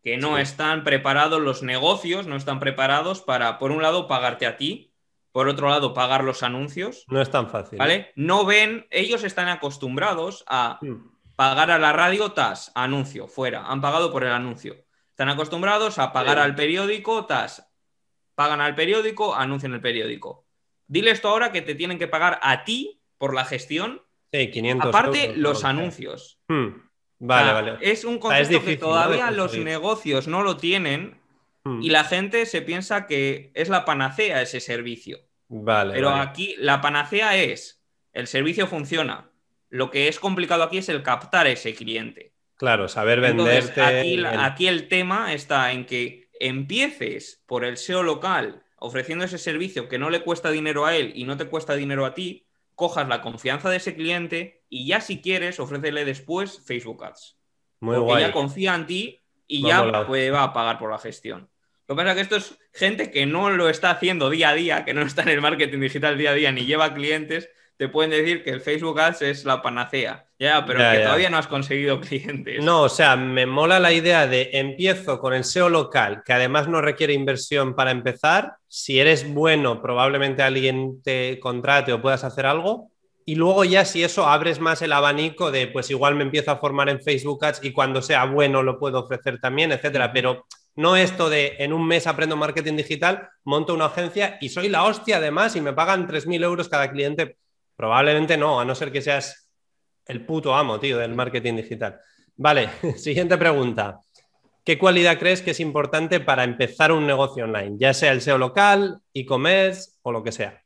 Que 0.02 0.16
no 0.16 0.36
están 0.36 0.84
preparados 0.84 1.40
los 1.40 1.62
negocios, 1.62 2.26
no 2.26 2.36
están 2.36 2.60
preparados 2.60 3.22
para, 3.22 3.58
por 3.58 3.70
un 3.70 3.80
lado, 3.80 4.08
pagarte 4.08 4.46
a 4.46 4.56
ti, 4.56 4.92
por 5.32 5.48
otro 5.48 5.68
lado, 5.68 5.94
pagar 5.94 6.24
los 6.24 6.42
anuncios. 6.42 7.04
No 7.08 7.22
es 7.22 7.30
tan 7.30 7.48
fácil. 7.48 7.78
¿Vale? 7.78 8.12
No 8.14 8.44
ven, 8.44 8.86
ellos 8.90 9.24
están 9.24 9.48
acostumbrados 9.48 10.44
a 10.46 10.78
mm. 10.82 11.34
pagar 11.36 11.70
a 11.70 11.78
la 11.78 11.92
radio 11.92 12.32
TAS, 12.32 12.72
anuncio, 12.74 13.28
fuera, 13.28 13.66
han 13.66 13.80
pagado 13.80 14.12
por 14.12 14.24
el 14.24 14.32
anuncio. 14.32 14.76
Están 15.14 15.28
acostumbrados 15.28 16.00
a 16.00 16.12
pagar 16.12 16.40
al 16.40 16.56
periódico, 16.56 17.24
tas, 17.24 17.70
pagan 18.34 18.60
al 18.60 18.74
periódico, 18.74 19.36
anuncian 19.36 19.72
el 19.72 19.80
periódico. 19.80 20.44
Dile 20.88 21.12
esto 21.12 21.28
ahora 21.28 21.52
que 21.52 21.62
te 21.62 21.76
tienen 21.76 22.00
que 22.00 22.08
pagar 22.08 22.40
a 22.42 22.64
ti 22.64 23.00
por 23.16 23.32
la 23.32 23.44
gestión. 23.44 24.02
Sí, 24.32 24.50
500 24.50 24.88
Aparte, 24.88 25.36
los 25.36 25.62
anuncios. 25.62 26.40
Hmm. 26.48 26.70
Vale, 27.20 27.52
vale. 27.52 27.78
Es 27.80 28.04
un 28.04 28.18
concepto 28.18 28.64
que 28.64 28.76
todavía 28.76 29.30
los 29.30 29.56
negocios 29.56 30.26
no 30.26 30.42
lo 30.42 30.56
tienen 30.56 31.20
hmm. 31.62 31.80
y 31.80 31.90
la 31.90 32.02
gente 32.02 32.44
se 32.44 32.60
piensa 32.60 33.06
que 33.06 33.52
es 33.54 33.68
la 33.68 33.84
panacea 33.84 34.42
ese 34.42 34.58
servicio. 34.58 35.20
Vale. 35.46 35.94
Pero 35.94 36.10
aquí 36.10 36.56
la 36.58 36.80
panacea 36.80 37.36
es 37.36 37.84
el 38.12 38.26
servicio 38.26 38.66
funciona. 38.66 39.30
Lo 39.70 39.92
que 39.92 40.08
es 40.08 40.18
complicado 40.18 40.64
aquí 40.64 40.78
es 40.78 40.88
el 40.88 41.04
captar 41.04 41.46
ese 41.46 41.72
cliente. 41.72 42.33
Claro, 42.56 42.88
saber 42.88 43.20
venderte. 43.20 43.80
aquí, 43.80 44.66
el... 44.66 44.88
tema 44.88 45.32
está 45.32 45.72
en 45.72 45.86
que 45.86 46.28
empieces 46.40 47.42
por 47.46 47.64
el 47.64 47.76
SEO 47.76 48.02
local 48.02 48.62
ofreciendo 48.78 49.24
ese 49.24 49.38
servicio 49.38 49.88
que 49.88 49.98
no 49.98 50.10
le 50.10 50.22
cuesta 50.22 50.50
dinero 50.50 50.84
a 50.84 50.94
él 50.94 51.12
y 51.14 51.24
no 51.24 51.36
te 51.36 51.46
cuesta 51.46 51.74
dinero 51.74 52.04
a 52.04 52.14
ti, 52.14 52.46
cojas 52.74 53.08
la 53.08 53.22
confianza 53.22 53.70
de 53.70 53.78
ese 53.78 53.94
cliente 53.94 54.62
y 54.68 54.86
ya 54.86 55.00
si 55.00 55.20
quieres 55.20 55.58
ofrécele 55.58 56.04
después 56.04 56.60
Facebook 56.64 57.04
Ads. 57.04 57.38
Muy 57.80 57.96
porque 57.96 58.20
ya 58.20 58.32
confía 58.32 58.74
en 58.74 58.86
ti 58.86 59.22
y 59.46 59.62
ya 59.66 60.06
puede, 60.06 60.30
va 60.30 60.44
a 60.44 60.52
pagar 60.52 60.78
por 60.78 60.90
la 60.90 60.98
gestión. 60.98 61.48
Lo 61.86 61.94
que 61.94 62.02
pasa 62.02 62.10
es 62.10 62.14
que 62.16 62.22
esto 62.22 62.36
es 62.36 62.58
gente 62.72 63.10
que 63.10 63.26
no 63.26 63.50
lo 63.50 63.68
está 63.68 63.90
haciendo 63.90 64.30
día 64.30 64.50
a 64.50 64.54
día, 64.54 64.84
que 64.84 64.94
no 64.94 65.02
está 65.02 65.22
en 65.22 65.28
el 65.30 65.40
marketing 65.40 65.80
digital 65.80 66.16
día 66.16 66.30
a 66.30 66.34
día 66.34 66.52
ni 66.52 66.64
lleva 66.64 66.94
clientes, 66.94 67.50
te 67.76 67.88
pueden 67.88 68.10
decir 68.10 68.44
que 68.44 68.50
el 68.50 68.60
Facebook 68.60 69.00
Ads 69.00 69.22
es 69.22 69.44
la 69.44 69.60
panacea. 69.60 70.26
Ya, 70.38 70.64
pero 70.64 70.78
que 70.78 70.98
todavía 70.98 71.30
no 71.30 71.38
has 71.38 71.46
conseguido 71.46 72.00
clientes. 72.02 72.62
No, 72.62 72.82
o 72.82 72.88
sea, 72.88 73.16
me 73.16 73.46
mola 73.46 73.80
la 73.80 73.92
idea 73.92 74.26
de 74.26 74.50
empiezo 74.52 75.18
con 75.18 75.34
el 75.34 75.44
SEO 75.44 75.68
local, 75.68 76.22
que 76.24 76.32
además 76.32 76.68
no 76.68 76.80
requiere 76.80 77.12
inversión 77.14 77.74
para 77.74 77.90
empezar. 77.90 78.54
Si 78.68 79.00
eres 79.00 79.32
bueno, 79.32 79.82
probablemente 79.82 80.42
alguien 80.42 81.02
te 81.02 81.38
contrate 81.40 81.92
o 81.92 82.02
puedas 82.02 82.24
hacer 82.24 82.46
algo. 82.46 82.90
Y 83.26 83.36
luego 83.36 83.64
ya 83.64 83.84
si 83.86 84.04
eso 84.04 84.26
abres 84.26 84.60
más 84.60 84.82
el 84.82 84.92
abanico 84.92 85.50
de, 85.50 85.66
pues 85.66 85.90
igual 85.90 86.14
me 86.14 86.24
empiezo 86.24 86.50
a 86.50 86.58
formar 86.58 86.90
en 86.90 87.00
Facebook 87.00 87.44
Ads 87.44 87.64
y 87.64 87.72
cuando 87.72 88.02
sea 88.02 88.26
bueno 88.26 88.62
lo 88.62 88.78
puedo 88.78 89.00
ofrecer 89.00 89.40
también, 89.40 89.72
etcétera. 89.72 90.12
Pero 90.12 90.46
no 90.76 90.94
esto 90.96 91.30
de 91.30 91.56
en 91.58 91.72
un 91.72 91.86
mes 91.86 92.06
aprendo 92.06 92.36
marketing 92.36 92.76
digital, 92.76 93.30
monto 93.44 93.72
una 93.72 93.86
agencia 93.86 94.36
y 94.40 94.50
soy 94.50 94.68
la 94.68 94.84
hostia 94.84 95.16
además 95.16 95.56
y 95.56 95.60
me 95.60 95.72
pagan 95.72 96.06
3.000 96.06 96.44
euros 96.44 96.68
cada 96.68 96.90
cliente 96.90 97.36
Probablemente 97.76 98.36
no, 98.36 98.60
a 98.60 98.64
no 98.64 98.74
ser 98.74 98.92
que 98.92 99.02
seas 99.02 99.50
el 100.06 100.24
puto 100.24 100.54
amo, 100.54 100.78
tío, 100.78 100.98
del 100.98 101.14
marketing 101.14 101.56
digital. 101.56 102.00
Vale, 102.36 102.70
siguiente 102.96 103.36
pregunta. 103.38 104.00
¿Qué 104.64 104.78
cualidad 104.78 105.18
crees 105.18 105.42
que 105.42 105.50
es 105.50 105.60
importante 105.60 106.20
para 106.20 106.44
empezar 106.44 106.90
un 106.90 107.06
negocio 107.06 107.44
online? 107.44 107.76
Ya 107.78 107.92
sea 107.92 108.12
el 108.12 108.22
SEO 108.22 108.38
local, 108.38 109.00
e-commerce 109.12 109.90
o 110.02 110.10
lo 110.10 110.22
que 110.22 110.32
sea. 110.32 110.62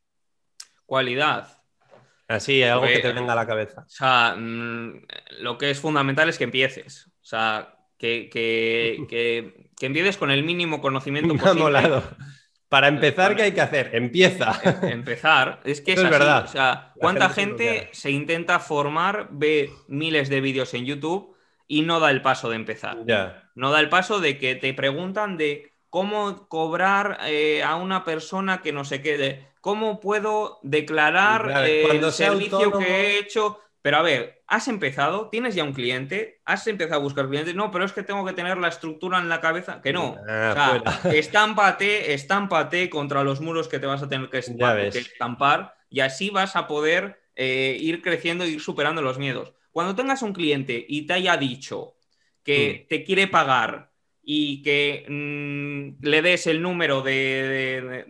Cualidad. 0.86 1.48
Así, 2.28 2.62
algo 2.62 2.86
que 2.86 3.00
te 3.00 3.12
venga 3.12 3.32
a 3.32 3.36
la 3.36 3.46
cabeza. 3.46 3.82
O 3.86 3.90
sea, 3.90 4.36
mm, 4.36 5.06
lo 5.40 5.58
que 5.58 5.70
es 5.70 5.80
fundamental 5.80 6.28
es 6.28 6.38
que 6.38 6.44
empieces. 6.44 7.06
O 7.06 7.24
sea, 7.24 7.74
que, 7.98 8.28
que, 8.30 9.70
empieces 9.80 10.16
con 10.16 10.30
el 10.30 10.44
mínimo 10.44 10.80
conocimiento 10.80 11.34
Me 11.34 11.40
posible. 11.40 11.80
Para 12.68 12.88
empezar, 12.88 13.34
¿qué 13.34 13.42
hay 13.42 13.52
que 13.52 13.60
hacer? 13.62 13.90
Empieza. 13.94 14.60
Em, 14.62 14.92
empezar. 14.92 15.60
Es 15.64 15.80
que 15.80 15.92
es, 15.92 16.02
verdad. 16.02 16.44
O 16.44 16.48
sea, 16.48 16.92
¿cuánta 16.96 17.30
gente, 17.30 17.88
se 17.92 18.10
intenta 18.10 18.58
formar, 18.58 19.28
ve 19.30 19.70
miles 19.88 20.28
de 20.28 20.40
vídeos 20.40 20.74
en 20.74 20.84
YouTube 20.84 21.34
y 21.66 21.82
no 21.82 22.00
da 22.00 22.10
el 22.10 22.20
paso 22.20 22.50
de 22.50 22.56
empezar? 22.56 22.98
No 23.54 23.70
da 23.70 23.80
el 23.80 23.88
paso 23.88 24.20
de 24.20 24.38
que 24.38 24.54
te 24.54 24.74
preguntan 24.74 25.36
de 25.36 25.72
cómo 25.88 26.46
cobrar 26.48 27.18
eh, 27.26 27.62
a 27.62 27.76
una 27.76 28.04
persona 28.04 28.60
que 28.60 28.72
no 28.72 28.84
se 28.84 29.00
quede. 29.00 29.48
¿Cómo 29.60 29.98
puedo 29.98 30.60
declarar 30.62 31.66
el 31.66 32.12
servicio 32.12 32.78
que 32.78 32.86
he 32.86 33.18
hecho? 33.18 33.60
Pero 33.88 33.96
a 33.96 34.02
ver, 34.02 34.42
has 34.46 34.68
empezado, 34.68 35.30
tienes 35.30 35.54
ya 35.54 35.64
un 35.64 35.72
cliente, 35.72 36.42
has 36.44 36.66
empezado 36.66 37.00
a 37.00 37.02
buscar 37.02 37.26
clientes, 37.26 37.54
no, 37.54 37.70
pero 37.70 37.86
es 37.86 37.92
que 37.92 38.02
tengo 38.02 38.22
que 38.26 38.34
tener 38.34 38.58
la 38.58 38.68
estructura 38.68 39.18
en 39.18 39.30
la 39.30 39.40
cabeza, 39.40 39.80
que 39.80 39.94
no. 39.94 40.14
Ah, 40.28 40.78
o 40.84 40.90
sea, 40.90 41.12
estámpate, 41.14 42.12
estámpate 42.12 42.90
contra 42.90 43.24
los 43.24 43.40
muros 43.40 43.66
que 43.66 43.78
te 43.78 43.86
vas 43.86 44.02
a 44.02 44.08
tener 44.10 44.28
que, 44.28 44.40
estampar 44.40 45.74
y 45.88 46.00
así 46.00 46.28
vas 46.28 46.54
a 46.54 46.66
poder 46.66 47.18
eh, 47.34 47.78
ir 47.80 48.02
creciendo 48.02 48.44
e 48.44 48.48
ir 48.48 48.60
superando 48.60 49.00
los 49.00 49.16
miedos. 49.16 49.54
Cuando 49.70 49.96
tengas 49.96 50.20
un 50.20 50.34
cliente 50.34 50.84
y 50.86 51.06
te 51.06 51.14
haya 51.14 51.38
dicho 51.38 51.94
que 52.44 52.82
mm. 52.84 52.88
te 52.90 53.04
quiere 53.04 53.26
pagar 53.26 53.90
y 54.22 54.60
que 54.60 55.06
mm, 55.08 56.04
le 56.04 56.20
des 56.20 56.46
el 56.46 56.60
número 56.60 57.00
de, 57.00 58.04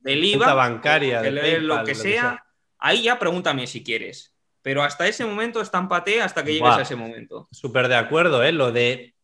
del 0.00 0.24
IVA, 0.24 0.54
bancaria, 0.54 1.20
que 1.20 1.30
le 1.30 1.42
des 1.42 1.62
lo 1.62 1.84
que 1.84 1.94
sea, 1.94 2.42
ahí 2.78 3.02
ya 3.02 3.18
pregúntame 3.18 3.66
si 3.66 3.84
quieres. 3.84 4.34
Pero 4.62 4.82
hasta 4.82 5.06
ese 5.06 5.24
momento 5.24 5.60
estámpate 5.60 6.20
hasta 6.20 6.44
que 6.44 6.54
llegues 6.54 6.70
a 6.70 6.82
ese 6.82 6.96
momento. 6.96 7.48
Súper 7.50 7.88
de 7.88 7.96
acuerdo, 7.96 8.42
¿eh? 8.42 8.52
Lo 8.52 8.72
de 8.72 9.14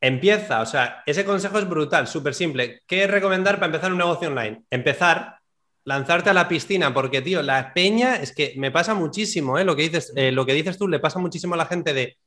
empieza, 0.00 0.60
o 0.60 0.66
sea, 0.66 1.02
ese 1.06 1.24
consejo 1.24 1.58
es 1.58 1.68
brutal, 1.68 2.08
súper 2.08 2.34
simple. 2.34 2.82
¿Qué 2.86 3.06
recomendar 3.06 3.56
para 3.56 3.66
empezar 3.66 3.92
un 3.92 3.98
negocio 3.98 4.28
online? 4.28 4.64
Empezar, 4.68 5.38
lanzarte 5.84 6.30
a 6.30 6.34
la 6.34 6.48
piscina, 6.48 6.92
porque, 6.92 7.22
tío, 7.22 7.40
la 7.42 7.72
peña 7.72 8.16
es 8.16 8.34
que 8.34 8.54
me 8.56 8.72
pasa 8.72 8.94
muchísimo, 8.94 9.58
¿eh? 9.58 9.64
Lo 9.64 9.76
que 9.76 9.82
dices, 9.82 10.12
eh, 10.16 10.32
lo 10.32 10.44
que 10.44 10.54
dices 10.54 10.76
tú 10.76 10.88
le 10.88 10.98
pasa 10.98 11.20
muchísimo 11.20 11.54
a 11.54 11.58
la 11.58 11.66
gente 11.66 11.94
de 11.94 12.18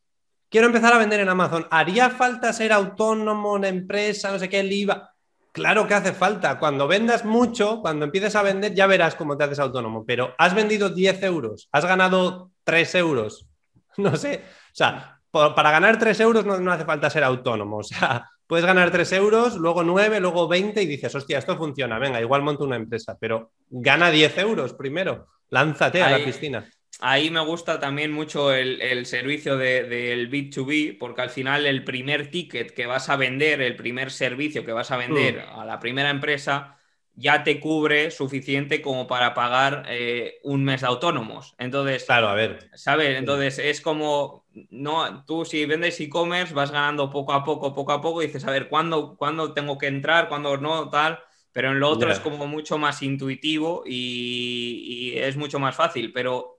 quiero 0.50 0.68
empezar 0.68 0.94
a 0.94 0.98
vender 0.98 1.20
en 1.20 1.30
Amazon. 1.30 1.68
¿Haría 1.70 2.10
falta 2.10 2.54
ser 2.54 2.72
autónomo, 2.72 3.54
una 3.54 3.68
empresa, 3.68 4.32
no 4.32 4.40
sé 4.40 4.48
qué, 4.48 4.62
el 4.62 4.72
IVA? 4.72 5.15
Claro 5.56 5.88
que 5.88 5.94
hace 5.94 6.12
falta. 6.12 6.60
Cuando 6.60 6.86
vendas 6.86 7.24
mucho, 7.24 7.80
cuando 7.80 8.04
empieces 8.04 8.36
a 8.36 8.44
vender, 8.44 8.74
ya 8.74 8.88
verás 8.88 9.16
cómo 9.16 9.38
te 9.38 9.46
haces 9.46 9.60
autónomo. 9.60 10.06
Pero 10.06 10.36
has 10.38 10.54
vendido 10.54 10.90
10 10.90 11.24
euros, 11.24 11.70
has 11.72 11.86
ganado 11.86 12.52
3 12.66 12.96
euros. 12.96 13.48
No 13.98 14.18
sé. 14.18 14.42
O 14.44 14.76
sea, 14.76 15.22
para 15.32 15.72
ganar 15.72 15.98
3 15.98 16.20
euros 16.20 16.46
no, 16.46 16.70
hace 16.70 16.84
falta 16.84 17.10
ser 17.10 17.24
autónomo. 17.24 17.78
O 17.80 17.84
sea, 17.84 18.30
puedes 18.46 18.66
ganar 18.66 18.92
3 18.92 19.14
euros, 19.14 19.56
luego 19.56 19.84
9, 19.84 20.20
luego 20.20 20.50
20 20.50 20.84
y 20.84 20.86
dices, 20.86 21.16
hostia, 21.16 21.38
esto 21.38 21.56
funciona. 21.56 21.98
Venga, 22.00 22.20
igual 22.20 22.42
monto 22.42 22.66
una 22.66 22.76
empresa. 22.76 23.16
Pero 23.18 23.54
gana 23.70 24.12
10 24.12 24.38
euros 24.40 24.74
primero. 24.74 25.28
Lánzate 25.50 26.04
a 26.04 26.10
la 26.10 26.26
piscina 26.26 26.68
ahí 27.00 27.30
me 27.30 27.42
gusta 27.42 27.80
también 27.80 28.12
mucho 28.12 28.54
el, 28.54 29.06
servicio 29.06 29.58
del 29.58 30.30
B2B, 30.30 30.98
porque 30.98 31.22
al 31.22 31.30
final 31.30 31.66
el 31.66 31.84
primer 31.84 32.30
ticket 32.32 32.72
que 32.72 32.86
vas 32.86 33.10
a 33.10 33.16
vender, 33.16 33.62
el 33.62 33.76
primer 33.76 34.12
servicio 34.12 34.66
que 34.66 34.74
vas 34.74 34.92
a 34.92 34.98
vender 34.98 35.46
mm. 35.46 35.60
a 35.60 35.66
la 35.66 35.80
primera 35.80 36.10
empresa, 36.10 36.78
ya 37.16 37.44
te 37.44 37.60
cubre 37.60 38.12
suficiente 38.12 38.82
como 38.82 39.08
para 39.08 39.34
pagar 39.34 39.86
eh, 39.88 40.40
un 40.44 40.64
mes 40.64 40.82
de 40.82 40.88
autónomos. 40.88 41.56
Entonces, 41.58 42.04
claro, 42.04 42.28
a 42.28 42.36
ver. 42.36 42.70
¿Sabes? 42.74 43.18
Entonces 43.18 43.58
es 43.60 43.80
como, 43.82 44.46
no, 44.70 45.24
tú 45.26 45.46
si 45.46 45.66
vendes 45.66 46.00
e-commerce 46.02 46.54
vas 46.54 46.72
ganando 46.72 47.10
poco 47.10 47.34
a 47.34 47.44
poco, 47.44 47.74
poco 47.74 47.94
a 47.94 48.02
poco, 48.02 48.22
y 48.22 48.28
dices, 48.28 48.46
a 48.46 48.52
ver, 48.52 48.68
¿cuándo, 48.68 49.16
¿cuándo 49.16 49.54
tengo 49.54 49.78
que 49.78 49.88
entrar? 49.88 50.28
¿Cuándo 50.28 50.58
no? 50.58 50.90
Tal. 50.90 51.20
Pero 51.54 51.72
en 51.72 51.80
lo 51.80 51.90
otro 51.90 52.12
es 52.12 52.20
como 52.20 52.48
mucho 52.48 52.78
más 52.78 53.02
intuitivo 53.02 53.84
y, 53.86 55.14
y 55.14 55.18
es 55.18 55.38
mucho 55.38 55.58
más 55.58 55.74
fácil. 55.74 56.12
Pero 56.12 56.55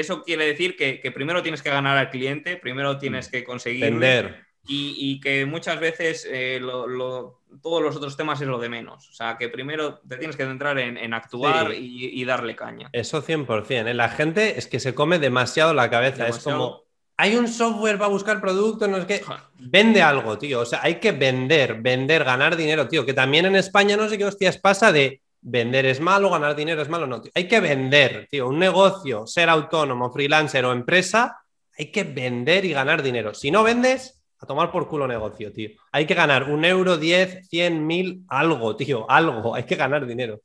eso 0.00 0.22
quiere 0.22 0.46
decir 0.46 0.76
que, 0.76 1.10
primero 1.12 1.42
tienes 1.42 1.62
que 1.62 1.70
ganar 1.70 1.96
al 1.96 2.10
cliente, 2.10 2.56
primero 2.56 2.98
tienes 2.98 3.28
mm. 3.28 3.30
que 3.30 3.44
conseguir 3.44 3.84
vender. 3.84 4.48
Y, 4.70 5.18
que 5.20 5.46
muchas 5.46 5.80
veces 5.80 6.28
eh, 6.30 6.60
todos 6.60 7.82
los 7.82 7.96
otros 7.96 8.18
temas 8.18 8.38
es 8.42 8.48
lo 8.48 8.58
de 8.58 8.68
menos. 8.68 9.08
O 9.08 9.12
sea, 9.14 9.38
que 9.38 9.48
primero 9.48 10.00
te 10.06 10.18
tienes 10.18 10.36
que 10.36 10.44
centrar 10.44 10.78
en, 10.78 11.14
actuar 11.14 11.72
y, 11.74 12.22
darle 12.26 12.54
caña. 12.54 12.90
Eso 12.92 13.24
100%. 13.24 13.88
¿eh? 13.88 13.94
La 13.94 14.10
gente 14.10 14.58
es 14.58 14.66
que 14.66 14.78
se 14.78 14.94
come 14.94 15.18
demasiado 15.18 15.72
la 15.72 15.88
cabeza. 15.88 16.28
Es 16.28 16.40
como, 16.40 16.82
hay 17.16 17.34
un 17.34 17.48
software 17.48 17.98
para 17.98 18.10
buscar 18.10 18.40
productos, 18.40 18.88
no 18.88 18.98
es 18.98 19.04
que 19.06 19.22
vende 19.58 20.02
algo, 20.02 20.38
tío. 20.38 20.60
O 20.60 20.66
sea, 20.66 20.80
hay 20.82 20.96
que 20.96 21.12
vender, 21.12 21.80
vender, 21.80 22.22
ganar 22.22 22.54
dinero, 22.54 22.86
tío. 22.88 23.06
Que 23.06 23.14
también 23.14 23.46
en 23.46 23.56
España 23.56 23.96
no 23.96 24.08
sé 24.08 24.18
qué 24.18 24.24
hostias 24.26 24.58
pasa 24.58 24.92
de 24.92 25.22
vender 25.48 25.86
es 25.86 26.00
malo, 26.00 26.30
ganar 26.30 26.54
dinero 26.54 26.82
es 26.82 26.88
malo, 26.88 27.06
no. 27.06 27.22
Hay 27.34 27.48
que 27.48 27.60
vender, 27.60 28.28
tío. 28.30 28.48
Un 28.48 28.58
negocio, 28.58 29.26
ser 29.26 29.48
autónomo, 29.48 30.12
freelancer 30.12 30.64
o 30.64 30.72
empresa, 30.72 31.38
hay 31.76 31.90
que 31.90 32.04
vender 32.04 32.64
y 32.64 32.72
ganar 32.72 33.02
dinero. 33.02 33.34
Si 33.34 33.50
no 33.50 33.62
vendes, 33.62 34.22
a 34.40 34.46
tomar 34.46 34.70
por 34.70 34.88
culo 34.88 35.06
negocio, 35.06 35.52
tío. 35.52 35.70
Hay 35.92 36.06
que 36.06 36.14
ganar 36.14 36.44
un 36.44 36.64
euro, 36.64 36.96
diez, 36.96 37.48
cien, 37.48 37.86
mil, 37.86 38.24
algo, 38.28 38.76
tío, 38.76 39.10
algo. 39.10 39.54
Hay 39.54 39.64
que 39.64 39.76
ganar 39.76 40.06
dinero. 40.06 40.40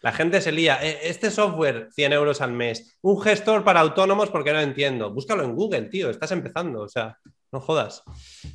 La 0.00 0.12
gente 0.12 0.40
se 0.40 0.52
lía. 0.52 0.78
E, 0.82 1.08
este 1.08 1.30
software, 1.30 1.88
100 1.94 2.12
euros 2.12 2.40
al 2.40 2.52
mes. 2.52 2.98
Un 3.02 3.20
gestor 3.20 3.64
para 3.64 3.80
autónomos 3.80 4.30
porque 4.30 4.52
no 4.52 4.60
entiendo. 4.60 5.10
Búscalo 5.10 5.42
en 5.42 5.54
Google, 5.54 5.82
tío. 5.82 6.10
Estás 6.10 6.30
empezando. 6.32 6.82
O 6.82 6.88
sea, 6.88 7.18
no 7.52 7.60
jodas. 7.60 8.02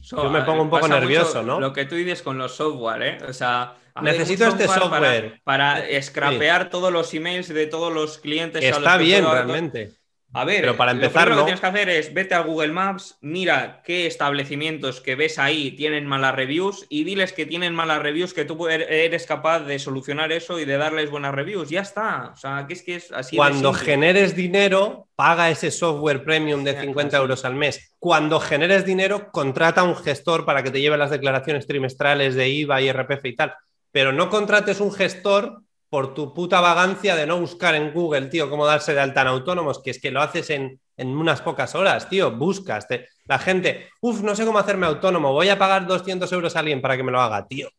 Yo 0.01 0.29
me 0.29 0.41
pongo 0.43 0.61
un 0.61 0.69
poco 0.69 0.87
nervioso, 0.87 1.41
¿no? 1.41 1.59
Lo 1.59 1.73
que 1.73 1.85
tú 1.85 1.95
dices 1.95 2.21
con 2.21 2.37
los 2.37 2.55
software, 2.55 3.01
¿eh? 3.01 3.17
O 3.27 3.33
sea, 3.33 3.75
necesito 4.01 4.47
este 4.47 4.67
software. 4.67 5.41
Para, 5.43 5.83
scrapear 6.01 6.69
todos 6.69 6.91
los 6.91 7.13
emails 7.13 7.47
de 7.47 7.67
todos 7.67 7.93
los 7.93 8.17
clientes. 8.17 8.63
Está 8.63 8.97
bien, 8.97 9.25
realmente. 9.25 9.99
A 10.31 10.45
ver, 10.45 10.61
pero 10.61 10.77
para 10.77 10.91
empezar, 10.91 11.27
lo, 11.29 11.37
que 11.37 11.43
tienes 11.43 11.59
que 11.59 11.65
hacer 11.65 11.89
es 11.89 12.13
vete 12.13 12.35
a 12.35 12.41
Google 12.41 12.71
Maps, 12.71 13.17
mira 13.19 13.81
qué 13.83 14.05
establecimientos 14.05 15.01
que 15.01 15.15
ves 15.15 15.39
ahí 15.39 15.71
tienen 15.71 16.05
malas 16.05 16.35
reviews 16.35 16.85
y 16.87 17.03
diles 17.03 17.33
que 17.33 17.47
tienen 17.47 17.73
malas 17.73 18.03
reviews, 18.03 18.35
que 18.35 18.45
tú 18.45 18.67
er-, 18.67 18.85
eres 18.91 19.25
capaz 19.25 19.61
de 19.61 19.79
solucionar 19.79 20.31
eso 20.31 20.59
y 20.59 20.65
de 20.65 20.77
darles 20.77 21.09
buenas 21.09 21.33
reviews. 21.33 21.69
Ya 21.69 21.81
está. 21.81 22.31
O 22.35 22.37
sea, 22.37 22.65
que 22.67 22.73
es 22.73 22.83
que 22.83 22.95
es 22.95 23.11
así. 23.11 23.37
Cuando 23.37 23.73
generes 23.73 24.35
dinero, 24.35 25.07
paga 25.15 25.49
ese 25.49 25.71
software 25.71 26.23
premium 26.23 26.63
de 26.63 26.79
50 26.79 27.17
euros 27.17 27.43
al 27.43 27.55
mes. 27.55 27.95
Cuando 27.97 28.39
generes 28.39 28.85
dinero, 28.85 29.31
contrata 29.31 29.81
a 29.81 29.85
un 29.85 29.95
gestor 29.95 30.45
para 30.45 30.61
que 30.61 30.69
te 30.69 30.79
lleve 30.79 30.97
las 30.97 31.09
declaraciones 31.09 31.65
trimestrales 31.65 32.35
de 32.35 32.49
IVA, 32.49 32.81
y 32.81 32.91
RPF 32.91 33.25
y 33.25 33.35
tal. 33.35 33.55
Pero 33.91 34.11
no 34.11 34.29
contrates 34.29 34.79
un 34.79 34.91
gestor 34.91 35.63
por 35.89 36.13
tu 36.13 36.33
puta 36.33 36.61
vagancia 36.61 37.15
de 37.15 37.25
no 37.25 37.39
buscar 37.39 37.73
en 37.75 37.91
Google, 37.91 38.27
tío, 38.27 38.49
cómo 38.49 38.65
darse 38.65 38.93
de 38.93 38.99
alta 38.99 39.21
en 39.21 39.27
autónomos, 39.27 39.81
que 39.81 39.89
es 39.89 39.99
que 39.99 40.11
lo 40.11 40.21
haces 40.21 40.49
en, 40.51 40.79
unas 40.97 41.41
pocas 41.41 41.73
horas, 41.75 42.09
tío, 42.09 42.31
buscas. 42.31 42.85
la 43.25 43.39
gente, 43.39 43.89
uff, 44.01 44.21
no 44.21 44.35
sé 44.35 44.45
cómo 44.45 44.59
hacerme 44.59 44.85
autónomo, 44.85 45.33
voy 45.33 45.49
a 45.49 45.57
pagar 45.57 45.87
200 45.87 46.31
euros 46.31 46.55
a 46.55 46.59
alguien 46.59 46.81
para 46.81 46.95
que 46.95 47.03
me 47.03 47.11
lo 47.11 47.21
haga, 47.21 47.47
tío. 47.47 47.69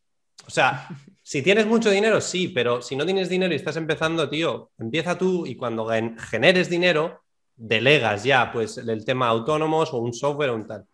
O 0.46 0.50
sea, 0.50 0.88
si 1.22 1.42
tienes 1.42 1.66
mucho 1.66 1.90
dinero, 1.90 2.20
sí, 2.20 2.48
pero 2.48 2.82
si 2.82 2.96
no 2.96 3.04
tienes 3.04 3.28
dinero 3.28 3.52
y 3.52 3.56
estás 3.56 3.76
empezando, 3.76 4.28
tío, 4.28 4.70
empieza 4.78 5.16
tú 5.16 5.46
y 5.46 5.54
cuando 5.54 5.88
generes 6.18 6.68
dinero, 6.68 7.22
delegas 7.54 8.24
ya, 8.24 8.50
pues, 8.50 8.78
el 8.78 9.04
tema 9.04 9.28
autónomos 9.28 9.92
o 9.92 9.98
un 9.98 10.14
software 10.14 10.50
o 10.50 10.54
un 10.56 10.66
tal. 10.66 10.86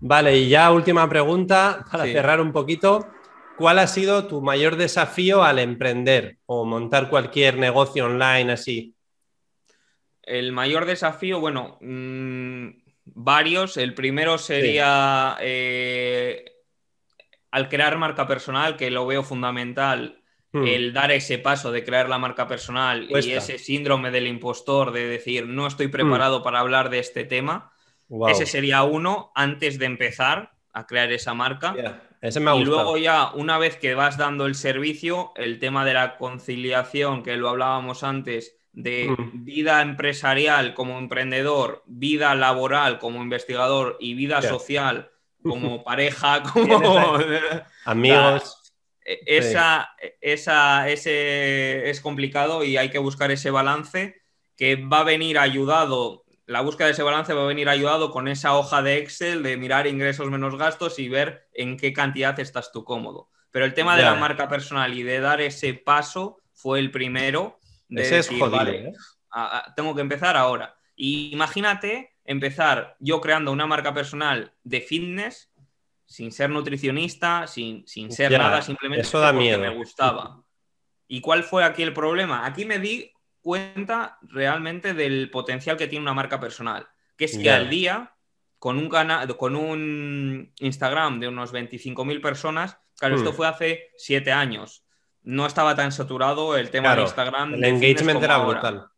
Vale, 0.00 0.36
y 0.36 0.48
ya 0.48 0.70
última 0.70 1.08
pregunta 1.08 1.84
para 1.90 2.04
cerrar 2.04 2.40
un 2.40 2.52
poquito. 2.52 3.08
¿Cuál 3.58 3.80
ha 3.80 3.88
sido 3.88 4.28
tu 4.28 4.40
mayor 4.40 4.76
desafío 4.76 5.42
al 5.42 5.58
emprender 5.58 6.38
o 6.46 6.64
montar 6.64 7.10
cualquier 7.10 7.58
negocio 7.58 8.06
online 8.06 8.52
así? 8.52 8.94
El 10.22 10.52
mayor 10.52 10.86
desafío, 10.86 11.40
bueno, 11.40 11.76
mm, 11.80 12.68
varios. 13.04 13.76
El 13.76 13.94
primero 13.94 14.38
sería 14.38 15.36
eh, 15.40 16.52
al 17.50 17.68
crear 17.68 17.98
marca 17.98 18.28
personal, 18.28 18.76
que 18.76 18.92
lo 18.92 19.04
veo 19.08 19.24
fundamental, 19.24 20.22
hmm. 20.52 20.64
el 20.64 20.92
dar 20.92 21.10
ese 21.10 21.38
paso 21.38 21.72
de 21.72 21.82
crear 21.82 22.08
la 22.08 22.18
marca 22.18 22.46
personal 22.46 23.08
y 23.10 23.32
ese 23.32 23.58
síndrome 23.58 24.12
del 24.12 24.28
impostor 24.28 24.92
de 24.92 25.08
decir, 25.08 25.48
no 25.48 25.66
estoy 25.66 25.88
preparado 25.88 26.38
hmm. 26.38 26.42
para 26.44 26.60
hablar 26.60 26.90
de 26.90 27.00
este 27.00 27.24
tema. 27.24 27.72
Ese 28.28 28.46
sería 28.46 28.84
uno 28.84 29.32
antes 29.34 29.80
de 29.80 29.86
empezar 29.86 30.52
a 30.72 30.86
crear 30.86 31.10
esa 31.10 31.34
marca 31.34 31.74
y 32.20 32.64
luego 32.64 32.96
ya, 32.96 33.30
una 33.34 33.58
vez 33.58 33.76
que 33.76 33.94
vas 33.94 34.16
dando 34.16 34.46
el 34.46 34.54
servicio, 34.54 35.32
el 35.36 35.58
tema 35.58 35.84
de 35.84 35.94
la 35.94 36.16
conciliación, 36.16 37.22
que 37.22 37.36
lo 37.36 37.48
hablábamos 37.48 38.02
antes, 38.02 38.56
de 38.72 39.08
mm. 39.08 39.44
vida 39.44 39.82
empresarial 39.82 40.74
como 40.74 40.98
emprendedor, 40.98 41.82
vida 41.86 42.34
laboral 42.34 42.98
como 42.98 43.22
investigador 43.22 43.96
y 44.00 44.14
vida 44.14 44.42
social 44.42 45.10
como 45.42 45.82
pareja, 45.84 46.42
como 46.42 47.18
amigos. 47.84 48.72
E, 49.04 49.18
esa, 49.26 49.90
esa, 50.20 50.88
ese 50.88 51.88
es 51.90 52.00
complicado 52.00 52.64
y 52.64 52.76
hay 52.76 52.90
que 52.90 52.98
buscar 52.98 53.30
ese 53.30 53.50
balance 53.50 54.22
que 54.56 54.76
va 54.76 55.00
a 55.00 55.04
venir 55.04 55.38
ayudado 55.38 56.24
la 56.48 56.62
búsqueda 56.62 56.86
de 56.86 56.92
ese 56.94 57.02
balance 57.02 57.34
va 57.34 57.42
a 57.42 57.46
venir 57.46 57.68
ayudado 57.68 58.10
con 58.10 58.26
esa 58.26 58.56
hoja 58.56 58.80
de 58.80 58.96
Excel 58.96 59.42
de 59.42 59.58
mirar 59.58 59.86
ingresos 59.86 60.30
menos 60.30 60.56
gastos 60.56 60.98
y 60.98 61.10
ver 61.10 61.46
en 61.52 61.76
qué 61.76 61.92
cantidad 61.92 62.40
estás 62.40 62.72
tú 62.72 62.84
cómodo. 62.84 63.28
Pero 63.50 63.66
el 63.66 63.74
tema 63.74 63.96
de 63.96 64.02
la 64.02 64.14
marca 64.14 64.48
personal 64.48 64.94
y 64.94 65.02
de 65.02 65.20
dar 65.20 65.42
ese 65.42 65.74
paso 65.74 66.40
fue 66.54 66.78
el 66.78 66.90
primero. 66.90 67.60
De 67.88 68.00
ese 68.00 68.18
es 68.20 68.28
jodido, 68.28 68.66
¿eh? 68.66 68.92
tengo 69.76 69.94
que 69.94 70.00
empezar 70.00 70.38
ahora. 70.38 70.74
Y 70.96 71.30
imagínate 71.34 72.16
empezar 72.24 72.96
yo 72.98 73.20
creando 73.20 73.52
una 73.52 73.66
marca 73.66 73.92
personal 73.92 74.54
de 74.64 74.80
fitness 74.80 75.50
sin 76.06 76.32
ser 76.32 76.48
nutricionista, 76.48 77.46
sin, 77.46 77.86
sin 77.86 78.10
ser 78.10 78.32
nada, 78.32 78.62
simplemente 78.62 79.02
eso 79.02 79.20
da 79.20 79.34
miedo. 79.34 79.58
me 79.58 79.68
gustaba. 79.68 80.42
¿Y 81.06 81.20
cuál 81.20 81.44
fue 81.44 81.62
aquí 81.62 81.82
el 81.82 81.92
problema? 81.92 82.46
Aquí 82.46 82.64
me 82.64 82.78
di 82.78 83.12
cuenta 83.48 84.18
realmente 84.20 84.92
del 84.92 85.30
potencial 85.30 85.78
que 85.78 85.86
tiene 85.86 86.02
una 86.02 86.12
marca 86.12 86.38
personal. 86.38 86.86
Que 87.16 87.24
es 87.24 87.38
que 87.38 87.50
al 87.50 87.70
día, 87.70 88.12
con 88.58 88.76
un 88.76 88.90
canal, 88.90 89.34
con 89.38 89.56
un 89.56 90.52
Instagram 90.60 91.18
de 91.18 91.28
unos 91.28 91.54
25.000 91.54 92.20
personas, 92.20 92.76
claro, 92.98 93.16
esto 93.16 93.32
hmm. 93.32 93.34
fue 93.34 93.46
hace 93.46 93.90
siete 93.96 94.32
años. 94.32 94.84
No 95.22 95.46
estaba 95.46 95.74
tan 95.74 95.92
saturado 95.92 96.58
el 96.58 96.68
tema 96.68 96.94
de 96.94 97.00
Instagram. 97.04 97.54
El 97.54 97.64
engagement 97.64 98.22
era 98.22 98.36
brutal. 98.36 98.88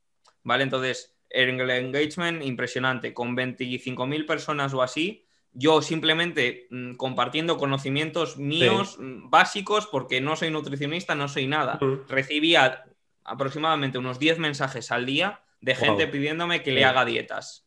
Vale, 0.43 0.65
entonces, 0.65 1.17
el 1.29 1.71
engagement 1.71 2.43
impresionante. 2.43 3.15
Con 3.15 3.37
25.000 3.37 4.27
personas 4.27 4.75
o 4.75 4.83
así, 4.83 5.29
yo 5.53 5.81
simplemente 5.81 6.67
mm, 6.71 6.95
compartiendo 6.95 7.57
conocimientos 7.57 8.37
míos 8.37 8.97
mm, 8.99 9.31
básicos, 9.31 9.87
porque 9.87 10.21
no 10.21 10.35
soy 10.35 10.51
nutricionista, 10.51 11.15
no 11.15 11.29
soy 11.29 11.47
nada, 11.47 11.79
recibía 12.09 12.85
aproximadamente 13.25 13.99
unos 13.99 14.19
10 14.19 14.39
mensajes 14.39 14.91
al 14.91 15.07
día 15.07 15.43
de 15.61 15.75
gente 15.75 16.07
pidiéndome 16.07 16.63
que 16.63 16.73
le 16.73 16.85
haga 16.85 17.05
dietas. 17.05 17.67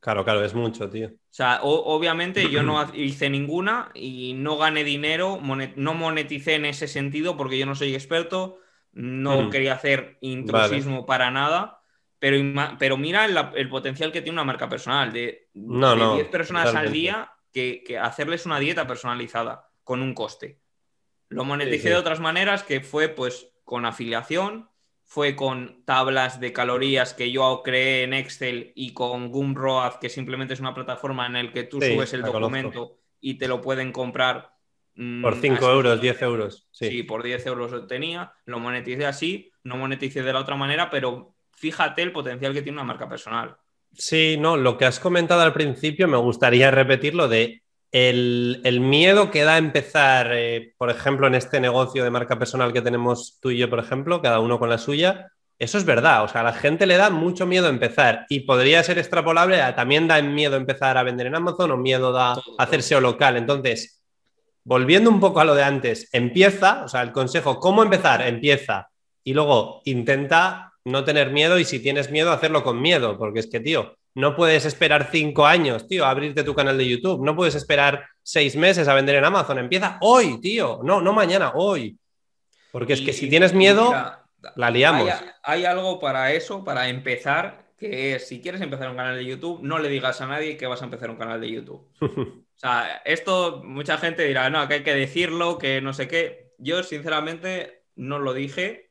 Claro, 0.00 0.24
claro, 0.24 0.44
es 0.44 0.52
mucho, 0.52 0.90
tío. 0.90 1.08
O 1.08 1.12
sea, 1.30 1.60
obviamente 1.62 2.50
yo 2.50 2.62
no 2.62 2.84
hice 2.94 3.30
ninguna 3.30 3.90
y 3.94 4.34
no 4.34 4.56
gané 4.56 4.84
dinero, 4.84 5.40
no 5.40 5.94
moneticé 5.94 6.54
en 6.54 6.66
ese 6.66 6.88
sentido 6.88 7.36
porque 7.36 7.58
yo 7.58 7.66
no 7.66 7.74
soy 7.74 7.94
experto, 7.94 8.58
no 8.92 9.50
quería 9.50 9.74
hacer 9.74 10.18
intrusismo 10.20 11.06
para 11.06 11.30
nada 11.30 11.80
pero, 12.24 12.38
pero 12.78 12.96
mira 12.96 13.26
el, 13.26 13.68
potencial 13.68 14.10
que 14.10 14.22
tiene 14.22 14.36
una 14.36 14.44
marca 14.44 14.66
personal 14.66 15.12
de, 15.12 15.50
10 15.52 16.28
personas 16.28 16.74
al 16.74 16.90
día 16.90 17.30
que, 17.52 17.98
hacerles 18.00 18.46
una 18.46 18.58
dieta 18.58 18.86
personalizada 18.86 19.68
con 19.82 20.00
un 20.00 20.14
coste. 20.14 20.58
Lo 21.28 21.44
moneticé 21.44 21.90
de 21.90 21.96
otras 21.96 22.20
maneras 22.20 22.62
que 22.62 22.80
fue 22.80 23.08
pues 23.08 23.52
con 23.64 23.86
afiliación, 23.86 24.68
fue 25.02 25.36
con 25.36 25.84
tablas 25.84 26.40
de 26.40 26.52
calorías 26.52 27.14
que 27.14 27.30
yo 27.30 27.62
creé 27.64 28.04
en 28.04 28.14
Excel 28.14 28.72
y 28.74 28.94
con 28.94 29.30
Gumroad, 29.30 29.94
que 30.00 30.08
simplemente 30.08 30.54
es 30.54 30.60
una 30.60 30.74
plataforma 30.74 31.26
en 31.26 31.32
la 31.34 31.52
que 31.52 31.64
tú 31.64 31.80
subes 31.80 32.12
el 32.12 32.22
documento 32.22 32.98
y 33.20 33.34
te 33.34 33.48
lo 33.48 33.60
pueden 33.60 33.92
comprar. 33.92 34.52
Mm, 34.94 35.22
por 35.22 35.36
5 35.36 35.70
euros, 35.70 36.00
10 36.00 36.22
euros. 36.22 36.68
Sí. 36.70 37.02
por 37.02 37.22
10 37.22 37.46
euros 37.46 37.72
lo 37.72 37.86
tenía, 37.86 38.32
lo 38.44 38.60
moneticé 38.60 39.06
así, 39.06 39.50
no 39.64 39.76
moneticé 39.76 40.22
de 40.22 40.32
la 40.32 40.40
otra 40.40 40.56
manera, 40.56 40.88
pero 40.90 41.34
fíjate 41.52 42.02
el 42.02 42.12
potencial 42.12 42.52
que 42.52 42.62
tiene 42.62 42.78
una 42.78 42.86
marca 42.86 43.08
personal. 43.08 43.56
Sí, 43.92 44.36
no, 44.38 44.56
lo 44.56 44.76
que 44.76 44.84
has 44.84 45.00
comentado 45.00 45.42
al 45.42 45.52
principio 45.52 46.08
me 46.08 46.16
gustaría 46.16 46.70
repetirlo 46.70 47.28
de 47.28 47.63
el, 47.94 48.80
miedo 48.80 49.30
que 49.30 49.44
da 49.44 49.56
empezar, 49.56 50.32
eh, 50.32 50.74
por 50.76 50.90
ejemplo, 50.90 51.28
en 51.28 51.36
este 51.36 51.60
negocio 51.60 52.02
de 52.02 52.10
marca 52.10 52.36
personal 52.40 52.72
que 52.72 52.82
tenemos 52.82 53.38
tú 53.40 53.52
y 53.52 53.58
yo, 53.58 53.70
por 53.70 53.78
ejemplo, 53.78 54.20
cada 54.20 54.40
uno 54.40 54.58
con 54.58 54.68
la 54.68 54.78
suya. 54.78 55.30
Eso 55.60 55.78
es 55.78 55.84
verdad, 55.84 56.24
o 56.24 56.28
sea, 56.28 56.40
a 56.40 56.44
la 56.44 56.52
gente 56.52 56.86
le 56.86 56.96
da 56.96 57.10
mucho 57.10 57.46
miedo 57.46 57.68
empezar 57.68 58.26
y 58.28 58.40
podría 58.40 58.82
ser 58.82 58.98
extrapolable 58.98 59.60
también 59.76 60.08
da 60.08 60.20
miedo 60.20 60.56
empezar 60.56 60.98
a 60.98 61.04
vender 61.04 61.28
en 61.28 61.36
Amazon 61.36 61.70
o 61.70 61.76
miedo 61.76 62.10
da 62.10 62.36
hacerse 62.58 62.96
o 62.96 63.00
local. 63.00 63.36
Entonces, 63.36 64.02
volviendo 64.64 65.08
un 65.08 65.20
poco 65.20 65.38
a 65.38 65.44
lo 65.44 65.54
de 65.54 65.62
antes, 65.62 66.08
empieza, 66.12 66.82
o 66.84 66.88
sea, 66.88 67.02
el 67.02 67.12
consejo, 67.12 67.60
¿cómo 67.60 67.84
empezar? 67.84 68.22
Empieza 68.22 68.88
y 69.22 69.34
luego 69.34 69.82
intenta 69.84 70.72
no 70.84 71.04
tener 71.04 71.30
miedo 71.30 71.60
y 71.60 71.64
si 71.64 71.78
tienes 71.78 72.10
miedo, 72.10 72.32
hacerlo 72.32 72.64
con 72.64 72.82
miedo, 72.82 73.16
porque 73.16 73.38
es 73.38 73.46
que, 73.46 73.60
tío, 73.60 73.96
no 74.14 74.36
puedes 74.36 74.64
esperar 74.64 75.08
cinco 75.10 75.46
años, 75.46 75.88
tío, 75.88 76.04
a 76.04 76.10
abrirte 76.10 76.44
tu 76.44 76.54
canal 76.54 76.78
de 76.78 76.88
YouTube, 76.88 77.24
no 77.24 77.34
puedes 77.34 77.54
esperar 77.54 78.06
seis 78.22 78.56
meses 78.56 78.86
a 78.88 78.94
vender 78.94 79.16
en 79.16 79.24
Amazon, 79.24 79.58
empieza 79.58 79.98
hoy, 80.00 80.40
tío, 80.40 80.80
no, 80.84 81.00
no 81.00 81.12
mañana, 81.12 81.52
hoy. 81.54 81.98
Porque 82.70 82.94
es 82.94 83.00
que 83.00 83.12
si 83.12 83.28
tienes 83.28 83.52
miedo, 83.52 83.92
la 84.56 84.70
liamos. 84.70 85.10
Hay, 85.42 85.64
algo 85.64 86.00
para 86.00 86.32
eso, 86.32 86.64
para 86.64 86.88
empezar, 86.88 87.66
que 87.78 88.14
es, 88.14 88.28
si 88.28 88.40
quieres 88.40 88.60
empezar 88.60 88.90
un 88.90 88.96
canal 88.96 89.16
de 89.16 89.24
YouTube, 89.24 89.60
no 89.62 89.78
le 89.78 89.88
digas 89.88 90.20
a 90.20 90.26
nadie 90.26 90.56
que 90.56 90.66
vas 90.66 90.82
a 90.82 90.86
empezar 90.86 91.10
un 91.10 91.16
canal 91.16 91.40
de 91.40 91.50
YouTube. 91.50 91.88
o 92.00 92.44
sea, 92.56 93.02
esto 93.04 93.62
mucha 93.64 93.98
gente 93.98 94.24
dirá, 94.24 94.50
no, 94.50 94.66
que 94.68 94.74
hay 94.74 94.82
que 94.82 94.94
decirlo, 94.94 95.58
que 95.58 95.80
no 95.80 95.92
sé 95.92 96.08
qué. 96.08 96.52
Yo, 96.58 96.82
sinceramente, 96.82 97.84
no 97.96 98.18
lo 98.18 98.32
dije 98.32 98.90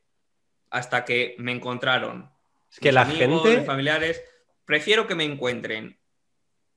hasta 0.70 1.04
que 1.04 1.34
me 1.38 1.52
encontraron. 1.52 2.30
Es 2.70 2.80
que 2.80 2.92
la 2.92 3.06
gente. 3.06 3.62
familiares, 3.62 4.22
prefiero 4.64 5.06
que 5.06 5.14
me 5.14 5.24
encuentren. 5.24 5.98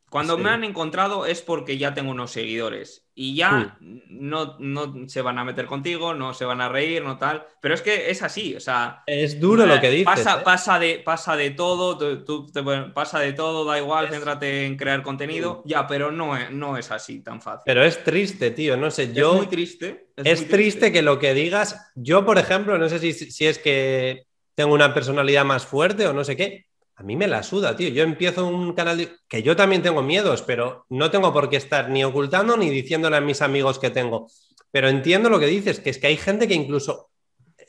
Cuando 0.09 0.38
me 0.38 0.49
han 0.49 0.63
encontrado 0.63 1.25
es 1.25 1.41
porque 1.41 1.77
ya 1.77 1.93
tengo 1.93 2.11
unos 2.11 2.31
seguidores 2.31 3.05
y 3.13 3.35
ya 3.35 3.77
hmm. 3.79 4.01
no, 4.07 4.55
no, 4.59 5.09
se 5.09 5.21
van 5.21 5.38
a 5.38 5.43
meter 5.43 5.65
contigo, 5.65 6.13
no 6.13 6.33
se 6.33 6.45
van 6.45 6.61
a 6.61 6.69
reír, 6.69 7.03
no 7.03 7.17
tal. 7.17 7.45
Pero 7.59 7.73
es 7.73 7.81
que 7.81 8.09
es 8.09 8.21
así, 8.21 8.55
o 8.55 8.59
sea. 8.59 9.03
Es 9.05 9.38
duro 9.38 9.65
lo 9.65 9.81
que 9.81 9.89
dices. 9.89 10.05
Pasa, 10.05 10.39
¿eh? 10.39 10.43
pasa, 10.45 10.79
de, 10.79 11.01
pasa 11.03 11.35
de 11.35 11.49
todo, 11.49 11.97
tú, 12.23 12.49
pasa 12.93 13.19
de 13.19 13.33
todo, 13.33 13.65
da 13.65 13.79
igual, 13.79 14.07
céntrate 14.07 14.65
en 14.65 14.77
crear 14.77 15.01
contenido. 15.01 15.61
Ya, 15.65 15.88
pero 15.88 16.09
no 16.11 16.38
es, 16.38 16.51
no 16.51 16.77
es 16.77 16.89
así 16.91 17.19
tan 17.19 17.41
fácil. 17.41 17.63
Pero 17.65 17.83
es 17.83 18.01
triste, 18.03 18.51
tío, 18.51 18.77
no 18.77 18.91
sé, 18.91 19.11
yo. 19.11 19.31
Es 19.31 19.38
muy 19.38 19.47
triste. 19.47 20.07
Es, 20.15 20.47
triste, 20.47 20.91
que 20.93 21.01
lo 21.01 21.19
que 21.19 21.33
digas. 21.33 21.91
Yo, 21.95 22.23
por 22.23 22.38
ejemplo, 22.38 22.77
no 22.77 22.88
sé 22.88 22.99
si, 22.99 23.13
si 23.13 23.45
es 23.45 23.57
que 23.57 24.27
tengo 24.53 24.73
una 24.73 24.93
personalidad 24.93 25.43
más 25.43 25.65
fuerte 25.65 26.07
o 26.07 26.13
no 26.13 26.23
sé 26.23 26.38
qué, 26.38 26.66
a 26.99 27.03
mí 27.03 27.15
me 27.15 27.27
la 27.27 27.43
suda, 27.43 27.75
tío. 27.75 27.89
Yo 27.89 28.01
empiezo 28.01 28.47
un 28.47 28.73
canal 28.73 29.19
que 29.27 29.43
yo 29.43 29.55
también 29.55 29.83
tengo 29.83 30.01
miedos, 30.01 30.41
pero 30.41 30.87
no 30.89 31.11
tengo 31.11 31.31
por 31.31 31.47
qué 31.47 31.57
estar 31.57 31.89
ni 31.89 32.03
ocultando 32.03 32.57
ni 32.57 32.71
diciéndole 32.71 33.17
a 33.17 33.21
mis 33.21 33.43
amigos 33.43 33.77
que 33.77 33.91
tengo. 33.91 34.27
Pero 34.71 34.89
entiendo 34.89 35.29
lo 35.29 35.39
que 35.39 35.45
dices, 35.45 35.79
que 35.79 35.91
es 35.91 35.99
que 35.99 36.07
hay 36.07 36.17
gente 36.17 36.47
que 36.47 36.55
incluso 36.55 37.11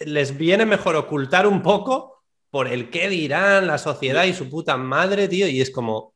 les 0.00 0.38
viene 0.38 0.64
mejor 0.64 0.96
ocultar 0.96 1.46
un 1.46 1.62
poco 1.62 2.22
por 2.50 2.68
el 2.68 2.88
qué 2.88 3.10
dirán 3.10 3.66
la 3.66 3.76
sociedad 3.76 4.24
y 4.24 4.32
su 4.32 4.48
puta 4.48 4.78
madre, 4.78 5.28
tío. 5.28 5.46
Y 5.46 5.60
es 5.60 5.70
como, 5.70 6.14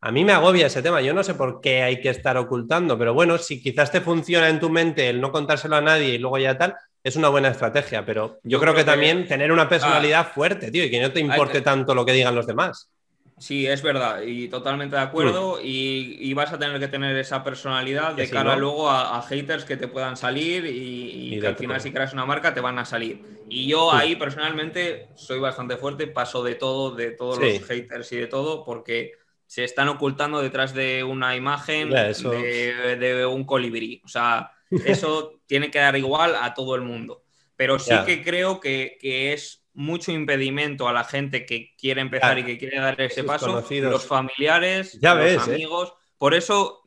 a 0.00 0.10
mí 0.10 0.24
me 0.24 0.32
agobia 0.32 0.68
ese 0.68 0.80
tema. 0.80 1.02
Yo 1.02 1.12
no 1.12 1.22
sé 1.22 1.34
por 1.34 1.60
qué 1.60 1.82
hay 1.82 2.00
que 2.00 2.08
estar 2.08 2.38
ocultando, 2.38 2.96
pero 2.96 3.12
bueno, 3.12 3.36
si 3.36 3.62
quizás 3.62 3.92
te 3.92 4.00
funciona 4.00 4.48
en 4.48 4.60
tu 4.60 4.70
mente 4.70 5.10
el 5.10 5.20
no 5.20 5.30
contárselo 5.30 5.76
a 5.76 5.82
nadie 5.82 6.14
y 6.14 6.18
luego 6.18 6.38
ya 6.38 6.56
tal, 6.56 6.74
es 7.06 7.14
una 7.14 7.28
buena 7.28 7.50
estrategia, 7.50 8.04
pero 8.04 8.40
yo, 8.42 8.58
creo, 8.58 8.74
que, 8.74 8.82
también 8.82 9.28
tener 9.28 9.52
una 9.52 9.68
personalidad 9.68 10.26
ah. 10.28 10.32
fuerte, 10.34 10.72
tío, 10.72 10.82
y 10.82 10.90
que 10.90 11.00
no 11.00 11.12
te 11.12 11.20
importe 11.20 11.60
tanto 11.60 11.94
lo 11.94 12.04
que 12.04 12.10
digan 12.10 12.34
los 12.34 12.48
demás. 12.48 12.90
Sí, 13.38 13.64
es 13.64 13.80
verdad, 13.80 14.22
y 14.22 14.48
totalmente 14.48 14.96
de 14.96 15.02
acuerdo. 15.02 15.58
Mm. 15.58 15.60
Y, 15.62 16.34
vas 16.34 16.52
a 16.52 16.58
tener 16.58 16.80
que 16.80 16.88
tener 16.88 17.16
esa 17.16 17.44
personalidad 17.44 18.14
de 18.14 18.28
cara 18.28 18.56
luego 18.56 18.90
a, 18.90 19.22
haters 19.22 19.64
que 19.64 19.76
te 19.76 19.86
puedan 19.86 20.16
salir 20.16 20.66
y, 20.66 21.38
que 21.38 21.46
al 21.46 21.54
final, 21.54 21.80
si 21.80 21.92
creas 21.92 22.12
una 22.12 22.26
marca, 22.26 22.52
te 22.52 22.60
van 22.60 22.76
a 22.80 22.84
salir. 22.84 23.22
Y 23.48 23.68
yo 23.68 23.92
ahí 23.92 24.16
personalmente 24.16 25.06
soy 25.14 25.38
bastante 25.38 25.76
fuerte, 25.76 26.08
paso 26.08 26.42
de 26.42 26.56
todo, 26.56 26.90
de 26.90 27.12
todos 27.12 27.38
los 27.38 27.62
haters 27.68 28.10
y 28.10 28.16
de 28.16 28.26
todo, 28.26 28.64
porque 28.64 29.12
se 29.46 29.64
están 29.64 29.88
ocultando 29.88 30.42
detrás 30.42 30.74
de 30.74 31.04
una 31.04 31.36
imagen 31.36 31.90
de, 31.90 32.96
de, 32.98 33.26
un 33.26 33.44
colibrí. 33.44 34.02
O 34.04 34.08
sea, 34.08 34.52
eso 34.84 35.40
tiene 35.46 35.70
que 35.70 35.78
dar 35.78 35.96
igual 35.96 36.34
a 36.40 36.54
todo 36.54 36.74
el 36.74 36.82
mundo. 36.82 37.22
Pero 37.56 37.78
sí 37.78 37.94
que 38.04 38.22
creo 38.22 38.60
que, 38.60 38.98
es 39.02 39.64
mucho 39.72 40.12
impedimento 40.12 40.88
a 40.88 40.92
la 40.92 41.04
gente 41.04 41.46
que 41.46 41.74
quiere 41.76 42.00
empezar 42.00 42.38
y 42.38 42.44
que 42.44 42.58
quiere 42.58 42.78
dar 42.78 43.00
ese 43.00 43.24
paso, 43.24 43.64
los 43.70 44.06
familiares, 44.06 44.98
los 45.00 45.48
¿eh? 45.48 45.52
amigos. 45.52 45.94
Por 46.18 46.34
eso, 46.34 46.82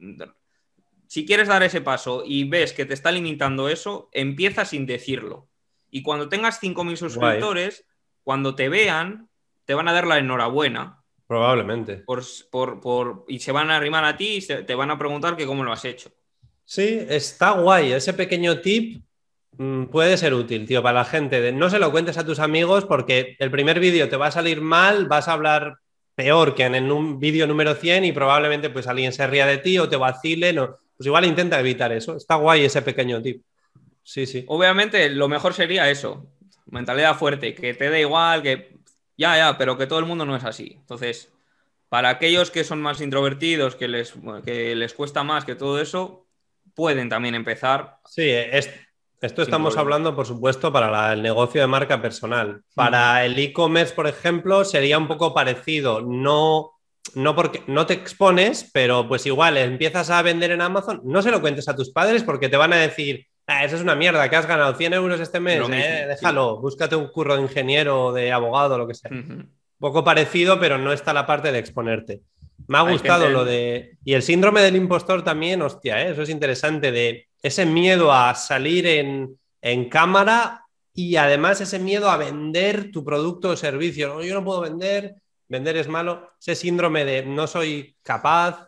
si 1.07 1.25
quieres 1.25 1.47
dar 1.47 1.63
ese 1.63 1.81
paso 1.81 2.23
y 2.25 2.43
ves 2.43 2.73
que 2.73 2.85
te 2.85 2.93
está 2.93 3.11
limitando 3.11 3.69
eso, 3.69 4.09
empieza 4.11 4.65
sin 4.65 4.85
decirlo. 4.85 5.49
Y 5.89 6.03
cuando 6.03 6.29
tengas 6.29 6.61
5.000 6.61 6.95
suscriptores, 6.97 7.85
cuando 8.23 8.53
te 8.53 8.69
vean, 8.69 9.29
te 9.65 9.73
van 9.73 9.87
a 9.87 9.93
dar 9.93 10.05
la 10.05 10.19
enhorabuena. 10.19 10.98
Probablemente. 11.29 11.97
Por, 11.97 12.81
por, 12.81 13.25
y 13.27 13.37
se 13.37 13.51
van 13.51 13.69
a 13.69 13.75
arrimar 13.75 14.03
a 14.03 14.17
ti 14.17 14.37
y 14.37 14.41
te 14.41 14.73
van 14.73 14.89
a 14.89 14.97
preguntar 14.97 15.37
que 15.37 15.45
cómo 15.45 15.63
lo 15.63 15.71
has 15.71 15.85
hecho. 15.85 16.09
Sí, 16.65 17.05
está 17.07 17.51
guay. 17.51 17.91
Ese 17.91 18.13
pequeño 18.13 18.61
tip 18.61 19.03
mm, 19.55 19.85
puede 19.85 20.17
ser 20.17 20.33
útil, 20.33 20.65
tío, 20.65 20.81
para 20.81 21.01
la 21.01 21.05
gente. 21.05 21.39
De, 21.39 21.51
no 21.51 21.69
se 21.69 21.77
lo 21.77 21.91
cuentes 21.91 22.17
a 22.17 22.25
tus 22.25 22.39
amigos 22.39 22.85
porque 22.85 23.35
el 23.37 23.51
primer 23.51 23.79
vídeo 23.79 24.09
te 24.09 24.17
va 24.17 24.25
a 24.25 24.31
salir 24.31 24.59
mal, 24.59 25.05
vas 25.05 25.27
a 25.27 25.33
hablar 25.33 25.77
peor 26.15 26.55
que 26.55 26.63
en 26.63 26.91
un 26.91 27.19
vídeo 27.19 27.45
número 27.45 27.75
100 27.75 28.05
y 28.05 28.11
probablemente 28.11 28.71
pues 28.71 28.87
alguien 28.87 29.13
se 29.13 29.27
ría 29.27 29.45
de 29.45 29.59
ti 29.59 29.77
o 29.77 29.87
te 29.87 29.97
vacile. 29.97 30.51
No. 30.51 30.77
Pues 30.97 31.05
igual 31.05 31.25
intenta 31.25 31.59
evitar 31.59 31.91
eso. 31.91 32.17
Está 32.17 32.37
guay 32.37 32.65
ese 32.65 32.81
pequeño 32.81 33.21
tip. 33.21 33.43
Sí, 34.01 34.25
sí. 34.25 34.45
Obviamente 34.47 35.07
lo 35.11 35.29
mejor 35.29 35.53
sería 35.53 35.91
eso. 35.91 36.25
Mentalidad 36.65 37.15
fuerte, 37.15 37.53
que 37.53 37.75
te 37.75 37.91
dé 37.91 38.01
igual, 38.01 38.41
que... 38.41 38.78
Ya, 39.19 39.35
ya, 39.35 39.57
pero 39.57 39.77
que 39.77 39.85
todo 39.85 39.99
el 39.99 40.05
mundo 40.05 40.25
no 40.25 40.33
es 40.33 40.45
así. 40.45 40.77
Entonces, 40.79 41.29
para 41.89 42.07
aquellos 42.07 42.51
que 42.51 42.63
son 42.63 42.81
más 42.81 43.01
introvertidos, 43.01 43.75
que 43.75 43.89
les, 43.89 44.13
que 44.45 44.73
les 44.77 44.93
cuesta 44.93 45.23
más 45.23 45.43
que 45.43 45.55
todo 45.55 45.81
eso, 45.81 46.25
pueden 46.73 47.09
también 47.09 47.35
empezar. 47.35 47.97
Sí, 48.05 48.31
esto 48.31 49.41
estamos 49.41 49.75
hablando, 49.75 50.15
por 50.15 50.25
supuesto, 50.25 50.71
para 50.71 51.11
el 51.11 51.21
negocio 51.21 51.59
de 51.59 51.67
marca 51.67 52.01
personal. 52.01 52.63
Para 52.73 53.25
el 53.25 53.37
e-commerce, 53.37 53.93
por 53.93 54.07
ejemplo, 54.07 54.63
sería 54.63 54.97
un 54.97 55.09
poco 55.09 55.33
parecido. 55.33 55.99
No, 55.99 56.71
no 57.13 57.35
porque 57.35 57.61
no 57.67 57.85
te 57.85 57.95
expones, 57.95 58.69
pero 58.71 59.05
pues 59.09 59.25
igual 59.25 59.57
empiezas 59.57 60.09
a 60.11 60.21
vender 60.21 60.51
en 60.51 60.61
Amazon, 60.61 61.01
no 61.03 61.21
se 61.21 61.31
lo 61.31 61.41
cuentes 61.41 61.67
a 61.67 61.75
tus 61.75 61.91
padres 61.91 62.23
porque 62.23 62.47
te 62.47 62.55
van 62.55 62.71
a 62.71 62.77
decir, 62.77 63.27
ah, 63.49 63.65
eso 63.65 63.75
es 63.75 63.81
una 63.81 63.95
mierda, 63.95 64.29
que 64.29 64.35
has 64.35 64.45
ganado 64.45 64.73
100 64.75 64.93
euros 64.93 65.19
este 65.19 65.39
mes, 65.39 65.61
eh, 65.71 66.05
déjalo, 66.07 66.59
búscate 66.59 66.95
un 66.95 67.07
curro 67.07 67.35
de 67.35 67.41
ingeniero, 67.41 68.13
de 68.13 68.31
abogado, 68.31 68.77
lo 68.77 68.87
que 68.87 68.93
sea. 68.93 69.11
Poco 69.77 70.03
parecido, 70.03 70.59
pero 70.59 70.77
no 70.77 70.93
está 70.93 71.13
la 71.13 71.25
parte 71.25 71.51
de 71.51 71.59
exponerte. 71.59 72.21
Me 72.67 72.77
ha 72.77 72.81
gustado 72.81 73.29
lo 73.29 73.45
de... 73.45 73.97
Y 74.03 74.13
el 74.13 74.21
síndrome 74.21 74.61
del 74.61 74.75
impostor 74.75 75.23
también, 75.23 75.61
hostia, 75.61 76.01
¿eh? 76.01 76.11
eso 76.11 76.21
es 76.21 76.29
interesante, 76.29 76.91
de 76.91 77.27
ese 77.41 77.65
miedo 77.65 78.13
a 78.13 78.35
salir 78.35 78.85
en, 78.85 79.39
en 79.61 79.89
cámara 79.89 80.65
y 80.93 81.15
además 81.15 81.61
ese 81.61 81.79
miedo 81.79 82.09
a 82.09 82.17
vender 82.17 82.91
tu 82.91 83.03
producto 83.03 83.49
o 83.49 83.55
servicio. 83.55 84.09
¿no? 84.09 84.21
Yo 84.21 84.33
no 84.33 84.43
puedo 84.43 84.61
vender, 84.61 85.15
vender 85.47 85.77
es 85.77 85.87
malo. 85.87 86.33
Ese 86.39 86.55
síndrome 86.55 87.05
de 87.05 87.25
no 87.25 87.47
soy 87.47 87.95
capaz. 88.03 88.67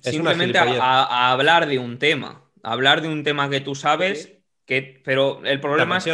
Simplemente 0.00 0.58
a, 0.58 1.32
hablar 1.32 1.66
de 1.66 1.78
un 1.78 1.98
tema. 1.98 2.43
Hablar 2.64 3.02
de 3.02 3.08
un 3.08 3.22
tema 3.22 3.48
que 3.50 3.60
tú 3.60 3.74
sabes, 3.74 4.32
que, 4.66 5.00
pero 5.04 5.44
el 5.44 5.60
problema 5.60 5.98
es 5.98 6.08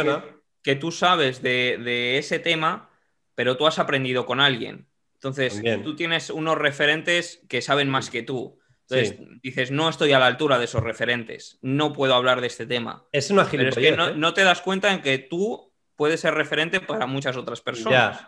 que, 0.61 0.75
tú 0.75 0.91
sabes 0.91 1.41
de, 1.41 2.17
ese 2.17 2.39
tema, 2.39 2.89
pero 3.35 3.57
tú 3.57 3.65
has 3.65 3.79
aprendido 3.79 4.25
con 4.25 4.39
alguien. 4.39 4.87
Entonces, 5.15 5.61
tú 5.83 5.95
tienes 5.95 6.29
unos 6.29 6.57
referentes 6.57 7.41
que 7.47 7.61
saben 7.61 7.89
más 7.89 8.09
que 8.09 8.23
tú. 8.23 8.59
Entonces 8.91 9.19
dices, 9.41 9.71
no 9.71 9.87
estoy 9.87 10.11
a 10.11 10.19
la 10.19 10.27
altura 10.27 10.59
de 10.59 10.65
esos 10.65 10.83
referentes, 10.83 11.57
no 11.61 11.93
puedo 11.93 12.13
hablar 12.13 12.41
de 12.41 12.47
este 12.47 12.65
tema. 12.65 13.05
Es 13.11 13.31
una 13.31 13.47
Pero 13.49 13.69
es 13.69 13.75
que 13.75 13.89
¿eh? 13.89 13.95
no, 13.95 14.33
te 14.33 14.43
das 14.43 14.61
cuenta 14.61 14.91
en 14.91 15.01
que 15.01 15.17
tú 15.17 15.71
puedes 15.95 16.19
ser 16.19 16.33
referente 16.33 16.81
para 16.81 17.05
muchas 17.05 17.37
otras 17.37 17.61
personas. 17.61 18.25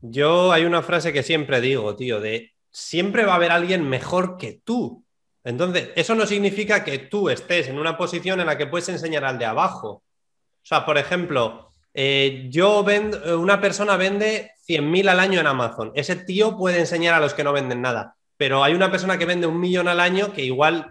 Yo 0.00 0.52
hay 0.52 0.64
una 0.64 0.82
frase 0.82 1.12
que 1.12 1.22
siempre 1.22 1.60
digo, 1.60 1.94
tío, 1.94 2.20
de 2.20 2.52
siempre 2.70 3.24
va 3.24 3.34
a 3.34 3.36
haber 3.36 3.52
alguien 3.52 3.88
mejor 3.88 4.36
que 4.38 4.60
tú. 4.64 5.01
Entonces, 5.44 5.90
eso 5.96 6.14
no 6.14 6.26
significa 6.26 6.84
que 6.84 6.98
tú 6.98 7.28
estés 7.28 7.68
en 7.68 7.78
una 7.78 7.96
posición 7.96 8.40
en 8.40 8.46
la 8.46 8.56
que 8.56 8.66
puedes 8.66 8.88
enseñar 8.88 9.24
al 9.24 9.38
de 9.38 9.46
abajo. 9.46 9.88
O 9.88 10.64
sea, 10.64 10.86
por 10.86 10.98
ejemplo, 10.98 11.70
eh, 11.94 12.46
yo 12.48 12.84
vendo, 12.84 13.40
una 13.40 13.60
persona 13.60 13.96
vende 13.96 14.52
100.000 14.68 15.08
al 15.08 15.20
año 15.20 15.40
en 15.40 15.46
Amazon. 15.46 15.92
Ese 15.94 16.16
tío 16.16 16.56
puede 16.56 16.78
enseñar 16.78 17.14
a 17.14 17.20
los 17.20 17.34
que 17.34 17.44
no 17.44 17.52
venden 17.52 17.82
nada 17.82 18.16
pero 18.42 18.64
hay 18.64 18.74
una 18.74 18.90
persona 18.90 19.18
que 19.18 19.24
vende 19.24 19.46
un 19.46 19.60
millón 19.60 19.86
al 19.86 20.00
año 20.00 20.32
que 20.32 20.44
igual 20.44 20.90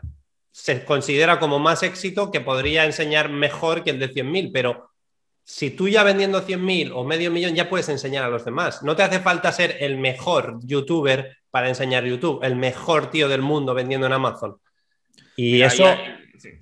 se 0.53 0.85
considera 0.85 1.37
como 1.37 1.59
más 1.59 1.83
éxito 1.83 2.31
que 2.31 2.39
podría 2.39 2.85
enseñar 2.85 3.27
mejor 3.27 3.83
que 3.83 3.89
el 3.89 3.99
de 3.99 4.09
100.000, 4.09 4.51
pero 4.53 4.91
si 5.43 5.69
tú 5.69 5.89
ya 5.89 6.03
vendiendo 6.03 6.47
100.000 6.47 6.93
o 6.95 7.03
medio 7.03 7.29
millón 7.29 7.53
ya 7.53 7.67
puedes 7.67 7.89
enseñar 7.89 8.23
a 8.23 8.29
los 8.29 8.45
demás. 8.45 8.83
No 8.83 8.95
te 8.95 9.03
hace 9.03 9.19
falta 9.19 9.51
ser 9.51 9.75
el 9.81 9.97
mejor 9.97 10.59
youtuber 10.63 11.39
para 11.51 11.69
enseñar 11.69 12.05
YouTube, 12.05 12.43
el 12.43 12.55
mejor 12.55 13.11
tío 13.11 13.29
del 13.29 13.41
mundo 13.41 13.73
vendiendo 13.73 14.07
en 14.07 14.13
Amazon. 14.13 14.57
Y 15.35 15.61
eso 15.61 15.85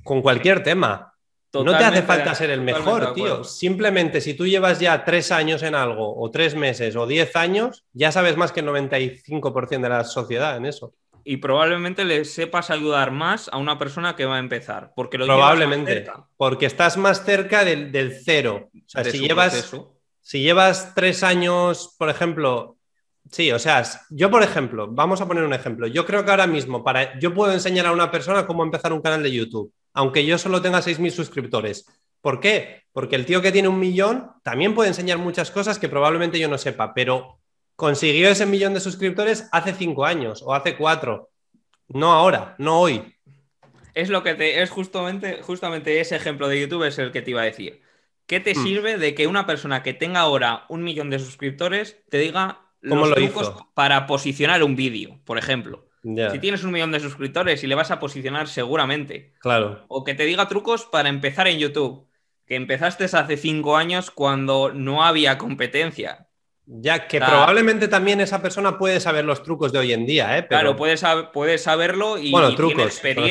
con 0.03 0.21
cualquier 0.21 0.63
tema 0.63 1.09
no 1.53 1.77
te 1.77 1.83
hace 1.83 2.03
falta 2.03 2.35
ser 2.35 2.51
el 2.51 2.61
mejor, 2.61 3.13
tío. 3.13 3.43
Simplemente 3.43 4.21
si 4.21 4.33
tú 4.33 4.45
llevas 4.45 4.79
ya 4.79 5.03
tres 5.03 5.31
años 5.31 5.63
en 5.63 5.75
algo, 5.75 6.15
o 6.19 6.29
tres 6.29 6.55
meses, 6.55 6.95
o 6.95 7.07
diez 7.07 7.35
años, 7.35 7.85
ya 7.93 8.11
sabes 8.11 8.37
más 8.37 8.51
que 8.51 8.59
el 8.59 8.67
95% 8.67 9.81
de 9.81 9.89
la 9.89 10.03
sociedad 10.03 10.57
en 10.57 10.65
eso. 10.65 10.93
Y 11.23 11.37
probablemente 11.37 12.05
le 12.05 12.23
sepas 12.25 12.69
ayudar 12.69 13.11
más 13.11 13.49
a 13.49 13.57
una 13.57 13.77
persona 13.77 14.15
que 14.15 14.25
va 14.25 14.37
a 14.37 14.39
empezar. 14.39 14.93
Porque 14.95 15.17
lo 15.17 15.25
probablemente. 15.25 16.05
Porque 16.37 16.65
estás 16.65 16.97
más 16.97 17.23
cerca 17.23 17.65
del, 17.65 18.13
cero. 18.23 18.69
O 18.73 18.79
sea, 18.87 19.03
si 19.03 19.19
llevas, 19.19 19.75
si 20.21 20.41
llevas 20.41 20.93
tres 20.95 21.23
años, 21.23 21.95
por 21.97 22.09
ejemplo, 22.09 22.77
Sí, 23.31 23.51
o 23.51 23.59
sea, 23.59 23.83
yo 24.09 24.31
por 24.31 24.43
ejemplo, 24.43 24.87
vamos 24.87 25.21
a 25.21 25.27
poner 25.27 25.43
un 25.43 25.53
ejemplo. 25.53 25.87
Yo 25.87 26.05
creo 26.05 26.25
que 26.25 26.31
ahora 26.31 26.47
mismo, 26.47 26.83
para, 26.83 27.17
yo 27.19 27.33
puedo 27.33 27.53
enseñar 27.53 27.85
a 27.85 27.91
una 27.91 28.09
persona 28.11 28.47
cómo 28.47 28.63
empezar 28.63 28.91
un 28.91 29.01
canal 29.01 29.23
de 29.23 29.31
YouTube 29.31 29.73
aunque 29.93 30.25
yo 30.25 30.37
solo 30.37 30.61
tenga 30.61 30.79
6.000 30.79 31.11
suscriptores. 31.11 31.85
¿Por 32.21 32.39
qué? 32.39 32.83
Porque 32.91 33.15
el 33.15 33.25
tío 33.25 33.41
que 33.41 33.51
tiene 33.51 33.67
un 33.67 33.79
millón 33.79 34.31
también 34.43 34.73
puede 34.73 34.89
enseñar 34.89 35.17
muchas 35.17 35.51
cosas 35.51 35.79
que 35.79 35.89
probablemente 35.89 36.39
yo 36.39 36.47
no 36.47 36.57
sepa, 36.57 36.93
pero 36.93 37.39
consiguió 37.75 38.29
ese 38.29 38.45
millón 38.45 38.73
de 38.73 38.81
suscriptores 38.81 39.47
hace 39.51 39.73
cinco 39.73 40.05
años 40.05 40.41
o 40.45 40.53
hace 40.53 40.75
cuatro. 40.75 41.29
No 41.87 42.11
ahora, 42.11 42.55
no 42.59 42.79
hoy. 42.79 43.15
Es 43.93 44.09
lo 44.09 44.21
que 44.21 44.35
te. 44.35 44.61
Es 44.61 44.69
justamente, 44.69 45.41
justamente 45.41 45.99
ese 45.99 46.15
ejemplo 46.15 46.47
de 46.47 46.61
YouTube 46.61 46.83
es 46.83 46.99
el 46.99 47.11
que 47.11 47.21
te 47.21 47.31
iba 47.31 47.41
a 47.41 47.45
decir. 47.45 47.81
¿Qué 48.27 48.39
te 48.39 48.53
hmm. 48.53 48.63
sirve 48.63 48.97
de 48.97 49.15
que 49.15 49.27
una 49.27 49.47
persona 49.47 49.81
que 49.81 49.93
tenga 49.93 50.19
ahora 50.19 50.65
un 50.69 50.83
millón 50.83 51.09
de 51.09 51.19
suscriptores 51.19 52.03
te 52.09 52.19
diga 52.19 52.68
los 52.81 53.13
trucos 53.13 53.53
para 53.73 54.07
posicionar 54.07 54.63
un 54.63 54.75
vídeo, 54.75 55.19
por 55.25 55.37
ejemplo? 55.37 55.89
Si 56.01 56.39
tienes 56.39 56.63
un 56.63 56.71
millón 56.71 56.91
de 56.91 56.99
suscriptores 56.99 57.63
y 57.63 57.67
le 57.67 57.75
vas 57.75 57.91
a 57.91 57.99
posicionar 57.99 58.47
seguramente. 58.47 59.33
Claro. 59.39 59.83
O 59.89 60.03
que 60.03 60.15
te 60.15 60.23
diga 60.23 60.47
trucos 60.47 60.85
para 60.85 61.09
empezar 61.09 61.47
en 61.47 61.59
YouTube. 61.59 62.07
Que 62.45 62.55
empezaste 62.55 63.03
hace 63.05 63.37
cinco 63.37 63.77
años 63.77 64.09
cuando 64.09 64.71
no 64.73 65.03
había 65.03 65.37
competencia. 65.37 66.27
Ya 66.65 67.07
que 67.07 67.19
probablemente 67.19 67.87
también 67.87 68.21
esa 68.21 68.41
persona 68.41 68.77
puede 68.77 68.99
saber 68.99 69.25
los 69.25 69.43
trucos 69.43 69.71
de 69.71 69.79
hoy 69.79 69.91
en 69.91 70.05
día, 70.05 70.37
¿eh? 70.37 70.47
Claro, 70.47 70.75
puede, 70.75 70.97
saberlo 70.97 72.17
y, 72.19 72.31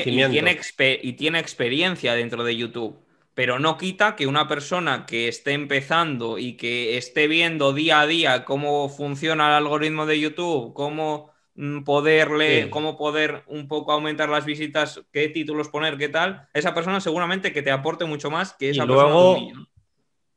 tiene 0.02 0.58
y 1.02 1.12
tiene 1.14 1.38
experiencia 1.38 2.14
dentro 2.14 2.44
de 2.44 2.56
YouTube. 2.56 2.98
Pero 3.38 3.60
no 3.60 3.78
quita 3.78 4.16
que 4.16 4.26
una 4.26 4.48
persona 4.48 5.06
que 5.06 5.28
esté 5.28 5.52
empezando 5.52 6.38
y 6.38 6.56
que 6.56 6.98
esté 6.98 7.28
viendo 7.28 7.72
día 7.72 8.00
a 8.00 8.06
día 8.08 8.44
cómo 8.44 8.88
funciona 8.88 9.46
el 9.46 9.64
algoritmo 9.64 10.06
de 10.06 10.18
YouTube, 10.18 10.74
cómo 10.74 11.30
Mm, 11.60 11.82
poderle, 11.82 12.70
cómo 12.70 12.96
poder 12.96 13.42
un 13.48 13.66
poco 13.66 13.90
aumentar 13.90 14.28
las 14.28 14.44
visitas, 14.44 15.02
qué 15.10 15.28
títulos 15.28 15.68
poner, 15.68 15.98
qué 15.98 16.08
tal, 16.08 16.46
esa 16.54 16.72
persona 16.72 17.00
seguramente 17.00 17.52
que 17.52 17.62
te 17.62 17.72
aporte 17.72 18.04
mucho 18.04 18.30
más 18.30 18.52
que 18.52 18.70
esa 18.70 18.84
y 18.84 18.86
luego, 18.86 19.36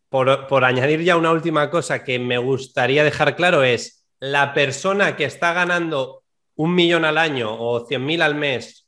por, 0.09 0.47
por 0.47 0.65
añadir 0.65 1.03
ya 1.03 1.17
una 1.17 1.31
última 1.31 1.69
cosa 1.69 2.03
que 2.03 2.17
me 2.17 2.39
gustaría 2.39 3.03
dejar 3.03 3.35
claro 3.35 3.61
es, 3.61 4.03
la 4.19 4.55
persona 4.55 5.15
que 5.15 5.25
está 5.25 5.53
ganando 5.53 6.23
un 6.55 6.73
millón 6.73 7.05
al 7.05 7.19
año 7.19 7.55
o 7.55 7.85
cien 7.85 8.03
mil 8.03 8.23
al 8.23 8.33
mes 8.33 8.80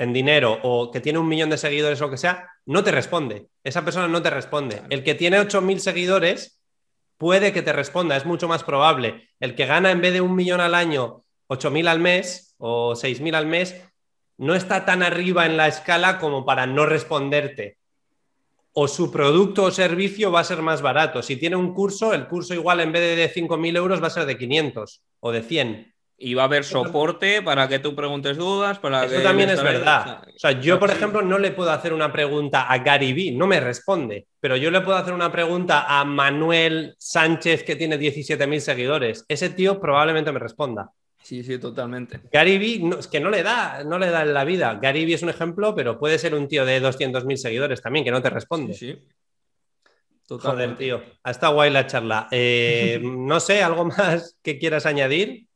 en 0.00 0.14
dinero 0.14 0.58
o 0.62 0.90
que 0.90 1.00
tiene 1.00 1.18
un 1.18 1.28
millón 1.28 1.50
de 1.50 1.58
seguidores 1.58 2.00
o 2.00 2.06
lo 2.06 2.10
que 2.10 2.16
sea, 2.16 2.48
no 2.64 2.82
te 2.82 2.90
responde. 2.90 3.48
Esa 3.62 3.84
persona 3.84 4.08
no 4.08 4.22
te 4.22 4.30
responde. 4.30 4.80
El 4.88 5.04
que 5.04 5.14
tiene 5.14 5.38
ocho 5.38 5.60
mil 5.60 5.78
seguidores 5.78 6.58
puede 7.18 7.52
que 7.52 7.60
te 7.60 7.74
responda, 7.74 8.16
es 8.16 8.24
mucho 8.24 8.48
más 8.48 8.64
probable. 8.64 9.28
El 9.40 9.54
que 9.54 9.66
gana 9.66 9.90
en 9.90 10.00
vez 10.00 10.14
de 10.14 10.22
un 10.22 10.34
millón 10.34 10.60
al 10.62 10.74
año 10.74 11.24
8.000 11.48 11.86
al 11.88 11.98
mes 11.98 12.54
o 12.56 12.94
6.000 12.94 13.34
al 13.34 13.46
mes 13.46 13.76
no 14.38 14.54
está 14.54 14.86
tan 14.86 15.02
arriba 15.02 15.44
en 15.44 15.58
la 15.58 15.68
escala 15.68 16.18
como 16.18 16.46
para 16.46 16.66
no 16.66 16.86
responderte. 16.86 17.76
O 18.72 18.88
su 18.88 19.12
producto 19.12 19.64
o 19.64 19.70
servicio 19.70 20.32
va 20.32 20.40
a 20.40 20.44
ser 20.44 20.62
más 20.62 20.80
barato. 20.80 21.22
Si 21.22 21.36
tiene 21.36 21.56
un 21.56 21.74
curso, 21.74 22.14
el 22.14 22.26
curso 22.26 22.54
igual 22.54 22.80
en 22.80 22.92
vez 22.92 23.16
de 23.16 23.40
5.000 23.42 23.76
euros 23.76 24.02
va 24.02 24.06
a 24.06 24.10
ser 24.10 24.24
de 24.24 24.38
500 24.38 25.02
o 25.20 25.30
de 25.30 25.42
100. 25.42 25.89
Y 26.22 26.34
va 26.34 26.42
a 26.42 26.44
haber 26.44 26.64
soporte 26.64 27.40
para 27.40 27.66
que 27.66 27.78
tú 27.78 27.96
preguntes 27.96 28.36
dudas. 28.36 28.78
Para 28.78 29.06
Eso 29.06 29.22
también 29.22 29.48
es 29.48 29.62
verdad. 29.62 30.22
O 30.28 30.38
sea, 30.38 30.52
yo, 30.60 30.78
por 30.78 30.90
ejemplo, 30.90 31.22
no 31.22 31.38
le 31.38 31.50
puedo 31.50 31.70
hacer 31.70 31.94
una 31.94 32.12
pregunta 32.12 32.70
a 32.70 32.78
Gary 32.78 33.14
Vee, 33.14 33.32
no 33.32 33.46
me 33.46 33.58
responde, 33.58 34.26
pero 34.38 34.54
yo 34.56 34.70
le 34.70 34.82
puedo 34.82 34.98
hacer 34.98 35.14
una 35.14 35.32
pregunta 35.32 35.86
a 35.88 36.04
Manuel 36.04 36.94
Sánchez, 36.98 37.64
que 37.64 37.74
tiene 37.74 37.98
17.000 37.98 38.60
seguidores. 38.60 39.24
Ese 39.28 39.48
tío 39.48 39.80
probablemente 39.80 40.30
me 40.30 40.38
responda. 40.38 40.90
Sí, 41.22 41.42
sí, 41.42 41.58
totalmente. 41.58 42.20
Gary 42.30 42.58
Vee, 42.58 42.90
es 42.98 43.06
que 43.06 43.20
no 43.20 43.30
le 43.30 43.42
da, 43.42 43.82
no 43.84 43.98
le 43.98 44.10
da 44.10 44.22
en 44.22 44.34
la 44.34 44.44
vida. 44.44 44.78
Gary 44.80 45.06
Vee 45.06 45.14
es 45.14 45.22
un 45.22 45.30
ejemplo, 45.30 45.74
pero 45.74 45.98
puede 45.98 46.18
ser 46.18 46.34
un 46.34 46.48
tío 46.48 46.66
de 46.66 46.82
200.000 46.82 47.36
seguidores 47.36 47.80
también, 47.80 48.04
que 48.04 48.10
no 48.10 48.20
te 48.20 48.28
responde. 48.30 48.74
Sí, 48.74 48.98
Joder, 50.38 50.76
tío. 50.76 51.02
Ha 51.24 51.30
estado 51.32 51.54
guay 51.54 51.70
la 51.70 51.86
charla. 51.86 52.28
Eh, 52.30 53.00
no 53.02 53.40
sé, 53.40 53.62
¿algo 53.62 53.84
más 53.86 54.36
que 54.42 54.58
quieras 54.58 54.86
añadir? 54.86 55.46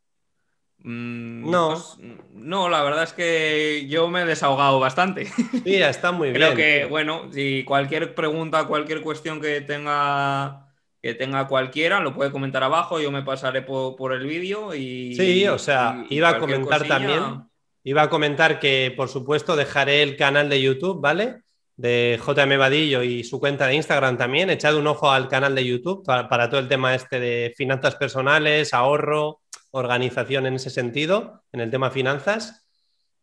Mm, 0.85 1.51
no. 1.51 1.70
Pues, 1.70 1.97
no, 2.35 2.68
la 2.68 2.82
verdad 2.82 3.05
es 3.05 3.14
que 3.14 3.87
yo 3.89 4.09
me 4.09 4.22
he 4.22 4.26
desahogado 4.26 4.78
bastante. 4.78 5.26
Sí, 5.64 5.76
está 5.76 6.12
muy 6.12 6.30
bien. 6.30 6.41
Creo 6.41 6.55
que, 6.55 6.85
bueno, 6.85 7.32
si 7.32 7.64
cualquier 7.64 8.14
pregunta, 8.14 8.66
cualquier 8.66 9.01
cuestión 9.01 9.41
que 9.41 9.62
tenga 9.62 10.61
que 11.01 11.14
tenga 11.14 11.47
cualquiera, 11.49 12.01
lo 12.01 12.14
puede 12.14 12.30
comentar 12.30 12.62
abajo, 12.62 12.99
yo 12.99 13.11
me 13.11 13.22
pasaré 13.22 13.61
por, 13.61 14.14
el 14.14 14.26
vídeo 14.26 14.74
y... 14.74 15.14
Sí, 15.14 15.47
o 15.47 15.59
sea, 15.59 16.03
iba 16.09 16.30
a 16.30 16.39
comentar 16.39 16.89
también, 16.89 17.43
iba 17.82 18.01
a 18.01 18.09
comentar 18.09 18.59
que 18.59 18.91
por 18.97 19.11
supuesto 19.11 19.55
dejaré 19.55 20.03
el 20.03 20.16
canal 20.16 20.49
de 20.49 20.62
YouTube, 20.62 21.03
¿vale? 21.03 21.43
De 21.76 22.18
JM 22.26 22.59
Vadillo 22.59 23.03
y 23.03 23.22
su 23.22 23.39
cuenta 23.39 23.66
de 23.66 23.74
Instagram 23.74 24.16
también. 24.16 24.49
Echad 24.49 24.76
un 24.76 24.87
ojo 24.87 25.11
al 25.11 25.28
canal 25.28 25.55
de 25.55 25.66
YouTube 25.66 26.03
para, 26.07 26.26
para, 26.26 26.49
todo 26.49 26.61
el 26.61 26.68
tema 26.68 26.95
este 26.95 27.20
de 27.20 27.53
finanzas 27.55 27.97
personales, 27.97 28.72
ahorro, 28.72 29.41
organización 29.75 30.47
en 30.47 30.55
ese 30.55 30.70
sentido, 30.70 31.45
en 31.53 31.61
el 31.61 31.70
tema 31.70 31.91
finanzas. 31.91 32.66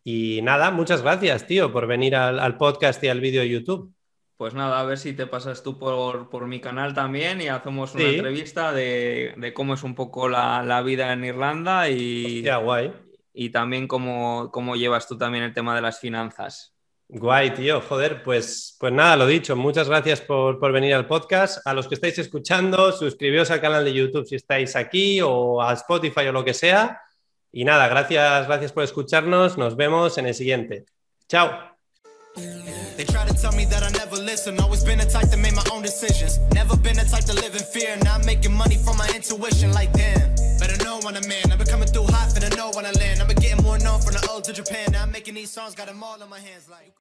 Y 0.04 0.41
nada, 0.43 0.72
muchas 0.72 1.02
gracias, 1.02 1.47
tío, 1.47 1.72
por 1.72 1.88
venir 1.88 2.16
al, 2.16 2.39
al 2.39 2.58
podcast 2.58 3.04
y 3.04 3.08
al 3.08 3.22
vídeo 3.22 3.41
de 3.41 3.49
YouTube. 3.49 3.93
Pues 4.41 4.56
nada, 4.56 4.80
a 4.80 4.84
ver 4.86 4.97
si 4.97 5.14
te 5.14 5.28
pasas 5.28 5.62
tú 5.62 5.78
por, 5.78 6.47
mi 6.47 6.60
canal 6.60 6.95
también 6.95 7.41
y 7.41 7.47
hacemos 7.47 7.93
una 7.93 8.06
entrevista 8.06 8.74
de, 8.74 9.52
cómo 9.56 9.76
es 9.76 9.84
un 9.84 9.93
poco 9.93 10.28
la, 10.28 10.82
vida 10.84 11.14
en 11.14 11.24
Irlanda 11.24 11.88
y, 11.89 12.43
guay. 12.64 12.91
y 13.36 13.52
también 13.52 13.88
cómo, 13.88 14.49
cómo, 14.52 14.76
llevas 14.76 15.08
tú 15.08 15.16
también 15.16 15.43
el 15.43 15.54
tema 15.54 15.76
de 15.76 15.82
las 15.82 15.99
finanzas. 15.99 16.76
Guay, 17.14 17.53
tío. 17.53 17.82
Joder, 17.82 18.24
pues, 18.24 18.78
pues 18.80 18.93
nada, 18.93 19.18
lo 19.18 19.28
dicho. 19.28 19.53
Muchas 19.57 19.89
gracias 19.89 20.22
por, 20.22 20.59
por, 20.59 20.72
venir 20.72 20.93
al 20.93 21.07
podcast. 21.07 21.59
A 21.68 21.74
los 21.74 21.89
que 21.89 21.95
estáis 21.95 22.18
escuchando, 22.20 22.93
suscribíos 22.93 23.51
al 23.51 23.59
canal 23.59 23.84
de 23.84 23.93
YouTube 23.93 24.26
si 24.26 24.36
estáis 24.36 24.78
aquí 24.78 25.20
o 25.22 25.62
a 25.62 25.74
Spotify 25.74 26.28
o 26.28 26.32
lo 26.32 26.45
que 26.45 26.53
sea. 26.53 27.01
Y 27.51 27.66
nada, 27.66 27.89
gracias, 27.89 28.47
gracias 28.47 28.72
por 28.72 28.84
escucharnos. 28.86 29.57
Nos 29.57 29.76
vemos 29.76 30.18
en 30.18 30.28
el 30.28 30.34
siguiente. 30.34 30.86
Chao. 31.28 31.51
I 40.72 40.84
know 40.84 40.99
when 41.01 41.18
I'm 41.18 41.24
in. 41.24 41.51
I've 41.51 41.57
been 41.57 41.68
coming 41.68 41.88
hot, 41.93 42.55
know 42.55 42.72
when 42.72 42.86
I 42.86 42.91
land. 42.91 43.20
Getting 43.41 43.64
more 43.64 43.80
known 43.80 43.99
from 43.99 44.14
the 44.14 44.41
to 44.43 44.53
Japan. 44.53 44.95
I'm 44.95 45.12
making 45.12 45.34
these 45.34 45.49
songs, 45.49 45.74
got 45.74 45.88
them 45.88 46.03
all 46.03 46.18
my 46.30 46.39
hands. 46.39 46.70